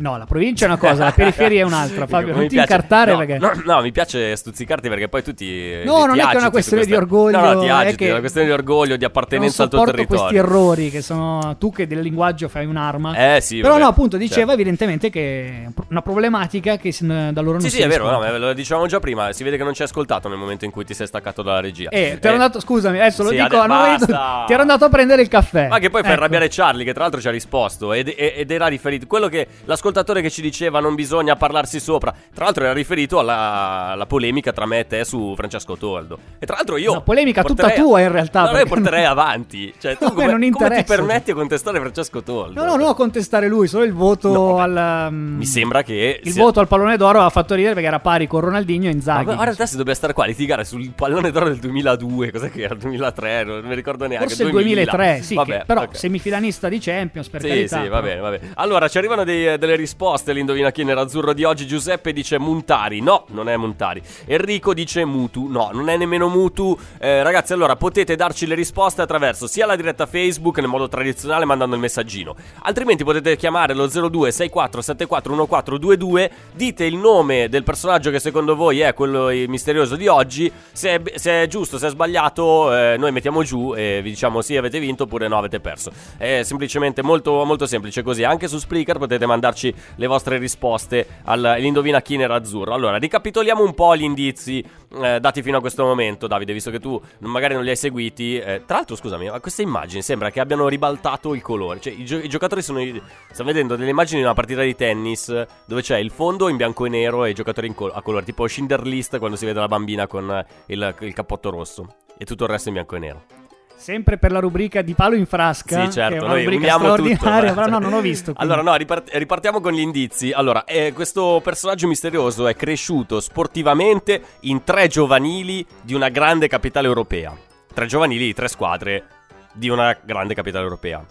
No, 0.00 0.16
la 0.16 0.26
provincia 0.26 0.64
è 0.64 0.68
una 0.68 0.78
cosa, 0.78 1.04
la 1.04 1.10
periferia 1.12 1.62
è 1.62 1.64
un'altra. 1.64 2.06
Fabio, 2.08 2.32
non 2.32 2.42
mi 2.42 2.48
ti 2.48 2.54
piace- 2.54 2.72
incartare 2.72 3.12
no, 3.12 3.18
perché. 3.18 3.38
No, 3.38 3.50
no, 3.64 3.80
mi 3.82 3.90
piace 3.90 4.36
stuzzicarti 4.36 4.88
perché 4.88 5.08
poi 5.08 5.22
tu 5.24 5.34
ti. 5.34 5.72
No, 5.84 6.02
ti 6.02 6.06
non 6.06 6.18
è 6.20 6.26
che 6.26 6.36
è 6.36 6.36
una 6.36 6.50
questione 6.50 6.84
di 6.84 6.88
queste- 6.92 7.04
orgoglio, 7.04 7.38
No, 7.40 7.52
no, 7.54 7.60
ti 7.60 7.66
è 7.66 7.70
agiti, 7.70 7.96
che 7.96 8.06
è 8.06 8.10
una 8.10 8.20
questione 8.20 8.46
di 8.46 8.52
orgoglio, 8.52 8.96
di 8.96 9.04
appartenenza 9.04 9.64
al 9.64 9.68
non 9.72 9.82
tuo 9.82 9.90
territorio. 9.92 10.22
questi 10.22 10.36
errori 10.38 10.90
che 10.90 11.02
sono 11.02 11.56
tu 11.58 11.72
che 11.72 11.86
del 11.88 11.98
linguaggio 12.00 12.48
fai 12.48 12.64
un'arma. 12.66 13.34
Eh, 13.34 13.40
sì, 13.40 13.56
Però 13.60 13.72
vabbè, 13.72 13.82
no, 13.82 13.88
appunto, 13.88 14.16
diceva 14.16 14.36
certo. 14.38 14.52
evidentemente 14.52 15.10
che 15.10 15.64
è 15.66 15.82
una 15.88 16.02
problematica 16.02 16.76
che 16.76 16.94
da 17.00 17.40
loro 17.40 17.52
non 17.52 17.60
Sì, 17.62 17.70
si 17.70 17.76
sì, 17.76 17.82
è 17.82 17.88
vero, 17.88 18.08
no, 18.08 18.38
lo 18.38 18.52
dicevamo 18.52 18.86
già 18.86 19.00
prima. 19.00 19.32
Si 19.32 19.42
vede 19.42 19.56
che 19.56 19.64
non 19.64 19.74
ci 19.74 19.82
hai 19.82 19.88
ascoltato 19.88 20.28
nel 20.28 20.38
momento 20.38 20.64
in 20.64 20.70
cui 20.70 20.84
ti 20.84 20.94
sei 20.94 21.08
staccato 21.08 21.42
dalla 21.42 21.58
regia. 21.60 21.90
Eh, 21.90 22.18
ti 22.20 22.26
ero 22.28 22.34
andato, 22.36 22.60
scusami, 22.60 23.00
adesso 23.00 23.24
lo 23.24 23.30
sì, 23.30 23.34
dico 23.34 23.56
di. 23.56 24.14
Ti 24.46 24.52
ero 24.52 24.60
andato 24.60 24.84
a 24.84 24.88
prendere 24.88 25.22
il 25.22 25.28
caffè. 25.28 25.66
Ma 25.66 25.80
che 25.80 25.90
poi 25.90 26.02
fai 26.02 26.12
Ecco. 26.12 26.20
arrabbiare 26.20 26.46
Charlie, 26.48 26.84
che 26.84 26.92
tra 26.92 27.02
l'altro 27.02 27.20
ci 27.20 27.26
ha 27.26 27.32
risposto 27.32 27.92
ed, 27.92 28.14
era 28.16 28.68
riferito. 28.68 29.06
Quello 29.08 29.26
che 29.26 29.46
l'ascoltatore 29.64 29.86
ascoltatore 29.88 30.20
che 30.22 30.30
ci 30.30 30.42
diceva 30.42 30.80
non 30.80 30.94
bisogna 30.94 31.34
parlarsi 31.36 31.80
sopra. 31.80 32.14
Tra 32.34 32.44
l'altro 32.44 32.64
era 32.64 32.72
riferito 32.72 33.18
alla, 33.18 33.88
alla 33.92 34.06
polemica 34.06 34.52
tra 34.52 34.66
me 34.66 34.80
e 34.80 34.86
te 34.86 35.04
su 35.04 35.32
Francesco 35.36 35.76
Toldo. 35.76 36.18
E 36.38 36.46
tra 36.46 36.56
l'altro 36.56 36.76
io... 36.76 36.90
Una 36.92 37.00
polemica 37.00 37.42
tutta 37.42 37.70
tua, 37.70 38.00
in 38.00 38.12
realtà, 38.12 38.44
No, 38.44 38.52
no, 38.52 38.58
io 38.58 38.66
porterei 38.66 39.02
non- 39.02 39.10
avanti. 39.10 39.72
Cioè, 39.78 39.96
tu 39.96 40.04
No, 40.04 40.10
come, 40.12 40.26
non 40.26 40.32
come 40.34 40.40
ti 40.40 40.46
interessa. 40.64 40.94
permetti 40.94 41.30
a 41.30 41.34
contestare 41.34 41.78
Francesco 41.80 42.22
Toldo? 42.22 42.60
No, 42.60 42.66
no, 42.70 42.76
non 42.76 42.88
a 42.88 42.94
contestare 42.94 43.48
lui, 43.48 43.66
solo 43.66 43.84
il 43.84 43.92
voto 43.92 44.58
al. 44.58 45.06
um, 45.10 45.36
Mi 45.38 45.46
sembra 45.46 45.82
che... 45.82 46.20
Il 46.22 46.32
sia- 46.32 46.42
voto 46.42 46.60
al 46.60 46.68
pallone 46.68 46.96
d'oro 46.96 47.20
ha 47.20 47.30
fatto 47.30 47.54
ridere 47.54 47.72
perché 47.74 47.88
era 47.88 48.00
pari 48.00 48.26
con 48.26 48.40
Ronaldinho 48.40 48.88
e 48.88 48.92
Inzaghi. 48.92 49.24
Ma 49.26 49.34
guarda 49.34 49.54
te 49.54 49.66
se 49.66 49.76
dobbiamo 49.76 49.96
stare 49.96 50.12
qua 50.12 50.24
a 50.24 50.26
litigare 50.26 50.64
sul 50.64 50.90
pallone 50.94 51.30
d'oro 51.30 51.46
del 51.46 51.58
2002, 51.58 52.30
cos'è 52.30 52.50
che 52.50 52.62
era? 52.62 52.74
2003, 52.74 53.44
non 53.44 53.64
mi 53.64 53.74
ricordo 53.74 54.06
neanche. 54.06 54.26
Forse 54.28 54.42
il 54.44 54.50
2000. 54.50 54.66
2003, 54.84 55.22
sì, 55.22 55.34
Vabbè, 55.34 55.58
che- 55.58 55.64
però 55.66 55.82
ok. 55.82 55.96
semifinalista 55.96 56.68
di 56.68 56.78
Champions 56.78 57.28
per 57.28 57.40
Sì, 57.40 57.48
carità. 57.48 57.82
sì, 57.82 57.88
va 57.88 58.00
però. 58.00 58.06
bene, 58.08 58.20
va 58.20 58.30
bene. 58.30 58.50
Allora, 58.54 58.88
ci 58.88 58.98
arrivano 58.98 59.24
dei- 59.24 59.56
delle 59.58 59.76
risposte 59.78 60.32
all'indovina 60.32 60.70
chi 60.70 60.84
nerazzurro 60.84 61.32
di 61.32 61.44
oggi. 61.44 61.66
Giuseppe 61.66 62.12
dice 62.12 62.38
Muntari. 62.38 63.00
No, 63.00 63.24
non 63.28 63.48
è 63.48 63.56
Muntari. 63.56 64.02
Enrico 64.26 64.74
dice 64.74 65.04
Mutu. 65.04 65.46
No, 65.46 65.70
non 65.72 65.88
è 65.88 65.96
nemmeno 65.96 66.28
Mutu. 66.28 66.76
Eh, 66.98 67.22
ragazzi, 67.22 67.52
allora 67.52 67.76
potete 67.76 68.16
darci 68.16 68.46
le 68.46 68.54
risposte 68.54 69.00
attraverso 69.02 69.46
sia 69.46 69.64
la 69.64 69.76
diretta 69.76 70.06
Facebook 70.06 70.58
nel 70.58 70.68
modo 70.68 70.88
tradizionale 70.88 71.44
mandando 71.44 71.74
il 71.74 71.80
messaggino. 71.80 72.34
Altrimenti 72.62 73.04
potete 73.04 73.36
chiamare 73.36 73.72
lo 73.74 73.86
02 73.86 74.30
64 74.30 74.82
74 74.82 75.32
1422. 75.32 76.30
Dite 76.52 76.84
il 76.84 76.96
nome 76.96 77.48
del 77.48 77.62
personaggio 77.62 78.10
che 78.10 78.18
secondo 78.18 78.54
voi 78.56 78.80
è 78.80 78.92
quello 78.92 79.28
misterioso 79.46 79.96
di 79.96 80.08
oggi. 80.08 80.50
Se 80.72 80.90
è, 80.90 81.02
se 81.14 81.42
è 81.42 81.46
giusto, 81.46 81.78
se 81.78 81.86
è 81.86 81.90
sbagliato, 81.90 82.74
eh, 82.76 82.96
noi 82.98 83.12
mettiamo 83.12 83.42
giù 83.42 83.74
e 83.74 84.00
vi 84.02 84.10
diciamo 84.10 84.42
sì, 84.42 84.56
avete 84.56 84.80
vinto 84.80 85.04
oppure 85.04 85.28
no, 85.28 85.38
avete 85.38 85.60
perso. 85.60 85.92
È 86.16 86.42
semplicemente 86.42 87.02
molto, 87.02 87.44
molto 87.44 87.66
semplice 87.66 88.02
così. 88.02 88.24
Anche 88.24 88.48
su 88.48 88.58
Spreaker 88.58 88.98
potete 88.98 89.26
mandarci 89.26 89.67
le 89.96 90.06
vostre 90.06 90.38
risposte 90.38 91.06
al- 91.24 91.44
all'indovina 91.44 92.00
chi 92.02 92.16
nerazzurro. 92.16 92.72
Allora, 92.74 92.96
ricapitoliamo 92.96 93.62
un 93.62 93.74
po' 93.74 93.96
gli 93.96 94.02
indizi 94.02 94.64
eh, 95.02 95.20
dati 95.20 95.42
fino 95.42 95.58
a 95.58 95.60
questo 95.60 95.84
momento, 95.84 96.26
Davide, 96.26 96.52
visto 96.52 96.70
che 96.70 96.80
tu 96.80 97.00
magari 97.20 97.54
non 97.54 97.62
li 97.62 97.70
hai 97.70 97.76
seguiti. 97.76 98.38
Eh, 98.38 98.62
tra 98.66 98.76
l'altro, 98.76 98.96
scusami, 98.96 99.28
ma 99.30 99.40
queste 99.40 99.62
immagini 99.62 100.02
sembra 100.02 100.30
che 100.30 100.40
abbiano 100.40 100.68
ribaltato 100.68 101.34
il 101.34 101.42
colore. 101.42 101.80
Cioè, 101.80 101.92
i, 101.92 102.04
gio- 102.04 102.18
i 102.18 102.28
giocatori 102.28 102.62
sono. 102.62 102.80
i- 102.80 103.00
Sto 103.30 103.44
vedendo 103.44 103.76
delle 103.76 103.90
immagini 103.90 104.18
di 104.20 104.24
una 104.24 104.34
partita 104.34 104.62
di 104.62 104.74
tennis 104.74 105.46
dove 105.66 105.82
c'è 105.82 105.98
il 105.98 106.10
fondo 106.10 106.48
in 106.48 106.56
bianco 106.56 106.86
e 106.86 106.88
nero 106.88 107.24
e 107.24 107.30
i 107.30 107.34
giocatori 107.34 107.72
col- 107.74 107.92
a 107.94 108.02
colore, 108.02 108.24
tipo 108.24 108.46
Schindler 108.46 108.82
List 108.86 109.18
quando 109.18 109.36
si 109.36 109.44
vede 109.44 109.60
la 109.60 109.68
bambina 109.68 110.06
con 110.06 110.44
il, 110.66 110.94
il 111.00 111.12
cappotto 111.12 111.50
rosso. 111.50 111.94
E 112.16 112.24
tutto 112.24 112.44
il 112.44 112.50
resto 112.50 112.68
in 112.68 112.74
bianco 112.74 112.96
e 112.96 112.98
nero. 112.98 113.37
Sempre 113.78 114.18
per 114.18 114.32
la 114.32 114.40
rubrica 114.40 114.82
di 114.82 114.92
palo 114.92 115.14
in 115.14 115.24
frasca. 115.24 115.84
Sì, 115.84 115.92
certo, 115.92 116.26
noi 116.26 116.44
uniamo 116.44 116.96
tutto. 116.96 117.16
però 117.16 117.66
no, 117.66 117.78
non 117.78 117.92
ho 117.92 118.00
visto. 118.00 118.34
quindi. 118.34 118.52
Allora, 118.52 118.68
no, 118.68 118.76
ripart- 118.76 119.08
ripartiamo 119.12 119.60
con 119.60 119.72
gli 119.72 119.78
indizi. 119.78 120.32
Allora, 120.32 120.64
eh, 120.64 120.92
questo 120.92 121.40
personaggio 121.42 121.86
misterioso 121.86 122.48
è 122.48 122.56
cresciuto 122.56 123.20
sportivamente 123.20 124.20
in 124.40 124.64
tre 124.64 124.88
giovanili 124.88 125.64
di 125.80 125.94
una 125.94 126.08
grande 126.08 126.48
capitale 126.48 126.88
europea. 126.88 127.32
Tre 127.72 127.86
giovanili 127.86 128.26
di 128.26 128.34
tre 128.34 128.48
squadre 128.48 129.04
di 129.52 129.68
una 129.68 129.96
grande 130.02 130.34
capitale 130.34 130.64
europea. 130.64 131.04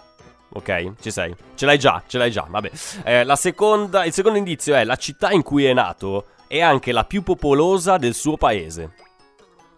Ok, 0.50 0.94
ci 1.00 1.10
sei? 1.10 1.34
Ce 1.56 1.66
l'hai 1.66 1.80
già, 1.80 2.04
ce 2.06 2.18
l'hai 2.18 2.32
già, 2.32 2.46
vabbè. 2.50 2.72
Eh, 3.04 3.24
la 3.24 3.36
seconda, 3.38 4.04
il 4.04 4.12
secondo 4.12 4.38
indizio 4.38 4.76
è 4.76 4.84
la 4.84 4.96
città 4.98 5.32
in 5.32 5.42
cui 5.42 5.64
è 5.66 5.74
nato 5.74 6.28
è 6.48 6.62
anche 6.62 6.92
la 6.92 7.04
più 7.04 7.24
popolosa 7.24 7.98
del 7.98 8.14
suo 8.14 8.38
paese. 8.38 8.92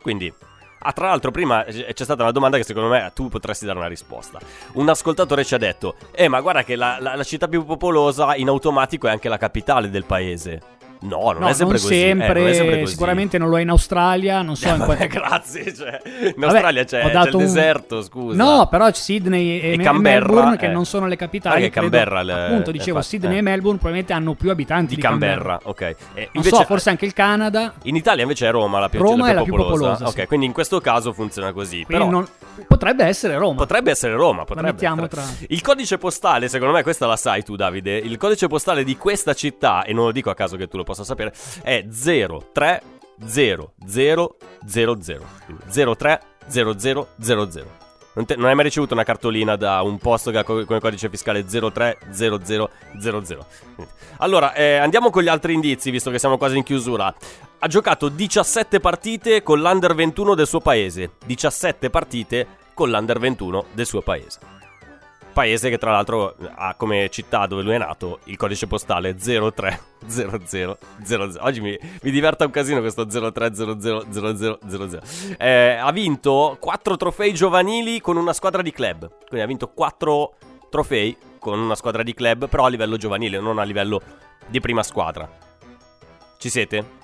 Quindi, 0.01 0.31
ah, 0.79 0.91
tra 0.91 1.07
l'altro, 1.07 1.31
prima 1.31 1.65
eh, 1.65 1.93
c'è 1.93 2.03
stata 2.03 2.23
una 2.23 2.31
domanda 2.31 2.57
che 2.57 2.63
secondo 2.63 2.89
me 2.89 3.11
tu 3.13 3.29
potresti 3.29 3.65
dare 3.65 3.77
una 3.77 3.87
risposta. 3.87 4.39
Un 4.73 4.89
ascoltatore 4.89 5.43
ci 5.45 5.53
ha 5.53 5.57
detto: 5.57 5.95
Eh, 6.11 6.27
ma 6.27 6.41
guarda 6.41 6.63
che 6.63 6.75
la, 6.75 6.97
la- 6.99 7.15
la 7.15 7.23
città 7.23 7.47
più 7.47 7.65
popolosa 7.65 8.35
in 8.35 8.47
automatico 8.47 9.07
è 9.07 9.11
anche 9.11 9.29
la 9.29 9.37
capitale 9.37 9.89
del 9.89 10.05
paese. 10.05 10.77
No, 11.01 11.31
non 11.31 11.37
No, 11.41 11.47
è 11.47 11.53
sempre 11.53 11.77
non 11.77 11.83
così. 11.87 11.93
eh, 11.93 11.97
sempre, 12.07 12.39
non 12.41 12.47
è 12.49 12.53
sempre 12.53 12.79
così. 12.81 12.91
sicuramente 12.91 13.37
non 13.37 13.49
lo 13.49 13.57
è 13.57 13.61
in 13.61 13.69
Australia, 13.69 14.41
non 14.41 14.55
so 14.57 14.67
in 14.67 14.77
Vabbè, 14.79 14.85
quale... 14.85 15.07
grazie. 15.11 15.73
Cioè, 15.73 16.01
in 16.05 16.33
Vabbè, 16.35 16.45
Australia 16.51 16.83
c'è, 16.83 17.01
c'è 17.11 17.27
il 17.29 17.33
un- 17.35 17.39
deserto, 17.41 18.01
scusa. 18.01 18.43
No, 18.43 18.67
però 18.67 18.91
Sydney 18.91 19.59
e, 19.61 19.71
E 19.73 19.77
Canberra, 19.77 20.25
Melbourne, 20.27 20.57
che 20.57 20.65
eh. 20.65 20.69
non 20.71 20.85
sono 20.85 21.07
le 21.07 21.15
capitali, 21.15 21.55
Anche 21.63 21.69
credo- 21.69 21.89
Canberra 21.89 22.21
le- 22.21 22.33
appunto, 22.45 22.71
dicevo, 22.71 22.97
infatti, 22.97 23.15
Sydney 23.15 23.35
eh. 23.35 23.37
e 23.37 23.41
Melbourne 23.41 23.77
probabilmente 23.79 24.13
hanno 24.13 24.33
più 24.33 24.49
abitanti 24.49 24.89
Di 24.89 24.95
di 24.95 25.01
Canberra, 25.01 25.59
ok. 25.63 25.81
E 25.81 25.95
Non 26.13 26.27
invece, 26.33 26.55
so, 26.57 26.63
forse 26.65 26.89
anche 26.89 27.05
il 27.05 27.13
Canada, 27.13 27.73
In 27.83 27.95
Italia 27.95 28.23
invece 28.23 28.47
è 28.47 28.51
Roma 28.51 28.79
la 28.79 28.89
più, 28.89 28.99
Roma 28.99 29.25
la 29.27 29.31
è 29.31 29.33
la 29.35 29.43
più 29.43 29.55
popolosa, 29.55 30.05
Ok, 30.07 30.19
sì. 30.19 30.25
quindi 30.27 30.45
in 30.47 30.51
questo 30.53 30.81
caso 30.81 31.13
funziona 31.13 31.53
così. 31.53 31.85
Però 31.87 32.09
non- 32.09 32.27
potrebbe 32.67 33.05
essere 33.05 33.37
Roma. 33.37 33.55
potrebbe 33.55 33.91
essere 33.91 34.13
Roma. 34.13 34.43
Potrebbe 34.43 34.71
mettiamo 34.71 35.07
tra- 35.07 35.23
Il 35.47 35.61
codice 35.61 35.97
postale, 35.97 36.49
secondo 36.49 36.73
me, 36.73 36.83
questa 36.83 37.05
la 37.07 37.15
sai 37.15 37.41
tu, 37.43 37.55
Davide. 37.55 37.95
Il 37.97 38.17
codice 38.17 38.47
postale 38.47 38.83
di 38.83 38.97
questa 38.97 39.33
città, 39.33 39.83
e 39.83 39.93
non 39.93 40.03
lo 40.05 40.11
dico 40.11 40.29
a 40.29 40.33
caso 40.35 40.57
che 40.57 40.67
tu 40.67 40.75
lo 40.77 40.83
possa 40.89 41.03
sapere, 41.03 41.31
è 41.61 41.85
030000. 41.87 44.33
Quindi 45.45 45.63
030000. 45.67 47.77
Non, 48.11 48.25
te- 48.25 48.35
non 48.35 48.47
hai 48.47 48.55
mai 48.55 48.63
ricevuto 48.63 48.95
una 48.95 49.03
cartolina 49.03 49.55
da 49.55 49.83
un 49.83 49.99
posto 49.99 50.31
che 50.31 50.39
ha 50.39 50.43
co- 50.43 50.65
come 50.65 50.79
codice 50.79 51.09
fiscale 51.09 51.45
030000? 51.45 53.45
Allora, 54.17 54.53
eh, 54.53 54.77
andiamo 54.77 55.11
con 55.11 55.23
gli 55.23 55.27
altri 55.27 55.53
indizi, 55.53 55.91
visto 55.91 56.09
che 56.09 56.19
siamo 56.19 56.37
quasi 56.37 56.57
in 56.57 56.63
chiusura. 56.63 57.13
Ha 57.59 57.67
giocato 57.67 58.09
17 58.09 58.79
partite 58.79 59.43
con 59.43 59.61
l'Under 59.61 59.93
21 59.93 60.33
del 60.33 60.47
suo 60.47 60.59
paese. 60.59 61.11
17 61.25 61.89
partite 61.89 62.47
con 62.73 62.89
l'Under 62.89 63.19
21 63.19 63.65
del 63.73 63.85
suo 63.85 64.01
paese. 64.01 64.39
Paese 65.31 65.69
che 65.69 65.77
tra 65.77 65.91
l'altro 65.91 66.35
ha 66.55 66.73
come 66.75 67.09
città 67.09 67.45
dove 67.45 67.61
lui 67.61 67.73
è 67.73 67.77
nato 67.77 68.19
il 68.25 68.35
codice 68.37 68.67
postale 68.67 69.15
030000. 69.15 71.37
Oggi 71.39 71.61
mi, 71.61 71.77
mi 72.01 72.11
diverta 72.11 72.43
un 72.45 72.51
casino 72.51 72.81
questo 72.81 73.05
03000000. 73.05 75.37
Eh, 75.37 75.77
ha 75.81 75.91
vinto 75.91 76.57
4 76.59 76.97
trofei 76.97 77.33
giovanili 77.33 78.01
con 78.01 78.17
una 78.17 78.33
squadra 78.33 78.61
di 78.61 78.71
club. 78.71 79.09
Quindi 79.27 79.45
ha 79.45 79.47
vinto 79.47 79.69
4 79.69 80.33
trofei 80.69 81.15
con 81.39 81.57
una 81.57 81.75
squadra 81.75 82.03
di 82.03 82.13
club, 82.13 82.49
però 82.49 82.65
a 82.65 82.69
livello 82.69 82.97
giovanile, 82.97 83.39
non 83.39 83.59
a 83.59 83.63
livello 83.63 84.01
di 84.47 84.59
prima 84.59 84.83
squadra. 84.83 85.29
Ci 86.37 86.49
siete? 86.49 86.98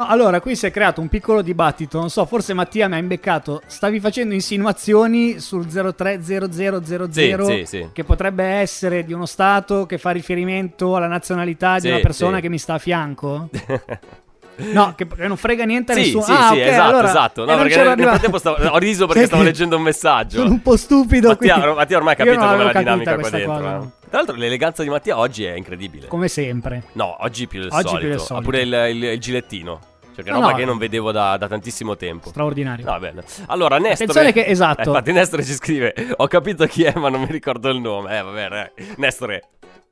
No, 0.00 0.06
Allora, 0.06 0.40
qui 0.40 0.56
si 0.56 0.64
è 0.64 0.70
creato 0.70 1.02
un 1.02 1.08
piccolo 1.08 1.42
dibattito. 1.42 1.98
Non 1.98 2.08
so, 2.08 2.24
forse 2.24 2.54
Mattia 2.54 2.88
mi 2.88 2.94
ha 2.94 2.98
imbeccato. 2.98 3.60
Stavi 3.66 4.00
facendo 4.00 4.32
insinuazioni 4.32 5.38
sul 5.40 5.66
030000 5.66 7.10
Sì, 7.44 7.64
sì, 7.66 7.88
che 7.92 8.04
potrebbe 8.04 8.44
essere 8.44 9.04
di 9.04 9.12
uno 9.12 9.26
stato 9.26 9.84
che 9.84 9.98
fa 9.98 10.10
riferimento 10.10 10.96
alla 10.96 11.06
nazionalità 11.06 11.74
di 11.74 11.82
Sì, 11.82 11.88
una 11.88 11.98
persona 12.00 12.40
che 12.40 12.48
mi 12.48 12.58
sta 12.58 12.74
a 12.74 12.78
fianco? 12.78 13.48
No, 14.60 14.92
che 14.94 15.06
non 15.26 15.38
frega 15.38 15.64
niente 15.64 15.92
a 15.92 15.94
Sì, 15.94 16.00
nessuno. 16.02 16.22
sì, 16.22 16.32
ah, 16.32 16.48
sì, 16.48 16.58
ok, 16.60 16.66
esatto, 16.66 16.82
allora- 16.90 17.08
esatto. 17.08 17.42
eh, 17.42 17.46
No, 17.46 17.52
non 17.54 17.62
perché 17.66 17.82
nel 17.82 18.06
frattempo 18.08 18.36
stavo- 18.38 18.56
ho 18.68 18.76
riso 18.76 19.06
perché 19.06 19.24
stavo 19.26 19.42
leggendo 19.42 19.76
un 19.76 19.82
messaggio. 19.82 20.36
Sono 20.40 20.50
un 20.50 20.60
po' 20.60 20.76
stupido. 20.76 21.28
Mattia, 21.28 21.54
quindi- 21.54 21.74
Mattia 21.76 21.96
ormai 21.96 22.12
ha 22.12 22.16
capito 22.16 22.36
com'è 22.36 22.64
la 22.64 22.72
dinamica 22.78 23.14
qua 23.18 23.30
dentro. 23.30 23.52
cosa. 23.54 23.76
eh. 23.76 23.88
Tra 24.10 24.18
l'altro 24.18 24.34
l'eleganza 24.36 24.82
di 24.82 24.90
Mattia 24.90 25.16
oggi 25.16 25.44
è 25.44 25.54
incredibile. 25.54 26.08
Come 26.08 26.28
sempre. 26.28 26.82
No, 26.92 27.16
oggi 27.20 27.46
più 27.46 27.60
del 27.60 27.70
Oggi 27.72 27.80
più 27.84 27.90
solito. 27.90 28.08
del 28.08 28.16
Ha 28.16 28.20
solito. 28.20 28.44
pure 28.50 28.60
il, 28.60 28.96
il- 28.96 29.04
il 29.04 29.18
gilettino. 29.18 29.80
Cioè, 30.22 30.32
che 30.32 30.38
No, 30.38 30.40
roba 30.40 30.52
no. 30.52 30.56
che 30.58 30.64
non 30.64 30.78
vedevo 30.78 31.12
da, 31.12 31.36
da 31.36 31.48
tantissimo 31.48 31.96
tempo. 31.96 32.28
Straordinario. 32.30 32.84
Va 32.84 32.98
bene. 32.98 33.22
Allora, 33.46 33.78
Nestore. 33.78 34.10
Attenzione 34.10 34.32
che- 34.32 34.46
esatto. 34.50 34.82
Eh, 34.82 34.86
infatti, 34.86 35.12
Nestore 35.12 35.44
ci 35.44 35.52
scrive: 35.52 35.94
Ho 36.16 36.26
capito 36.26 36.66
chi 36.66 36.84
è, 36.84 36.92
ma 36.96 37.08
non 37.08 37.20
mi 37.20 37.30
ricordo 37.30 37.68
il 37.70 37.80
nome. 37.80 38.18
Eh, 38.18 38.22
vabbè, 38.22 38.72
eh. 38.76 38.84
Nestore. 38.96 39.42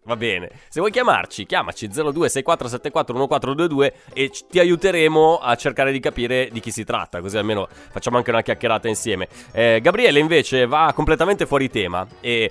Va 0.05 0.17
bene. 0.17 0.49
Se 0.69 0.81
vuoi 0.81 0.91
chiamarci, 0.91 1.45
chiamaci 1.45 1.87
0264741422 1.89 3.93
e 4.15 4.31
ci- 4.31 4.45
ti 4.49 4.59
aiuteremo 4.59 5.39
a 5.39 5.55
cercare 5.57 5.93
di 5.93 6.01
capire 6.01 6.49
di 6.51 6.61
chi 6.61 6.71
si 6.71 6.83
tratta, 6.85 7.21
così 7.21 7.37
almeno 7.37 7.69
facciamo 7.91 8.17
anche 8.17 8.31
una 8.31 8.41
chiacchierata 8.41 8.89
insieme. 8.89 9.29
Eh, 9.53 9.81
Gabriele 9.83 10.19
invece 10.19 10.65
va 10.67 10.93
completamente 10.95 11.45
fuori 11.45 11.69
tema 11.69 12.07
e, 12.21 12.51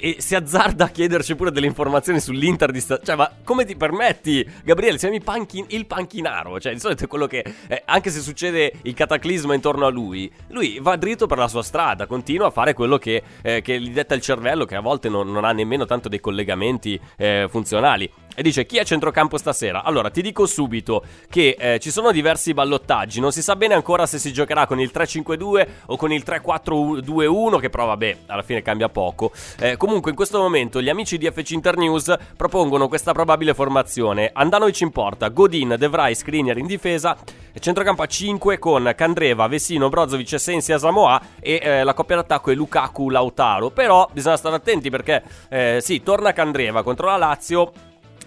e 0.00 0.16
si 0.18 0.34
azzarda 0.34 0.84
a 0.84 0.88
chiederci 0.88 1.34
pure 1.34 1.50
delle 1.50 1.66
informazioni 1.66 2.20
sull'Inter 2.20 2.70
di 2.70 2.80
sta- 2.80 3.00
Cioè, 3.02 3.16
ma 3.16 3.30
come 3.42 3.64
ti 3.64 3.76
permetti, 3.76 4.46
Gabriele? 4.62 4.98
Siamo 4.98 5.18
panchi- 5.22 5.64
il 5.68 5.86
panchinaro, 5.86 6.60
cioè 6.60 6.72
di 6.72 6.80
solito 6.80 7.04
è 7.04 7.06
quello 7.06 7.26
che, 7.26 7.44
eh, 7.68 7.82
anche 7.84 8.10
se 8.10 8.20
succede 8.20 8.72
il 8.82 8.94
cataclisma 8.94 9.54
intorno 9.54 9.86
a 9.86 9.90
lui, 9.90 10.30
lui 10.48 10.78
va 10.80 10.96
dritto 10.96 11.26
per 11.26 11.38
la 11.38 11.48
sua 11.48 11.62
strada, 11.62 12.06
continua 12.06 12.46
a 12.48 12.50
fare 12.50 12.72
quello 12.72 12.98
che, 12.98 13.22
eh, 13.42 13.62
che 13.62 13.80
gli 13.80 13.90
detta 13.90 14.14
il 14.14 14.20
cervello, 14.20 14.64
che 14.64 14.76
a 14.76 14.80
volte 14.80 15.08
non, 15.08 15.30
non 15.30 15.44
ha 15.44 15.52
nemmeno 15.52 15.84
tanto 15.84 16.08
dei 16.08 16.20
collegamenti 16.20 16.98
eh, 17.16 17.46
funzionali. 17.50 18.10
E 18.34 18.42
dice 18.42 18.66
chi 18.66 18.78
è 18.78 18.80
a 18.80 18.84
centrocampo 18.84 19.36
stasera? 19.36 19.84
Allora 19.84 20.10
ti 20.10 20.22
dico 20.22 20.46
subito 20.46 21.04
che 21.28 21.56
eh, 21.58 21.78
ci 21.78 21.90
sono 21.90 22.10
diversi 22.10 22.52
ballottaggi, 22.54 23.20
non 23.20 23.30
si 23.30 23.42
sa 23.42 23.54
bene 23.54 23.74
ancora 23.74 24.06
se 24.06 24.18
si 24.18 24.32
giocherà 24.32 24.66
con 24.66 24.80
il 24.80 24.90
3-5-2 24.92 25.66
o 25.86 25.96
con 25.96 26.12
il 26.12 26.24
3-4-2-1 26.26 27.60
che 27.60 27.70
però 27.70 27.86
vabbè 27.86 28.16
alla 28.26 28.42
fine 28.42 28.62
cambia 28.62 28.88
poco. 28.88 29.30
Eh, 29.60 29.76
comunque 29.76 30.10
in 30.10 30.16
questo 30.16 30.38
momento 30.38 30.82
gli 30.82 30.88
amici 30.88 31.18
di 31.18 31.30
FC 31.30 31.50
Internews 31.50 32.12
propongono 32.36 32.88
questa 32.88 33.12
probabile 33.12 33.54
formazione. 33.54 34.30
A 34.32 34.42
noi 34.44 34.72
ci 34.72 34.82
importa 34.82 35.28
Godin, 35.28 35.76
De 35.78 35.88
Vrij, 35.88 36.14
Skriniar 36.14 36.58
in 36.58 36.66
difesa, 36.66 37.16
centrocampo 37.58 38.02
a 38.02 38.06
5 38.06 38.58
con 38.58 38.92
Candreva, 38.96 39.46
Vesino, 39.46 39.88
Brozovic, 39.88 40.38
Sensi, 40.40 40.72
Asamoah 40.72 41.20
e 41.40 41.60
eh, 41.62 41.84
la 41.84 41.94
coppia 41.94 42.16
d'attacco 42.16 42.50
è 42.50 42.54
Lukaku, 42.54 43.10
Lautaro. 43.10 43.70
Però 43.70 44.08
bisogna 44.12 44.36
stare 44.36 44.56
attenti 44.56 44.90
perché 44.90 45.22
eh, 45.48 45.78
sì, 45.80 46.02
torna 46.02 46.32
Candreva 46.32 46.82
contro 46.82 47.06
la 47.06 47.16
Lazio 47.16 47.72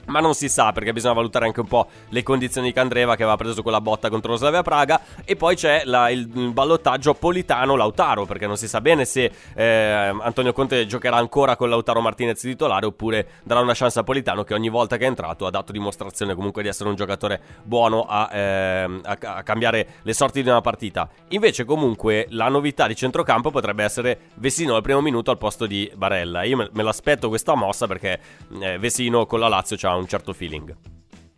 ma 0.08 0.20
non 0.20 0.34
si 0.34 0.49
sa 0.49 0.72
perché 0.72 0.91
bisogna 0.93 1.14
valutare 1.14 1.45
anche 1.45 1.60
un 1.62 1.68
po' 1.68 1.88
le 2.10 2.24
condizioni 2.24 2.68
di 2.68 2.74
Candreva 2.74 3.16
che 3.16 3.24
aveva 3.24 3.38
preso 3.38 3.62
quella 3.62 3.82
botta 3.82 4.10
contro 4.10 4.32
lo 4.32 4.38
Slavia 4.38 4.62
Praga 4.62 4.99
e 5.24 5.36
poi 5.36 5.55
c'è 5.55 5.84
la- 5.86 6.10
il, 6.10 6.30
il 6.34 6.51
ballottaggio 6.53 7.14
Politano-Lautaro 7.14 8.26
perché 8.26 8.47
non 8.47 8.58
si 8.58 8.68
sa 8.68 8.82
bene 8.82 9.05
se 9.05 9.32
eh, 9.55 9.66
Antonio 9.66 10.53
Conte 10.53 10.86
giocherà 10.86 11.18
ancora 11.18 11.55
con 11.55 11.70
Lautaro 11.70 12.01
Martinez 12.01 12.39
titolare 12.39 12.86
oppure 12.86 13.28
darà 13.43 13.60
una 13.62 13.74
chance 13.74 13.99
a 13.99 14.03
Politano 14.03 14.43
che 14.43 14.53
ogni 14.53 14.70
volta 14.70 14.97
che 14.97 15.05
è 15.05 15.08
entrato 15.08 15.45
ha 15.45 15.49
dato 15.49 15.72
dimostrazione 15.72 16.36
comunque 16.36 16.62
di 16.62 16.68
essere 16.68 16.89
un 16.89 16.95
giocatore 16.95 17.39
buono 17.64 18.05
a, 18.08 18.30
ehm, 18.32 19.01
a- 19.03 19.18
a 19.22 19.43
cambiare 19.43 19.88
le 20.03 20.14
sorti 20.14 20.43
di 20.43 20.49
una 20.49 20.62
partita. 20.62 21.10
Invece 21.30 21.66
comunque 21.66 22.28
la 22.30 22.47
novità 22.49 22.88
di 22.88 22.95
centrocampo 22.95 23.51
potrebbe 23.51 23.84
essere 23.84 24.20
Vesino 24.36 24.76
al 24.76 24.82
primo 24.82 25.01
minuto 25.01 25.32
al 25.32 25.38
posto 25.38 25.66
di 25.66 25.91
Barella. 25.95 26.43
Io 26.43 26.58
me, 26.58 26.70
me 26.72 26.84
l'aspetto 26.84 27.30
questa 27.30 27.55
mossa 27.55 27.88
perché 27.88 28.20
eh, 28.60 28.78
Vesino 28.78 29.26
con 29.26 29.39
la 29.39 29.47
Lazio 29.47 29.78
ha 29.89 29.95
un 29.97 30.07
certo 30.07 30.33
feeling. 30.33 30.75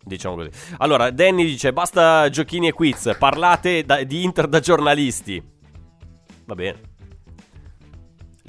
Diciamo 0.03 0.35
così. 0.35 0.49
Allora, 0.77 1.11
Danny 1.11 1.43
dice: 1.45 1.73
Basta 1.73 2.29
giochini 2.29 2.67
e 2.69 2.71
quiz, 2.73 3.15
parlate 3.19 3.83
da- 3.83 4.03
di 4.03 4.23
Inter 4.23 4.47
da 4.47 4.59
giornalisti. 4.59 5.41
Va 6.45 6.55
bene. 6.55 6.88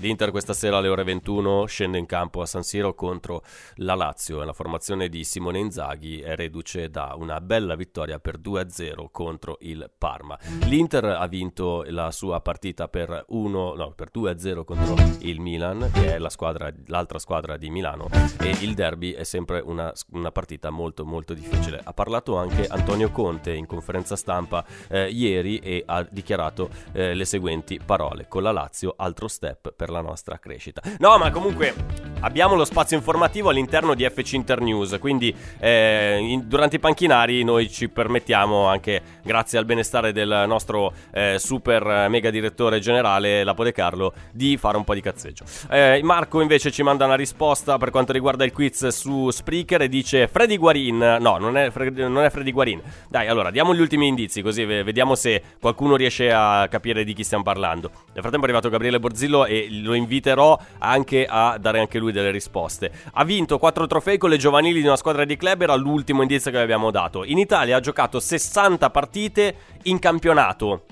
L'Inter 0.01 0.31
questa 0.31 0.55
sera 0.55 0.79
alle 0.79 0.89
ore 0.89 1.05
21 1.05 1.67
scende 1.67 1.99
in 1.99 2.07
campo 2.07 2.41
a 2.41 2.47
San 2.47 2.63
Siro 2.63 2.95
contro 2.95 3.43
la 3.77 3.95
Lazio 3.95 4.41
e 4.41 4.47
la 4.47 4.55
formazione 4.55 5.11
di 5.11 5.25
Simone 5.25 5.59
Inzaghi 5.59 6.21
è 6.21 6.37
reduce 6.37 6.89
da 6.89 7.13
una 7.19 7.39
bella 7.43 7.75
vittoria 7.75 8.19
per 8.19 8.39
2-0 8.39 9.09
contro 9.11 9.59
il 9.61 9.91
Parma. 9.99 10.39
L'Inter 10.65 11.05
ha 11.05 11.27
vinto 11.27 11.85
la 11.89 12.11
sua 12.13 12.41
partita 12.41 12.89
per, 12.89 13.27
1, 13.29 13.75
no, 13.75 13.93
per 13.93 14.09
2-0 14.11 14.65
contro 14.65 14.95
il 15.19 15.39
Milan, 15.39 15.91
che 15.93 16.15
è 16.15 16.19
la 16.19 16.31
squadra, 16.31 16.73
l'altra 16.87 17.19
squadra 17.19 17.59
di 17.59 17.69
Milano, 17.69 18.09
e 18.41 18.57
il 18.61 18.73
derby 18.73 19.13
è 19.13 19.25
sempre 19.25 19.61
una, 19.61 19.93
una 20.13 20.33
partita 20.33 20.71
molto 20.71 21.05
molto 21.05 21.35
difficile. 21.35 21.79
Ha 21.85 21.93
parlato 21.93 22.39
anche 22.39 22.67
Antonio 22.67 23.11
Conte 23.11 23.53
in 23.53 23.67
conferenza 23.67 24.17
stampa 24.17 24.65
eh, 24.89 25.11
ieri 25.11 25.59
e 25.59 25.83
ha 25.85 26.03
dichiarato 26.11 26.71
eh, 26.93 27.13
le 27.13 27.27
seguenti 27.27 27.79
parole. 27.85 28.29
Con 28.29 28.43
la 28.43 28.53
Lazio 28.53 28.95
altro 28.97 29.29
step 29.29 29.75
per 29.77 29.89
la 29.91 30.01
nostra 30.01 30.39
crescita. 30.39 30.83
No, 30.99 31.19
ma 31.19 31.31
comunque 31.31 31.75
abbiamo 32.21 32.55
lo 32.55 32.65
spazio 32.65 32.97
informativo 32.97 33.49
all'interno 33.51 33.95
di 33.95 34.05
FC 34.09 34.33
Internews, 34.35 34.97
quindi 35.01 35.35
eh, 35.59 36.19
in- 36.21 36.49
durante 36.49 36.77
i 36.77 36.79
panchinari 36.79 37.43
noi 37.45 37.71
ci 37.71 37.89
permettiamo 37.89 38.67
anche 38.67 39.03
grazie 39.23 39.59
al 39.59 39.65
benestare 39.65 40.13
del 40.13 40.45
nostro 40.47 40.93
eh, 41.13 41.37
super 41.39 42.09
mega 42.09 42.31
direttore 42.31 42.79
generale 42.79 43.45
Lapo 43.45 43.65
Carlo 43.73 44.13
di 44.33 44.57
fare 44.57 44.77
un 44.77 44.85
po' 44.85 44.95
di 44.95 45.01
cazzeggio. 45.01 45.45
Eh, 45.71 46.01
Marco 46.03 46.41
invece 46.41 46.71
ci 46.71 46.83
manda 46.83 47.05
una 47.05 47.15
risposta 47.15 47.77
per 47.79 47.91
quanto 47.91 48.13
riguarda 48.13 48.45
il 48.45 48.53
quiz 48.53 48.89
su 48.89 49.31
Spreaker 49.31 49.83
e 49.83 49.89
dice 49.89 50.29
Freddy 50.29 50.57
Guarin. 50.57 51.19
No, 51.21 51.37
non 51.39 51.57
è, 51.57 51.71
Fre- 51.71 51.91
non 51.91 52.25
è 52.25 52.31
Freddy 52.31 52.53
Guarin. 52.53 52.81
Dai, 53.09 53.29
allora 53.29 53.51
diamo 53.51 53.75
gli 53.75 53.81
ultimi 53.81 54.07
indizi 54.07 54.43
così 54.43 54.65
ve- 54.65 54.83
vediamo 54.83 55.15
se 55.15 55.43
qualcuno 55.61 55.97
riesce 55.97 56.33
a 56.33 56.67
capire 56.69 57.05
di 57.05 57.13
chi 57.13 57.23
stiamo 57.25 57.43
parlando. 57.43 57.91
Nel 58.13 58.21
frattempo 58.21 58.41
è 58.41 58.45
arrivato 58.45 58.69
Gabriele 58.69 58.99
Borzillo 58.99 59.45
e 59.47 59.67
lo 59.81 59.95
inviterò 59.95 60.59
anche 60.79 61.27
a 61.29 61.59
dare 61.59 61.81
anche 61.81 61.99
lui 61.99 62.13
delle 62.13 62.31
risposte. 62.31 62.91
Ha 63.13 63.25
vinto 63.25 63.59
4 63.59 63.87
trofei 63.87 64.19
con 64.19 64.31
le 64.31 64.37
giovanili 64.37 64.81
di 64.81 64.87
una 64.87 64.97
squadra 64.97 65.25
di 65.25 65.37
club, 65.37 65.63
era 65.63 65.75
l'ultimo 65.75 66.23
indizio 66.23 66.51
che 66.51 66.57
vi 66.57 66.63
abbiamo 66.63 66.91
dato. 66.91 67.25
In 67.25 67.39
Italia 67.39 67.77
ha 67.77 67.81
giocato 67.81 68.21
60 68.21 68.91
partite 68.91 69.55
in 69.85 69.99
campionato 69.99 70.85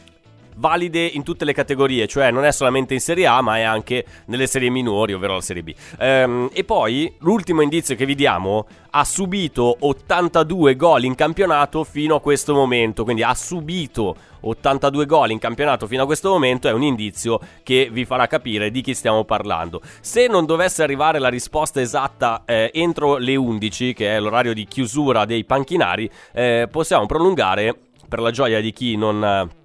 valide 0.59 1.04
in 1.04 1.22
tutte 1.22 1.44
le 1.44 1.52
categorie, 1.52 2.06
cioè 2.06 2.30
non 2.30 2.44
è 2.44 2.52
solamente 2.52 2.94
in 2.94 3.00
Serie 3.00 3.26
A, 3.26 3.40
ma 3.40 3.59
è 3.59 3.62
anche 3.62 4.04
nelle 4.26 4.46
serie 4.46 4.70
minori, 4.70 5.12
ovvero 5.12 5.34
la 5.34 5.40
Serie 5.40 5.62
B. 5.62 5.74
Ehm, 5.98 6.50
e 6.52 6.64
poi 6.64 7.14
l'ultimo 7.18 7.62
indizio 7.62 7.94
che 7.94 8.06
vi 8.06 8.14
diamo 8.14 8.66
ha 8.90 9.04
subito 9.04 9.76
82 9.80 10.76
gol 10.76 11.04
in 11.04 11.14
campionato 11.14 11.84
fino 11.84 12.16
a 12.16 12.20
questo 12.20 12.54
momento, 12.54 13.04
quindi 13.04 13.22
ha 13.22 13.34
subito 13.34 14.16
82 14.40 15.06
gol 15.06 15.30
in 15.30 15.38
campionato 15.38 15.86
fino 15.86 16.02
a 16.02 16.06
questo 16.06 16.30
momento 16.30 16.68
è 16.68 16.72
un 16.72 16.82
indizio 16.82 17.40
che 17.62 17.88
vi 17.90 18.04
farà 18.04 18.26
capire 18.26 18.70
di 18.70 18.80
chi 18.80 18.94
stiamo 18.94 19.24
parlando. 19.24 19.80
Se 20.00 20.26
non 20.26 20.46
dovesse 20.46 20.82
arrivare 20.82 21.18
la 21.18 21.28
risposta 21.28 21.80
esatta 21.80 22.42
eh, 22.44 22.70
entro 22.72 23.16
le 23.16 23.36
11, 23.36 23.92
che 23.92 24.16
è 24.16 24.20
l'orario 24.20 24.54
di 24.54 24.64
chiusura 24.64 25.24
dei 25.24 25.44
panchinari, 25.44 26.11
eh, 26.32 26.68
possiamo 26.70 27.06
prolungare 27.06 27.74
per 28.09 28.20
la 28.20 28.30
gioia 28.30 28.61
di 28.61 28.72
chi 28.72 28.96
non 28.96 29.56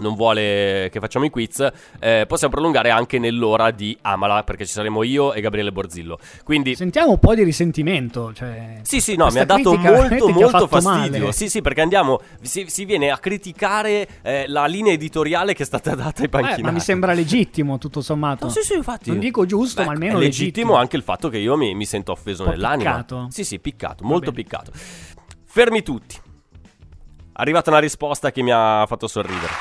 non 0.00 0.14
vuole 0.14 0.88
che 0.90 0.98
facciamo 1.00 1.24
i 1.26 1.30
quiz, 1.30 1.66
eh, 2.00 2.24
possiamo 2.26 2.52
prolungare 2.54 2.90
anche 2.90 3.18
nell'ora 3.18 3.70
di 3.70 3.96
Amala, 4.02 4.42
perché 4.42 4.64
ci 4.64 4.72
saremo 4.72 5.02
io 5.02 5.32
e 5.32 5.40
Gabriele 5.40 5.70
Borzillo. 5.70 6.18
Quindi 6.44 6.74
Sentiamo 6.74 7.10
un 7.10 7.18
po' 7.18 7.34
di 7.34 7.42
risentimento. 7.44 8.32
Cioè, 8.32 8.80
sì, 8.82 9.00
sì, 9.00 9.16
no, 9.16 9.28
mi 9.30 9.38
ha 9.38 9.44
dato 9.44 9.76
molto, 9.76 10.28
molto 10.30 10.66
fastidio. 10.66 11.20
male. 11.20 11.32
Sì, 11.32 11.48
sì, 11.48 11.60
perché 11.60 11.82
andiamo, 11.82 12.20
si, 12.40 12.64
si 12.68 12.84
viene 12.84 13.10
a 13.10 13.18
criticare 13.18 14.08
eh, 14.22 14.46
la 14.48 14.66
linea 14.66 14.92
editoriale 14.92 15.52
che 15.54 15.62
è 15.62 15.66
stata 15.66 15.94
data 15.94 16.20
ai 16.20 16.26
Eh, 16.26 16.28
panchinari. 16.30 16.62
ma 16.62 16.70
mi 16.70 16.80
sembra 16.80 17.12
legittimo, 17.12 17.78
tutto 17.78 18.00
sommato. 18.00 18.46
No, 18.46 18.50
sì, 18.50 18.62
sì, 18.62 18.74
infatti. 18.74 19.10
Non 19.10 19.18
dico 19.18 19.44
giusto, 19.46 19.80
Beh, 19.82 19.86
ma 19.86 19.92
almeno 19.92 20.16
è 20.16 20.20
legittimo, 20.20 20.44
legittimo. 20.46 20.74
anche 20.76 20.96
il 20.96 21.02
fatto 21.02 21.28
che 21.28 21.38
io 21.38 21.56
mi, 21.56 21.74
mi 21.74 21.84
sento 21.84 22.12
offeso 22.12 22.44
nell'anima. 22.46 22.90
piccato? 22.96 23.26
Sì, 23.30 23.44
sì, 23.44 23.58
piccato, 23.60 24.04
molto 24.04 24.32
piccato. 24.32 24.72
Fermi 25.44 25.82
tutti. 25.82 26.16
Arrivata 27.34 27.70
una 27.70 27.78
risposta 27.78 28.30
che 28.30 28.42
mi 28.42 28.50
ha 28.52 28.84
fatto 28.86 29.06
sorridere. 29.06 29.52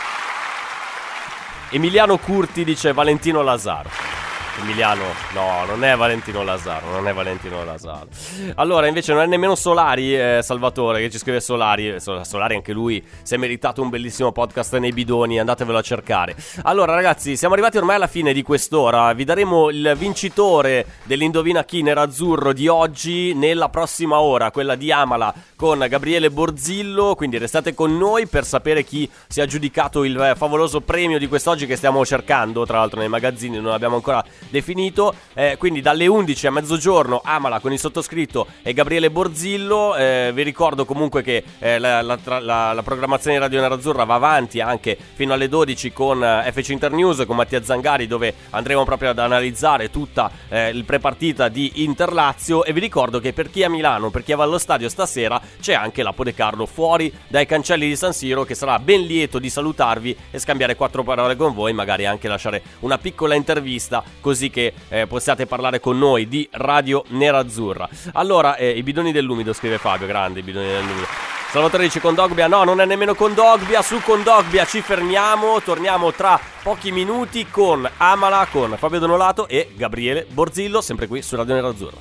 Emiliano 1.74 2.17
Curti 2.17 2.65
dice 2.65 2.91
Valentino 2.91 3.41
Lazaro. 3.41 4.20
Emiliano, 4.59 5.05
no, 5.33 5.65
non 5.65 5.83
è 5.83 5.95
Valentino 5.95 6.43
Lazaro, 6.43 6.91
non 6.91 7.07
è 7.07 7.13
Valentino 7.13 7.63
Lazaro. 7.63 8.07
Allora, 8.55 8.87
invece 8.87 9.13
non 9.13 9.21
è 9.21 9.25
nemmeno 9.25 9.55
Solari, 9.55 10.13
eh, 10.13 10.39
Salvatore, 10.43 10.99
che 10.99 11.09
ci 11.09 11.17
scrive 11.17 11.39
Solari. 11.39 11.89
Eh, 11.89 11.99
Sol- 11.99 12.25
Solari 12.25 12.55
anche 12.55 12.73
lui 12.73 13.03
si 13.23 13.33
è 13.33 13.37
meritato 13.37 13.81
un 13.81 13.89
bellissimo 13.89 14.31
podcast 14.31 14.77
nei 14.77 14.91
bidoni, 14.91 15.39
andatevelo 15.39 15.77
a 15.77 15.81
cercare. 15.81 16.35
Allora, 16.63 16.93
ragazzi, 16.93 17.37
siamo 17.37 17.53
arrivati 17.53 17.77
ormai 17.77 17.95
alla 17.95 18.07
fine 18.07 18.33
di 18.33 18.41
quest'ora. 18.41 19.13
Vi 19.13 19.23
daremo 19.23 19.69
il 19.69 19.93
vincitore 19.97 20.85
dell'Indovina 21.03 21.63
chi 21.63 21.81
nerazzurro 21.81 22.53
di 22.53 22.67
oggi 22.67 23.33
nella 23.33 23.69
prossima 23.69 24.19
ora, 24.19 24.51
quella 24.51 24.75
di 24.75 24.91
Amala 24.91 25.33
con 25.55 25.85
Gabriele 25.87 26.29
Borzillo. 26.29 27.15
Quindi 27.15 27.37
restate 27.37 27.73
con 27.73 27.97
noi 27.97 28.27
per 28.27 28.45
sapere 28.45 28.83
chi 28.83 29.09
si 29.27 29.39
è 29.39 29.43
aggiudicato 29.43 30.03
il 30.03 30.19
eh, 30.19 30.35
favoloso 30.35 30.81
premio 30.81 31.17
di 31.17 31.27
quest'oggi 31.27 31.65
che 31.65 31.77
stiamo 31.77 32.05
cercando. 32.05 32.65
Tra 32.65 32.79
l'altro, 32.79 32.99
nei 32.99 33.09
magazzini 33.09 33.59
non 33.59 33.71
abbiamo 33.71 33.95
ancora 33.95 34.23
definito. 34.49 35.13
Eh, 35.33 35.55
quindi 35.57 35.81
dalle 35.81 36.07
11 36.07 36.47
a 36.47 36.51
mezzogiorno 36.51 37.21
Amala 37.23 37.59
con 37.59 37.71
il 37.71 37.79
sottoscritto 37.79 38.47
e 38.61 38.73
Gabriele 38.73 39.09
Borzillo. 39.11 39.95
Eh, 39.95 40.31
vi 40.33 40.43
ricordo 40.43 40.85
comunque 40.85 41.21
che 41.23 41.43
eh, 41.59 41.79
la, 41.79 42.01
la 42.01 42.17
la- 42.39 42.73
la 42.73 42.83
programmazione 42.83 43.35
di 43.37 43.41
Radio 43.41 43.61
Nerazzurra 43.61 44.03
va 44.03 44.15
avanti 44.15 44.59
anche 44.61 44.97
fino 45.13 45.33
alle 45.33 45.47
12 45.49 45.91
con 45.93 46.23
eh, 46.23 46.51
FC 46.51 46.69
Internews 46.69 47.23
con 47.25 47.35
Mattia 47.35 47.63
Zangari 47.63 48.07
dove 48.07 48.33
andremo 48.51 48.83
proprio 48.83 49.09
ad 49.09 49.19
analizzare 49.19 49.89
tutta 49.89 50.31
eh, 50.49 50.69
il 50.69 50.83
prepartita 50.85 51.47
di 51.49 51.83
Inter 51.83 52.13
Lazio 52.13 52.63
e 52.63 52.73
vi 52.73 52.79
ricordo 52.79 53.19
che 53.19 53.33
per 53.33 53.49
chi 53.49 53.61
è 53.61 53.65
a 53.65 53.69
Milano, 53.69 54.09
per 54.09 54.23
chi 54.23 54.33
va 54.33 54.43
allo 54.43 54.57
stadio 54.57 54.89
stasera 54.89 55.39
c'è 55.59 55.73
anche 55.73 56.03
Lapo 56.03 56.23
De 56.23 56.33
Carlo 56.33 56.65
fuori 56.65 57.11
dai 57.27 57.45
cancelli 57.45 57.87
di 57.87 57.95
San 57.95 58.13
Siro 58.13 58.43
che 58.43 58.55
sarà 58.55 58.79
ben 58.79 59.01
lieto 59.01 59.39
di 59.39 59.49
salutarvi 59.49 60.15
e 60.31 60.39
scambiare 60.39 60.75
quattro 60.75 61.03
parole 61.03 61.35
con 61.35 61.53
voi, 61.53 61.73
magari 61.73 62.05
anche 62.05 62.27
lasciare 62.27 62.61
una 62.79 62.97
piccola 62.97 63.35
intervista 63.35 64.03
così 64.19 64.30
che 64.49 64.73
eh, 64.89 65.07
possiate 65.07 65.45
parlare 65.45 65.79
con 65.79 65.97
noi 65.97 66.27
di 66.27 66.47
Radio 66.51 67.03
Nerazzurra. 67.09 67.88
Allora, 68.13 68.55
eh, 68.55 68.69
i 68.69 68.84
bidoni 68.84 69.11
dell'umido, 69.11 69.53
scrive 69.53 69.77
Fabio, 69.77 70.07
grande 70.07 70.39
i 70.39 70.43
bidoni 70.43 70.67
dell'umido. 70.67 71.07
Salvatore 71.51 71.84
dice 71.84 71.99
Condogbia, 71.99 72.47
no, 72.47 72.63
non 72.63 72.79
è 72.79 72.86
nemmeno 72.86 73.13
Condogbia, 73.13 73.82
su 73.82 73.99
Condogbia 74.01 74.63
ci 74.63 74.79
fermiamo, 74.79 75.61
torniamo 75.61 76.13
tra 76.13 76.39
pochi 76.63 76.93
minuti 76.93 77.45
con 77.49 77.86
Amala, 77.97 78.47
con 78.49 78.75
Fabio 78.77 78.99
Donolato 78.99 79.49
e 79.49 79.73
Gabriele 79.75 80.25
Borzillo, 80.29 80.79
sempre 80.79 81.07
qui 81.07 81.21
su 81.21 81.36
Radio 81.36 81.55
Nerazzurra. 81.55 81.97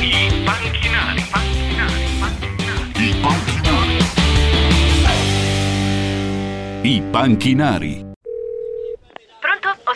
I 0.00 0.42
panchinari. 0.44 1.20
I 1.20 1.26
panchinari. 1.30 2.14
I 6.82 7.02
panchinari. 7.10 8.13